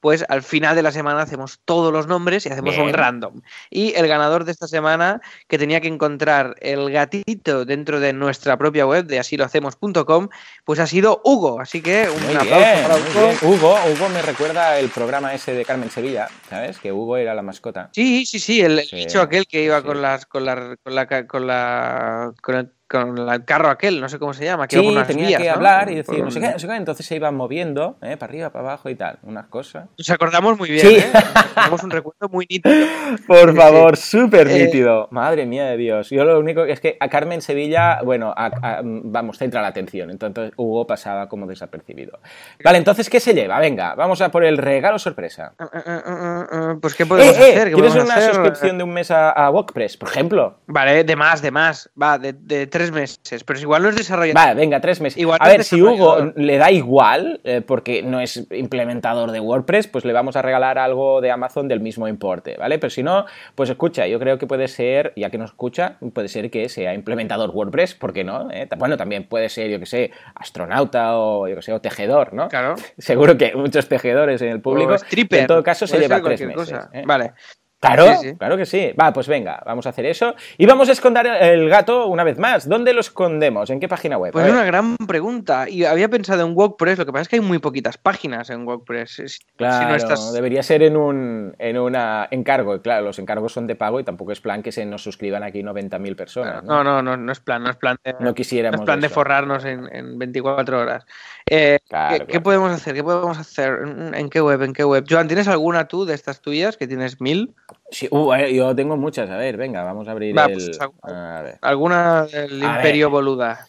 pues 0.00 0.24
al 0.28 0.42
final 0.42 0.76
de 0.76 0.82
la 0.82 0.92
semana 0.92 1.22
hacemos 1.22 1.60
todos 1.64 1.92
los 1.92 2.06
nombres 2.06 2.46
y 2.46 2.50
hacemos 2.50 2.74
Bien. 2.74 2.86
un 2.88 2.92
random. 2.92 3.42
Y 3.70 3.94
el 3.94 4.06
ganador 4.06 4.44
de 4.44 4.52
esta 4.52 4.68
semana, 4.68 5.20
que 5.48 5.58
tenía 5.58 5.80
que 5.80 5.88
encontrar 5.88 6.54
el 6.60 6.90
gatito 6.92 7.64
dentro 7.64 8.00
de 8.00 8.12
nuestra 8.12 8.56
propia 8.56 8.86
web 8.86 9.06
de 9.06 9.18
asilohacemos.com, 9.18 10.28
pues 10.64 10.78
ha 10.78 10.86
sido 10.86 11.20
Hugo. 11.24 11.60
Así 11.60 11.82
que 11.82 12.08
un 12.14 12.22
Muy 12.24 12.34
aplauso 12.34 12.58
bien, 12.58 12.82
para 12.82 12.96
Hugo. 12.96 13.54
Hugo, 13.54 13.76
Hugo 13.92 14.08
me 14.10 14.22
recuerda 14.22 14.78
el 14.78 14.88
programa 14.90 15.34
ese 15.34 15.54
de 15.54 15.64
Carmen 15.64 15.90
Sevilla, 15.90 16.28
¿sabes? 16.48 16.78
Que 16.78 16.92
Hugo 16.92 17.16
era 17.16 17.34
la 17.34 17.42
mascota. 17.42 17.90
Sí, 17.92 18.26
sí, 18.26 18.38
sí, 18.38 18.60
el, 18.60 18.82
Sí, 18.82 18.96
bicho 18.96 19.20
aquel 19.20 19.46
que 19.46 19.62
iba 19.62 19.80
sí. 19.80 19.86
con 19.86 20.02
las 20.02 20.26
con 20.26 20.44
la 20.44 20.76
con 20.82 20.94
la 20.94 21.26
con 21.26 21.46
la 21.46 22.32
con 22.42 22.54
el, 22.56 22.70
con 22.92 23.18
el 23.18 23.44
carro 23.44 23.68
aquel, 23.70 24.00
no 24.00 24.08
sé 24.08 24.20
cómo 24.20 24.32
se 24.34 24.44
llama, 24.44 24.68
que 24.68 24.76
Sí, 24.78 24.96
tenía 25.08 25.38
que 25.38 25.48
¿no? 25.48 25.54
hablar 25.54 25.90
y 25.90 25.96
decir 25.96 26.14
por 26.18 26.24
no 26.26 26.30
sé 26.30 26.38
qué, 26.40 26.50
no 26.50 26.58
sé 26.60 26.68
qué, 26.68 26.76
entonces 26.76 27.04
se 27.06 27.16
iban 27.16 27.34
moviendo, 27.34 27.96
¿eh? 28.02 28.16
para 28.16 28.30
arriba, 28.30 28.50
para 28.50 28.66
abajo 28.68 28.88
y 28.90 28.94
tal, 28.94 29.18
unas 29.22 29.46
cosas. 29.46 29.86
Nos 29.98 30.10
acordamos 30.10 30.56
muy 30.58 30.70
bien, 30.70 30.86
Sí. 30.86 30.96
¿eh? 30.96 31.12
Tenemos 31.54 31.82
un 31.82 31.90
recuerdo 31.90 32.28
muy 32.28 32.46
nítido. 32.48 32.74
Por 33.26 33.56
favor, 33.56 33.96
súper 33.96 34.46
Eh, 34.48 34.66
nítido. 34.66 35.08
Madre 35.10 35.46
mía 35.46 35.64
de 35.66 35.76
Dios. 35.76 36.10
Yo 36.10 36.24
lo 36.24 36.38
único 36.38 36.64
que 36.64 36.72
es 36.72 36.80
que 36.80 36.96
a 37.00 37.08
Carmen 37.08 37.40
Sevilla, 37.42 38.00
bueno, 38.02 38.32
a- 38.36 38.46
a- 38.62 38.80
vamos, 38.84 39.38
centra 39.38 39.60
la 39.62 39.68
atención. 39.68 40.10
Entonces 40.10 40.52
Hugo 40.56 40.86
pasaba 40.86 41.28
como 41.28 41.46
desapercibido. 41.46 42.18
Vale, 42.62 42.78
entonces, 42.78 43.08
¿qué 43.08 43.20
se 43.20 43.32
lleva? 43.34 43.58
Venga, 43.58 43.94
vamos 43.94 44.20
a 44.20 44.30
por 44.30 44.44
el 44.44 44.58
regalo 44.58 44.98
sorpresa. 44.98 45.54
Pues 46.80 46.94
qué 46.94 47.06
podemos 47.06 47.36
eh, 47.36 47.40
hacer? 47.40 47.68
¿Qué 47.68 47.74
¿Quieres 47.74 47.94
una 47.94 48.14
hacer? 48.14 48.34
suscripción 48.34 48.78
de 48.78 48.84
un 48.84 48.92
mes 48.92 49.10
a, 49.10 49.30
a 49.30 49.50
WordPress, 49.50 49.96
por 49.96 50.08
ejemplo? 50.08 50.58
Vale, 50.66 51.04
de 51.04 51.16
más, 51.16 51.42
de 51.42 51.50
más. 51.50 51.90
Va, 52.00 52.18
de, 52.18 52.32
de 52.32 52.66
tres 52.66 52.81
meses. 52.90 53.44
Pero 53.44 53.60
igual 53.60 53.82
no 53.82 53.88
es 53.90 53.96
desarrollador. 53.96 54.34
Vale, 54.34 54.54
venga, 54.54 54.80
tres 54.80 55.00
meses. 55.00 55.18
Igual 55.18 55.38
a 55.40 55.44
no 55.44 55.50
ver, 55.50 55.64
si 55.64 55.80
Hugo 55.80 56.32
le 56.36 56.58
da 56.58 56.70
igual, 56.70 57.40
eh, 57.44 57.60
porque 57.60 58.02
no 58.02 58.20
es 58.20 58.46
implementador 58.50 59.30
de 59.30 59.40
WordPress, 59.40 59.86
pues 59.88 60.04
le 60.04 60.12
vamos 60.12 60.36
a 60.36 60.42
regalar 60.42 60.78
algo 60.78 61.20
de 61.20 61.30
Amazon 61.30 61.68
del 61.68 61.80
mismo 61.80 62.08
importe, 62.08 62.56
¿vale? 62.58 62.78
Pero 62.78 62.90
si 62.90 63.02
no, 63.02 63.26
pues 63.54 63.70
escucha, 63.70 64.06
yo 64.06 64.18
creo 64.18 64.38
que 64.38 64.46
puede 64.46 64.68
ser, 64.68 65.12
ya 65.16 65.30
que 65.30 65.38
nos 65.38 65.50
escucha, 65.50 65.98
puede 66.12 66.28
ser 66.28 66.50
que 66.50 66.68
sea 66.68 66.94
implementador 66.94 67.50
WordPress, 67.50 67.94
¿por 67.94 68.12
qué 68.12 68.24
no? 68.24 68.50
¿Eh? 68.50 68.68
Bueno, 68.78 68.96
también 68.96 69.24
puede 69.28 69.48
ser, 69.48 69.70
yo 69.70 69.78
que 69.78 69.86
sé, 69.86 70.10
astronauta 70.34 71.16
o, 71.18 71.48
yo 71.48 71.56
que 71.56 71.62
sé, 71.62 71.72
o 71.72 71.80
tejedor, 71.80 72.32
¿no? 72.32 72.48
Claro. 72.48 72.74
Seguro 72.98 73.36
que 73.36 73.46
hay 73.46 73.54
muchos 73.54 73.88
tejedores 73.88 74.40
en 74.42 74.48
el 74.48 74.60
público. 74.60 74.92
O 74.92 74.96
stripper. 74.96 75.40
en 75.40 75.46
todo 75.46 75.62
caso, 75.62 75.86
se 75.86 75.98
lleva 75.98 76.20
tres 76.20 76.40
meses. 76.40 76.56
cosa. 76.56 76.90
¿eh? 76.92 77.02
Vale. 77.06 77.32
Claro, 77.82 78.06
Sí, 78.20 78.28
sí. 78.30 78.36
claro 78.36 78.56
que 78.56 78.64
sí. 78.64 78.92
Va, 78.98 79.12
pues 79.12 79.26
venga, 79.26 79.60
vamos 79.66 79.86
a 79.86 79.88
hacer 79.88 80.06
eso. 80.06 80.36
Y 80.56 80.66
vamos 80.66 80.88
a 80.88 80.92
esconder 80.92 81.26
el 81.26 81.68
gato 81.68 82.06
una 82.06 82.22
vez 82.22 82.38
más. 82.38 82.68
¿Dónde 82.68 82.92
lo 82.92 83.00
escondemos? 83.00 83.70
¿En 83.70 83.80
qué 83.80 83.88
página 83.88 84.16
web? 84.18 84.32
Pues 84.32 84.46
es 84.46 84.52
una 84.52 84.64
gran 84.64 84.96
pregunta. 84.96 85.68
Y 85.68 85.84
había 85.84 86.08
pensado 86.08 86.46
en 86.46 86.56
WordPress, 86.56 86.98
lo 86.98 87.06
que 87.06 87.12
pasa 87.12 87.22
es 87.22 87.28
que 87.28 87.36
hay 87.36 87.42
muy 87.42 87.58
poquitas 87.58 87.98
páginas 87.98 88.50
en 88.50 88.66
WordPress. 88.68 89.22
Si 89.26 89.38
Claro, 89.56 89.88
no 89.88 89.96
estás- 89.96 90.32
debería 90.32 90.62
ser 90.62 90.84
en 90.84 90.96
un 90.96 91.56
en 91.58 91.76
una 91.76 92.28
encargo. 92.30 92.80
Claro, 92.80 93.04
los 93.06 93.18
encargos 93.18 93.52
son 93.52 93.66
de 93.66 93.74
pago 93.74 93.98
y 93.98 94.04
tampoco 94.04 94.30
es 94.30 94.40
plan 94.40 94.62
que 94.62 94.70
se 94.70 94.86
nos 94.86 95.02
suscriban 95.02 95.42
aquí 95.42 95.64
90.000 95.64 96.14
personas. 96.14 96.62
¿no? 96.62 96.84
No, 96.84 96.84
no, 96.84 97.02
no, 97.02 97.16
no 97.16 97.32
es 97.32 97.40
plan, 97.40 97.64
no 97.64 97.70
es 97.70 97.76
plan 97.76 97.96
de, 98.04 98.14
No 98.20 98.32
quisiéramos 98.32 98.78
no 98.78 98.82
es 98.84 98.86
plan 98.86 99.00
de 99.00 99.08
forrarnos 99.08 99.64
en, 99.64 99.88
en 99.92 100.18
24 100.20 100.78
horas. 100.78 101.04
Eh, 101.50 101.80
Claro, 101.88 102.10
¿qué, 102.12 102.16
claro. 102.18 102.26
qué 102.32 102.40
podemos 102.40 102.70
hacer? 102.70 102.94
¿Qué 102.94 103.02
podemos 103.02 103.36
hacer? 103.38 103.80
¿En, 103.86 104.14
en 104.14 104.30
qué 104.30 104.40
web? 104.40 104.62
¿En 104.62 104.72
qué 104.72 104.84
web? 104.84 105.04
Joan, 105.08 105.26
¿tienes 105.26 105.48
alguna 105.48 105.88
tú 105.88 106.04
de 106.04 106.14
estas 106.14 106.40
tuyas 106.40 106.76
que 106.76 106.86
tienes 106.86 107.20
mil? 107.20 107.54
Sí, 107.92 108.08
uh, 108.10 108.34
yo 108.46 108.74
tengo 108.74 108.96
muchas. 108.96 109.28
A 109.30 109.36
ver, 109.36 109.56
venga, 109.56 109.84
vamos 109.84 110.08
a 110.08 110.12
abrir 110.12 110.36
Va, 110.36 110.46
el. 110.46 110.54
pues, 110.54 110.78
a 111.02 111.42
ver. 111.42 111.58
¿Alguna 111.60 112.24
del 112.24 112.62
A 112.62 112.76
Imperio 112.76 113.06
ver. 113.06 113.12
Boluda? 113.12 113.66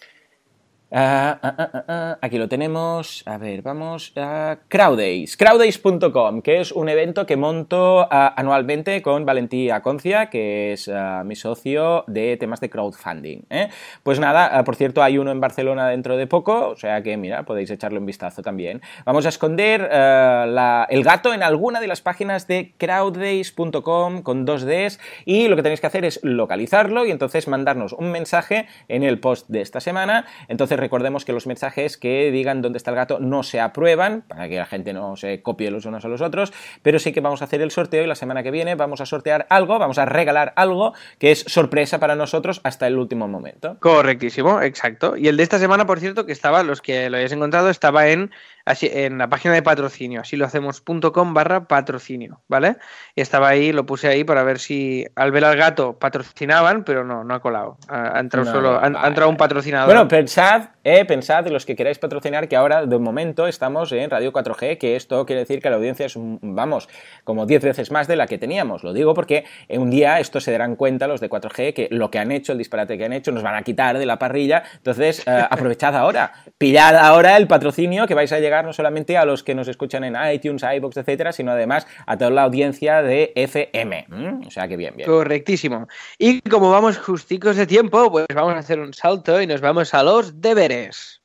Ah, 0.96 1.40
ah, 1.42 1.56
ah, 1.58 1.86
ah, 1.88 2.18
aquí 2.22 2.38
lo 2.38 2.48
tenemos. 2.48 3.24
A 3.26 3.40
ver, 3.40 3.64
vamos 3.64 4.14
a 4.16 4.60
Crowdays. 4.68 5.36
Crowdays.com, 5.38 6.44
que 6.44 6.62
es 6.62 6.72
un 6.72 6.88
evento 6.88 7.26
que 7.26 7.36
monto 7.36 8.08
anualmente 8.12 9.02
con 9.02 9.26
Valentí 9.26 9.72
Aconcia, 9.72 10.30
que 10.30 10.74
es 10.74 10.92
mi 11.26 11.36
socio 11.36 12.04
de 12.06 12.38
temas 12.38 12.62
de 12.62 12.70
crowdfunding. 12.70 13.40
¿eh? 13.50 13.70
Pues 14.04 14.20
nada, 14.20 14.64
por 14.64 14.76
cierto, 14.76 15.02
hay 15.02 15.18
uno 15.18 15.32
en 15.32 15.42
Barcelona 15.42 15.90
dentro 15.90 16.16
de 16.16 16.28
poco, 16.28 16.70
o 16.70 16.76
sea 16.76 17.02
que, 17.02 17.18
mira, 17.18 17.42
podéis 17.42 17.72
echarle 17.72 17.98
un 17.98 18.06
vistazo 18.06 18.44
también. 18.44 18.84
Vamos 19.04 19.26
a 19.26 19.30
esconder 19.30 19.90
el 19.92 21.04
gato 21.04 21.34
en 21.34 21.42
alguna 21.42 21.82
de 21.82 21.88
las 21.88 22.02
páginas 22.02 22.46
de 22.46 22.76
crowdays.com 22.78 24.22
con 24.22 24.46
dos 24.46 24.64
Ds 24.64 25.00
y 25.26 25.48
lo 25.48 25.56
que 25.56 25.64
tenéis 25.64 25.82
que 25.82 25.88
hacer 25.88 26.06
es 26.06 26.20
localizarlo 26.22 27.04
y 27.04 27.10
entonces 27.10 27.48
mandarnos 27.48 27.94
un 27.94 28.12
mensaje 28.12 28.68
en 28.90 29.02
el 29.02 29.20
post 29.20 29.50
de 29.50 29.62
esta 29.62 29.80
semana. 29.80 30.28
Entonces 30.48 30.83
recordemos 30.84 31.24
que 31.24 31.32
los 31.32 31.48
mensajes 31.48 31.96
que 31.96 32.30
digan 32.30 32.62
dónde 32.62 32.76
está 32.76 32.92
el 32.92 32.98
gato 32.98 33.18
no 33.20 33.44
se 33.44 33.62
aprueban 33.62 34.24
para 34.28 34.50
que 34.50 34.58
la 34.58 34.66
gente 34.66 34.92
no 34.92 35.16
se 35.16 35.42
copie 35.42 35.72
los 35.72 35.86
unos 35.86 36.04
a 36.04 36.10
los 36.10 36.20
otros, 36.20 36.52
pero 36.82 37.00
sí 37.00 37.14
que 37.14 37.22
vamos 37.22 37.42
a 37.42 37.46
hacer 37.46 37.62
el 37.62 37.72
sorteo 37.72 38.04
y 38.04 38.08
la 38.08 38.16
semana 38.16 38.44
que 38.44 38.52
viene 38.52 38.76
vamos 38.76 39.00
a 39.00 39.06
sortear 39.06 39.48
algo, 39.50 39.80
vamos 39.80 39.98
a 39.98 40.06
regalar 40.06 40.52
algo 40.58 40.94
que 41.20 41.32
es 41.32 41.40
sorpresa 41.48 42.00
para 42.00 42.16
nosotros 42.16 42.60
hasta 42.64 42.86
el 42.86 42.98
último 42.98 43.30
momento. 43.30 43.78
Correctísimo, 43.80 44.62
exacto. 44.62 45.16
Y 45.16 45.30
el 45.30 45.38
de 45.38 45.44
esta 45.44 45.58
semana, 45.58 45.86
por 45.86 46.02
cierto, 46.02 46.26
que 46.26 46.34
estaba, 46.34 46.64
los 46.64 46.82
que 46.82 47.10
lo 47.10 47.16
hayáis 47.16 47.32
encontrado, 47.32 47.70
estaba 47.70 48.10
en, 48.10 48.32
así, 48.66 48.90
en 48.92 49.18
la 49.18 49.30
página 49.30 49.54
de 49.54 49.62
patrocinio, 49.62 50.22
así 50.22 50.36
lo 50.36 50.46
hacemos.com 50.46 51.34
barra 51.34 51.68
patrocinio, 51.68 52.42
¿vale? 52.48 52.78
Y 53.16 53.22
estaba 53.22 53.50
ahí, 53.50 53.72
lo 53.72 53.86
puse 53.86 54.08
ahí 54.08 54.24
para 54.24 54.44
ver 54.44 54.60
si 54.60 55.06
al 55.16 55.32
ver 55.32 55.46
al 55.46 55.58
gato 55.58 55.98
patrocinaban, 56.00 56.84
pero 56.84 57.04
no, 57.04 57.24
no 57.24 57.34
ha 57.34 57.42
colado. 57.42 57.78
Ha, 57.88 58.18
ha 58.18 58.20
entrado 58.20 58.46
No, 58.46 58.52
solo, 58.52 58.72
ha, 58.72 58.86
ha 58.86 59.08
entrado 59.08 59.30
un 59.30 59.38
patrocinador. 59.38 59.88
Bueno, 59.88 60.08
pensad, 60.08 60.70
eh, 60.84 61.06
pensad 61.06 61.48
los 61.48 61.66
que 61.66 61.76
queráis 61.76 62.00
patrocinar 62.00 62.48
que 62.48 62.56
ahora 62.56 62.86
de 62.86 62.98
momento 63.00 63.48
estamos 63.48 63.92
en 63.92 64.10
Radio 64.10 64.32
4G, 64.32 64.78
que 64.78 64.96
esto 64.96 65.26
quiere 65.26 65.42
decir 65.42 65.62
que 65.62 65.70
la 65.70 65.76
audiencia 65.76 66.06
es, 66.06 66.14
vamos, 66.16 66.90
como 67.24 67.46
10 67.46 67.64
veces 67.64 67.92
más 67.92 68.08
de 68.08 68.16
la 68.16 68.28
que 68.28 68.38
teníamos. 68.38 68.84
Lo 68.84 68.94
digo 68.94 69.14
porque 69.14 69.46
un 69.70 69.90
día 69.90 70.20
esto 70.20 70.40
se 70.40 70.52
darán 70.52 70.76
cuenta 70.76 71.08
los 71.08 71.20
de 71.20 71.30
4G 71.30 71.74
que 71.74 71.88
lo 71.92 72.10
que 72.10 72.20
han 72.20 72.32
hecho, 72.32 72.54
el 72.54 72.58
disparate 72.58 72.98
que 72.98 73.06
han 73.06 73.14
hecho, 73.14 73.32
nos 73.32 73.44
van 73.44 73.56
a 73.56 73.64
quitar 73.64 73.98
de 73.98 74.06
la 74.06 74.18
parrilla. 74.18 74.64
Entonces, 74.78 75.24
eh, 75.28 75.48
aprovechad 75.50 75.96
ahora, 75.96 76.34
pillad 76.58 76.96
ahora 76.96 77.38
el 77.38 77.48
patrocinio 77.48 78.08
que 78.08 78.14
vais 78.14 78.32
a 78.32 78.40
llegar 78.40 78.53
no 78.62 78.74
solamente 78.74 79.18
a 79.18 79.26
los 79.26 79.44
que 79.44 79.56
nos 79.56 79.68
escuchan 79.68 80.04
en 80.04 80.16
iTunes, 80.32 80.64
iBox, 80.64 80.98
etcétera, 80.98 81.32
sino 81.32 81.52
además 81.52 81.88
a 82.06 82.18
toda 82.18 82.30
la 82.30 82.44
audiencia 82.44 83.02
de 83.02 83.32
FM. 83.36 84.08
¿m? 84.12 84.42
O 84.46 84.52
sea 84.52 84.68
que 84.68 84.78
bien, 84.78 84.96
bien. 84.96 85.10
Correctísimo. 85.10 85.88
Y 86.20 86.42
como 86.42 86.70
vamos 86.70 86.98
justicos 86.98 87.56
de 87.56 87.66
tiempo, 87.66 88.12
pues 88.12 88.28
vamos 88.36 88.54
a 88.54 88.60
hacer 88.60 88.80
un 88.80 88.94
salto 88.94 89.42
y 89.42 89.48
nos 89.48 89.62
vamos 89.62 89.94
a 89.94 90.04
los 90.04 90.42
deberes. 90.42 91.22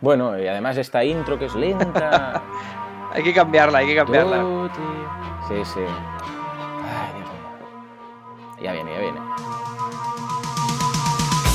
Bueno, 0.00 0.36
y 0.36 0.48
además 0.48 0.76
esta 0.78 1.04
intro 1.04 1.38
que 1.38 1.44
es 1.44 1.54
lenta. 1.54 2.42
Hay 3.14 3.22
que 3.22 3.34
cambiarla, 3.34 3.78
hay 3.80 3.88
que 3.88 3.96
cambiarla. 3.96 4.70
Sí, 5.46 5.54
sí. 5.66 5.80
Ay, 5.84 7.12
Dios 7.14 7.28
mío. 7.28 8.62
Ya 8.62 8.72
viene, 8.72 8.90
ya 8.90 9.00
viene. 9.00 9.20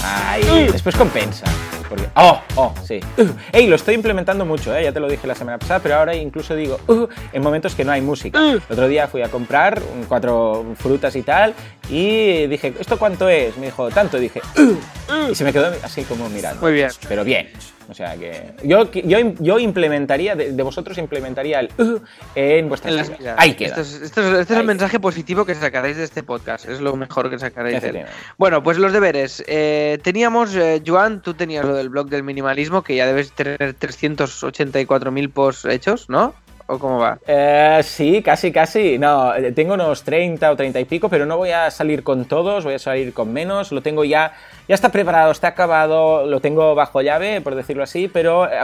Ay, 0.03 0.67
después 0.71 0.95
compensa. 0.95 1.45
Porque... 1.89 2.05
Oh, 2.15 2.39
oh, 2.55 2.73
sí. 2.85 2.99
Uh, 3.17 3.25
ey, 3.51 3.67
lo 3.67 3.75
estoy 3.75 3.95
implementando 3.95 4.45
mucho, 4.45 4.75
¿eh? 4.75 4.83
ya 4.83 4.91
te 4.91 4.99
lo 4.99 5.07
dije 5.07 5.25
la 5.27 5.35
semana 5.35 5.57
pasada, 5.57 5.79
pero 5.81 5.95
ahora 5.95 6.15
incluso 6.15 6.55
digo 6.55 6.79
uh, 6.87 7.07
en 7.33 7.41
momentos 7.41 7.75
que 7.75 7.83
no 7.85 7.91
hay 7.91 8.01
música. 8.01 8.39
El 8.39 8.61
otro 8.69 8.87
día 8.87 9.07
fui 9.07 9.21
a 9.21 9.29
comprar 9.29 9.81
cuatro 10.07 10.65
frutas 10.77 11.15
y 11.15 11.21
tal 11.21 11.53
y 11.89 12.47
dije, 12.47 12.73
¿esto 12.79 12.97
cuánto 12.97 13.29
es? 13.29 13.57
Me 13.57 13.67
dijo, 13.67 13.89
tanto. 13.89 14.17
Y 14.17 14.21
dije, 14.21 14.41
"Uh", 14.57 15.31
y 15.31 15.35
se 15.35 15.43
me 15.43 15.53
quedó 15.53 15.71
así 15.83 16.03
como 16.03 16.29
mirando. 16.29 16.61
Muy 16.61 16.73
bien. 16.73 16.89
Pero 17.07 17.23
bien. 17.23 17.49
O 17.89 17.93
sea 17.93 18.15
que 18.17 18.53
yo, 18.63 18.91
yo, 18.91 19.17
yo 19.39 19.59
implementaría, 19.59 20.35
de, 20.35 20.51
de 20.51 20.63
vosotros 20.63 20.97
implementaría 20.97 21.61
el 21.61 21.69
uh, 21.77 21.99
en 22.35 22.67
vuestras 22.67 22.91
En 22.91 22.97
las 22.97 23.07
vidas. 23.07 23.19
vidas. 23.19 23.35
Ahí 23.39 23.53
queda. 23.53 23.67
Esto 23.69 23.81
es, 23.81 23.93
esto 24.01 24.21
es- 24.21 24.39
este 24.41 24.53
es 24.55 24.59
el 24.59 24.65
mensaje 24.65 24.99
positivo 24.99 25.45
que 25.45 25.55
sacaréis 25.55 25.95
de 25.97 26.03
este 26.03 26.21
podcast. 26.23 26.67
Es 26.67 26.81
lo 26.81 26.95
mejor 26.97 27.29
que 27.29 27.39
sacaréis 27.39 27.81
de 27.81 27.89
él. 27.89 28.05
Bueno, 28.37 28.61
pues 28.61 28.77
los 28.77 28.91
deberes. 28.91 29.43
Eh, 29.47 29.99
teníamos, 30.03 30.53
eh, 30.55 30.81
Joan, 30.85 31.21
tú 31.21 31.33
tenías 31.33 31.63
lo 31.65 31.75
del 31.75 31.89
blog 31.89 32.09
del 32.09 32.23
minimalismo, 32.23 32.81
que 32.83 32.95
ya 32.95 33.05
debes 33.07 33.31
tener 33.31 33.57
384.000 33.75 35.31
posts 35.31 35.65
hechos, 35.65 36.09
¿no? 36.09 36.33
¿O 36.69 36.77
cómo 36.79 36.99
va? 36.99 37.17
Eh, 37.25 37.79
sí, 37.83 38.21
casi, 38.21 38.51
casi. 38.51 38.97
No, 38.97 39.33
eh, 39.33 39.53
tengo 39.53 39.75
unos 39.75 40.03
30 40.03 40.51
o 40.51 40.55
30 40.57 40.79
y 40.81 40.85
pico, 40.85 41.07
pero 41.07 41.25
no 41.25 41.37
voy 41.37 41.51
a 41.51 41.71
salir 41.71 42.03
con 42.03 42.25
todos, 42.25 42.65
voy 42.65 42.73
a 42.73 42.79
salir 42.79 43.13
con 43.13 43.31
menos. 43.31 43.71
Lo 43.71 43.81
tengo 43.81 44.03
ya, 44.03 44.33
ya 44.67 44.75
está 44.75 44.91
preparado, 44.91 45.31
está 45.31 45.47
acabado, 45.47 46.25
lo 46.25 46.41
tengo 46.41 46.75
bajo 46.75 47.01
llave, 47.01 47.39
por 47.39 47.55
decirlo 47.55 47.83
así, 47.83 48.09
pero 48.09 48.47
eh, 48.51 48.59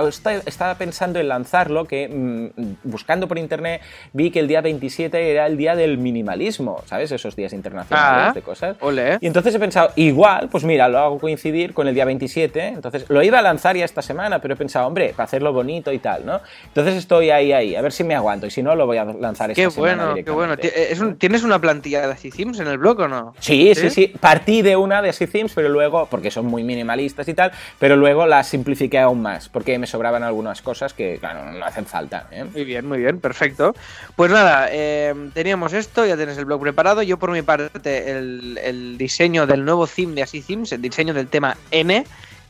estaba 0.45 0.76
pensando 0.76 1.18
en 1.22 1.30
lanzarlo, 1.30 1.86
que 1.86 2.10
mm, 2.10 2.74
buscando 2.84 3.30
por 3.30 3.38
internet 3.38 3.82
vi 4.12 4.32
que 4.32 4.39
el 4.41 4.49
día 4.49 4.60
27 4.60 5.32
era 5.32 5.47
el 5.47 5.56
día 5.56 5.74
del 5.78 5.97
minimalismo, 5.97 6.82
¿sabes? 6.86 7.10
Esos 7.14 7.38
días 7.38 7.54
internacionales 7.54 8.28
Ah, 8.30 8.34
de 8.36 8.41
cosas. 8.41 8.76
ole. 8.82 9.18
Y 9.22 9.28
entonces 9.28 9.56
he 9.56 9.60
pensado, 9.60 9.91
igual, 9.95 10.49
pues 10.51 10.66
mira, 10.66 10.89
lo 10.89 10.99
hago 10.99 11.20
coincidir 11.20 11.74
con 11.74 11.88
el 11.88 11.95
día 11.95 12.04
27. 12.04 12.68
Entonces 12.68 13.06
lo 13.08 13.24
iba 13.24 13.39
a 13.39 13.41
lanzar 13.41 13.78
ya 13.78 13.86
esta 13.86 14.01
semana, 14.01 14.39
pero 14.39 14.56
he 14.56 14.58
pensado, 14.58 14.88
hombre, 14.88 15.14
para 15.16 15.24
hacerlo 15.24 15.54
bonito 15.54 15.89
y 15.93 15.99
tal, 15.99 16.26
¿no? 16.26 16.41
Entonces 16.68 16.95
estoy 16.95 17.30
ahí, 17.30 17.54
ahí, 17.54 17.76
a 17.78 17.82
ver 17.82 17.92
si 17.93 18.03
me 18.03 18.15
aguanto. 18.15 18.45
Y 18.47 18.51
si 18.51 18.61
no, 18.61 18.75
lo 18.75 18.85
voy 18.85 18.97
a 18.97 19.05
lanzar 19.05 19.51
esta 19.51 19.63
Qué 19.63 19.71
semana. 19.71 20.05
bueno, 20.07 20.25
qué 20.25 20.31
bueno. 20.31 20.55
es 20.61 20.99
un- 20.99 21.17
¿Tienes 21.17 21.43
una 21.43 21.59
plantilla 21.59 22.05
de 22.07 22.13
Así 22.13 22.31
Sims 22.31 22.59
en 22.59 22.67
el 22.67 22.77
blog 22.77 22.99
o 23.01 23.07
no? 23.07 23.33
Sí, 23.39 23.73
sí, 23.75 23.89
sí. 23.89 24.13
Partí 24.19 24.61
de 24.61 24.75
una 24.75 25.01
de 25.01 25.13
Themes, 25.13 25.53
pero 25.55 25.69
luego, 25.69 26.07
porque 26.09 26.31
son 26.31 26.45
muy 26.47 26.63
minimalistas 26.63 27.27
y 27.27 27.33
tal, 27.33 27.51
pero 27.79 27.95
luego 27.95 28.25
la 28.25 28.43
simplifiqué 28.43 28.99
aún 28.99 29.21
más, 29.21 29.47
porque 29.49 29.77
me 29.79 29.87
sobraban 29.87 30.23
algunas 30.23 30.61
cosas 30.61 30.93
que, 30.93 31.17
claro, 31.19 31.51
no 31.51 31.63
hacen 31.65 31.85
falta. 31.85 32.27
¿eh? 32.31 32.43
Muy 32.43 32.65
bien, 32.65 32.85
muy 32.87 32.97
bien, 32.97 33.19
perfecto. 33.19 33.73
Pues 34.15 34.31
nada, 34.31 34.67
eh, 34.71 35.13
teníamos 35.33 35.71
esto, 35.73 36.05
ya 36.05 36.17
tienes 36.17 36.37
el 36.37 36.45
blog 36.45 36.61
preparado. 36.61 37.01
Yo 37.03 37.17
por 37.17 37.31
mi 37.31 37.41
parte, 37.41 38.11
el, 38.11 38.59
el 38.63 38.97
diseño 38.97 39.47
del 39.47 39.63
nuevo 39.63 39.87
theme 39.87 40.15
de 40.15 40.23
Así 40.23 40.41
Themes, 40.41 40.71
el 40.71 40.81
diseño 40.81 41.13
del 41.13 41.27
tema 41.27 41.55
N, 41.71 42.03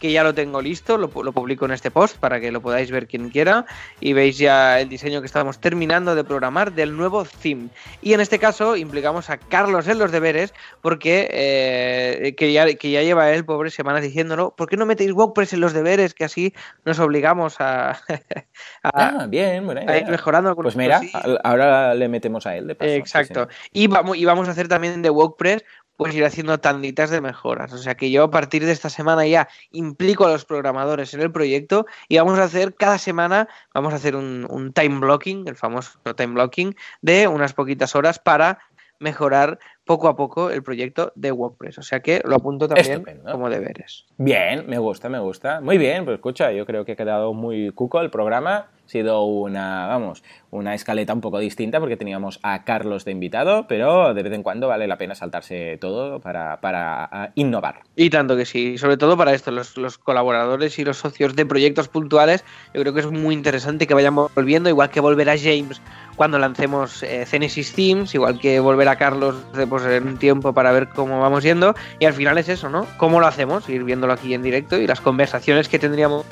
que 0.03 0.11
ya 0.11 0.21
lo 0.21 0.33
tengo 0.35 0.61
listo, 0.61 0.97
lo, 0.97 1.09
pu- 1.09 1.23
lo 1.23 1.31
publico 1.31 1.63
en 1.63 1.71
este 1.71 1.89
post 1.89 2.17
para 2.17 2.41
que 2.41 2.51
lo 2.51 2.59
podáis 2.61 2.91
ver 2.91 3.07
quien 3.07 3.29
quiera 3.29 3.65
y 4.01 4.11
veis 4.11 4.37
ya 4.37 4.81
el 4.81 4.89
diseño 4.89 5.21
que 5.21 5.27
estamos 5.27 5.59
terminando 5.61 6.13
de 6.13 6.25
programar 6.25 6.73
del 6.73 6.97
nuevo 6.97 7.23
theme. 7.23 7.69
Y 8.01 8.11
en 8.11 8.19
este 8.19 8.37
caso 8.37 8.75
implicamos 8.75 9.29
a 9.29 9.37
Carlos 9.37 9.87
en 9.87 9.99
los 9.99 10.11
deberes 10.11 10.53
porque 10.81 11.29
eh, 11.31 12.35
que, 12.35 12.51
ya, 12.51 12.65
que 12.73 12.91
ya 12.91 13.01
lleva 13.01 13.31
él, 13.31 13.45
pobre, 13.45 13.69
semanas 13.71 14.01
diciéndolo, 14.01 14.53
¿por 14.57 14.67
qué 14.67 14.75
no 14.75 14.85
metéis 14.85 15.13
WordPress 15.13 15.53
en 15.53 15.61
los 15.61 15.71
deberes? 15.71 16.13
Que 16.13 16.25
así 16.25 16.53
nos 16.83 16.99
obligamos 16.99 17.61
a, 17.61 17.91
a- 18.83 18.91
Ah, 19.21 19.25
bien, 19.29 19.65
buena 19.65 19.89
a 19.89 19.97
ir 19.97 20.07
mejorando 20.07 20.53
Pues 20.57 20.75
mira, 20.75 21.01
ahora 21.45 21.95
le 21.95 22.09
metemos 22.09 22.45
a 22.45 22.57
él 22.57 22.67
de 22.67 22.75
paso. 22.75 22.91
sí, 22.91 22.97
Exacto. 22.97 23.47
sí. 23.49 23.69
Y, 23.71 23.87
vamos, 23.87 24.17
y 24.17 24.25
vamos 24.25 24.49
a 24.49 24.51
hacer 24.51 24.67
también 24.67 25.01
de 25.01 25.09
WordPress, 25.09 25.63
pues 25.97 26.15
ir 26.15 26.25
haciendo 26.25 26.59
tanditas 26.59 27.09
de 27.09 27.21
mejoras. 27.21 27.73
O 27.73 27.77
sea 27.77 27.95
que 27.95 28.11
yo 28.11 28.23
a 28.23 28.31
partir 28.31 28.65
de 28.65 28.71
esta 28.71 28.89
semana 28.89 29.25
ya 29.25 29.47
implico 29.71 30.25
a 30.25 30.31
los 30.31 30.45
programadores 30.45 31.13
en 31.13 31.21
el 31.21 31.31
proyecto 31.31 31.85
y 32.07 32.17
vamos 32.17 32.39
a 32.39 32.43
hacer 32.43 32.75
cada 32.75 32.97
semana, 32.97 33.47
vamos 33.73 33.93
a 33.93 33.97
hacer 33.97 34.15
un, 34.15 34.45
un 34.49 34.73
time 34.73 34.99
blocking, 34.99 35.47
el 35.47 35.55
famoso 35.55 35.99
time 36.15 36.33
blocking, 36.33 36.75
de 37.01 37.27
unas 37.27 37.53
poquitas 37.53 37.95
horas 37.95 38.19
para 38.19 38.59
mejorar 38.99 39.59
poco 39.85 40.07
a 40.07 40.15
poco 40.15 40.49
el 40.49 40.63
proyecto 40.63 41.11
de 41.15 41.31
WordPress. 41.31 41.77
O 41.77 41.81
sea 41.81 41.99
que 41.99 42.21
lo 42.25 42.37
apunto 42.37 42.67
también 42.67 42.93
Estupendo. 42.93 43.31
como 43.31 43.49
deberes. 43.49 44.05
Bien, 44.17 44.65
me 44.67 44.77
gusta, 44.77 45.09
me 45.09 45.19
gusta. 45.19 45.61
Muy 45.61 45.77
bien, 45.77 46.05
pues 46.05 46.15
escucha, 46.15 46.51
yo 46.51 46.65
creo 46.65 46.85
que 46.85 46.93
ha 46.93 46.95
quedado 46.95 47.33
muy 47.33 47.71
cuco 47.71 48.01
el 48.01 48.09
programa. 48.09 48.69
Sido 48.85 49.23
una, 49.23 49.87
vamos, 49.87 50.23
una 50.51 50.75
escaleta 50.75 51.13
un 51.13 51.21
poco 51.21 51.39
distinta 51.39 51.79
porque 51.79 51.97
teníamos 51.97 52.39
a 52.43 52.63
Carlos 52.63 53.05
de 53.05 53.11
invitado, 53.11 53.65
pero 53.67 54.13
de 54.13 54.23
vez 54.23 54.33
en 54.33 54.43
cuando 54.43 54.67
vale 54.67 54.87
la 54.87 54.97
pena 54.97 55.15
saltarse 55.15 55.77
todo 55.79 56.19
para, 56.19 56.59
para 56.61 57.05
ah, 57.05 57.29
innovar. 57.35 57.81
Y 57.95 58.09
tanto 58.09 58.35
que 58.35 58.45
sí, 58.45 58.77
sobre 58.77 58.97
todo 58.97 59.17
para 59.17 59.33
esto, 59.33 59.51
los, 59.51 59.77
los 59.77 59.97
colaboradores 59.97 60.77
y 60.79 60.85
los 60.85 60.97
socios 60.97 61.35
de 61.35 61.45
proyectos 61.45 61.87
puntuales, 61.87 62.43
yo 62.73 62.81
creo 62.81 62.93
que 62.93 62.99
es 62.99 63.11
muy 63.11 63.33
interesante 63.33 63.87
que 63.87 63.93
vayan 63.93 64.15
volviendo, 64.15 64.69
igual 64.69 64.89
que 64.89 64.99
volverá 64.99 65.35
James 65.37 65.81
cuando 66.15 66.37
lancemos 66.37 67.03
eh, 67.03 67.25
Genesis 67.27 67.73
Themes, 67.73 68.13
igual 68.13 68.39
que 68.39 68.59
volverá 68.59 68.95
Carlos 68.97 69.35
de, 69.53 69.65
pues, 69.65 69.83
en 69.85 70.07
un 70.07 70.17
tiempo 70.17 70.53
para 70.53 70.71
ver 70.71 70.89
cómo 70.89 71.19
vamos 71.19 71.43
yendo, 71.43 71.75
y 71.99 72.05
al 72.05 72.13
final 72.13 72.37
es 72.37 72.49
eso, 72.49 72.69
¿no? 72.69 72.85
¿Cómo 72.97 73.19
lo 73.19 73.27
hacemos? 73.27 73.67
Ir 73.69 73.83
viéndolo 73.83 74.13
aquí 74.13 74.33
en 74.33 74.43
directo 74.43 74.77
y 74.77 74.87
las 74.87 75.01
conversaciones 75.01 75.67
que 75.69 75.79
tendríamos 75.79 76.25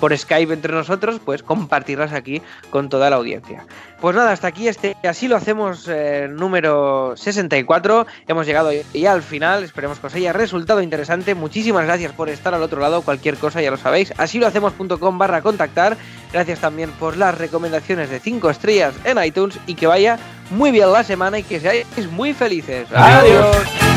por 0.00 0.16
Skype 0.16 0.52
entre 0.52 0.72
nosotros, 0.72 1.20
pues 1.24 1.42
compartirlas 1.42 2.12
aquí 2.12 2.42
con 2.70 2.88
toda 2.88 3.10
la 3.10 3.16
audiencia. 3.16 3.64
Pues 4.00 4.14
nada, 4.14 4.32
hasta 4.32 4.48
aquí 4.48 4.68
este 4.68 4.94
así 5.02 5.28
lo 5.28 5.36
hacemos 5.36 5.88
eh, 5.88 6.28
número 6.30 7.16
64. 7.16 8.06
Hemos 8.26 8.46
llegado 8.46 8.70
ya 8.92 9.12
al 9.12 9.22
final. 9.22 9.64
Esperemos 9.64 9.98
que 9.98 10.08
os 10.08 10.14
haya 10.14 10.32
resultado 10.32 10.82
interesante. 10.82 11.34
Muchísimas 11.34 11.86
gracias 11.86 12.12
por 12.12 12.28
estar 12.28 12.52
al 12.52 12.62
otro 12.62 12.80
lado. 12.80 13.02
Cualquier 13.02 13.36
cosa 13.36 13.62
ya 13.62 13.70
lo 13.70 13.78
sabéis. 13.78 14.12
Así 14.18 14.38
lo 14.38 14.46
hacemos.com 14.46 15.18
barra 15.18 15.40
contactar. 15.40 15.96
Gracias 16.32 16.60
también 16.60 16.90
por 16.90 17.16
las 17.16 17.38
recomendaciones 17.38 18.10
de 18.10 18.20
5 18.20 18.50
estrellas 18.50 18.94
en 19.04 19.22
iTunes 19.24 19.58
y 19.66 19.74
que 19.74 19.86
vaya 19.86 20.18
muy 20.50 20.70
bien 20.70 20.92
la 20.92 21.04
semana 21.04 21.38
y 21.38 21.42
que 21.42 21.60
seáis 21.60 21.86
muy 22.10 22.34
felices. 22.34 22.86
Adiós. 22.92 23.56
Adiós. 23.56 23.93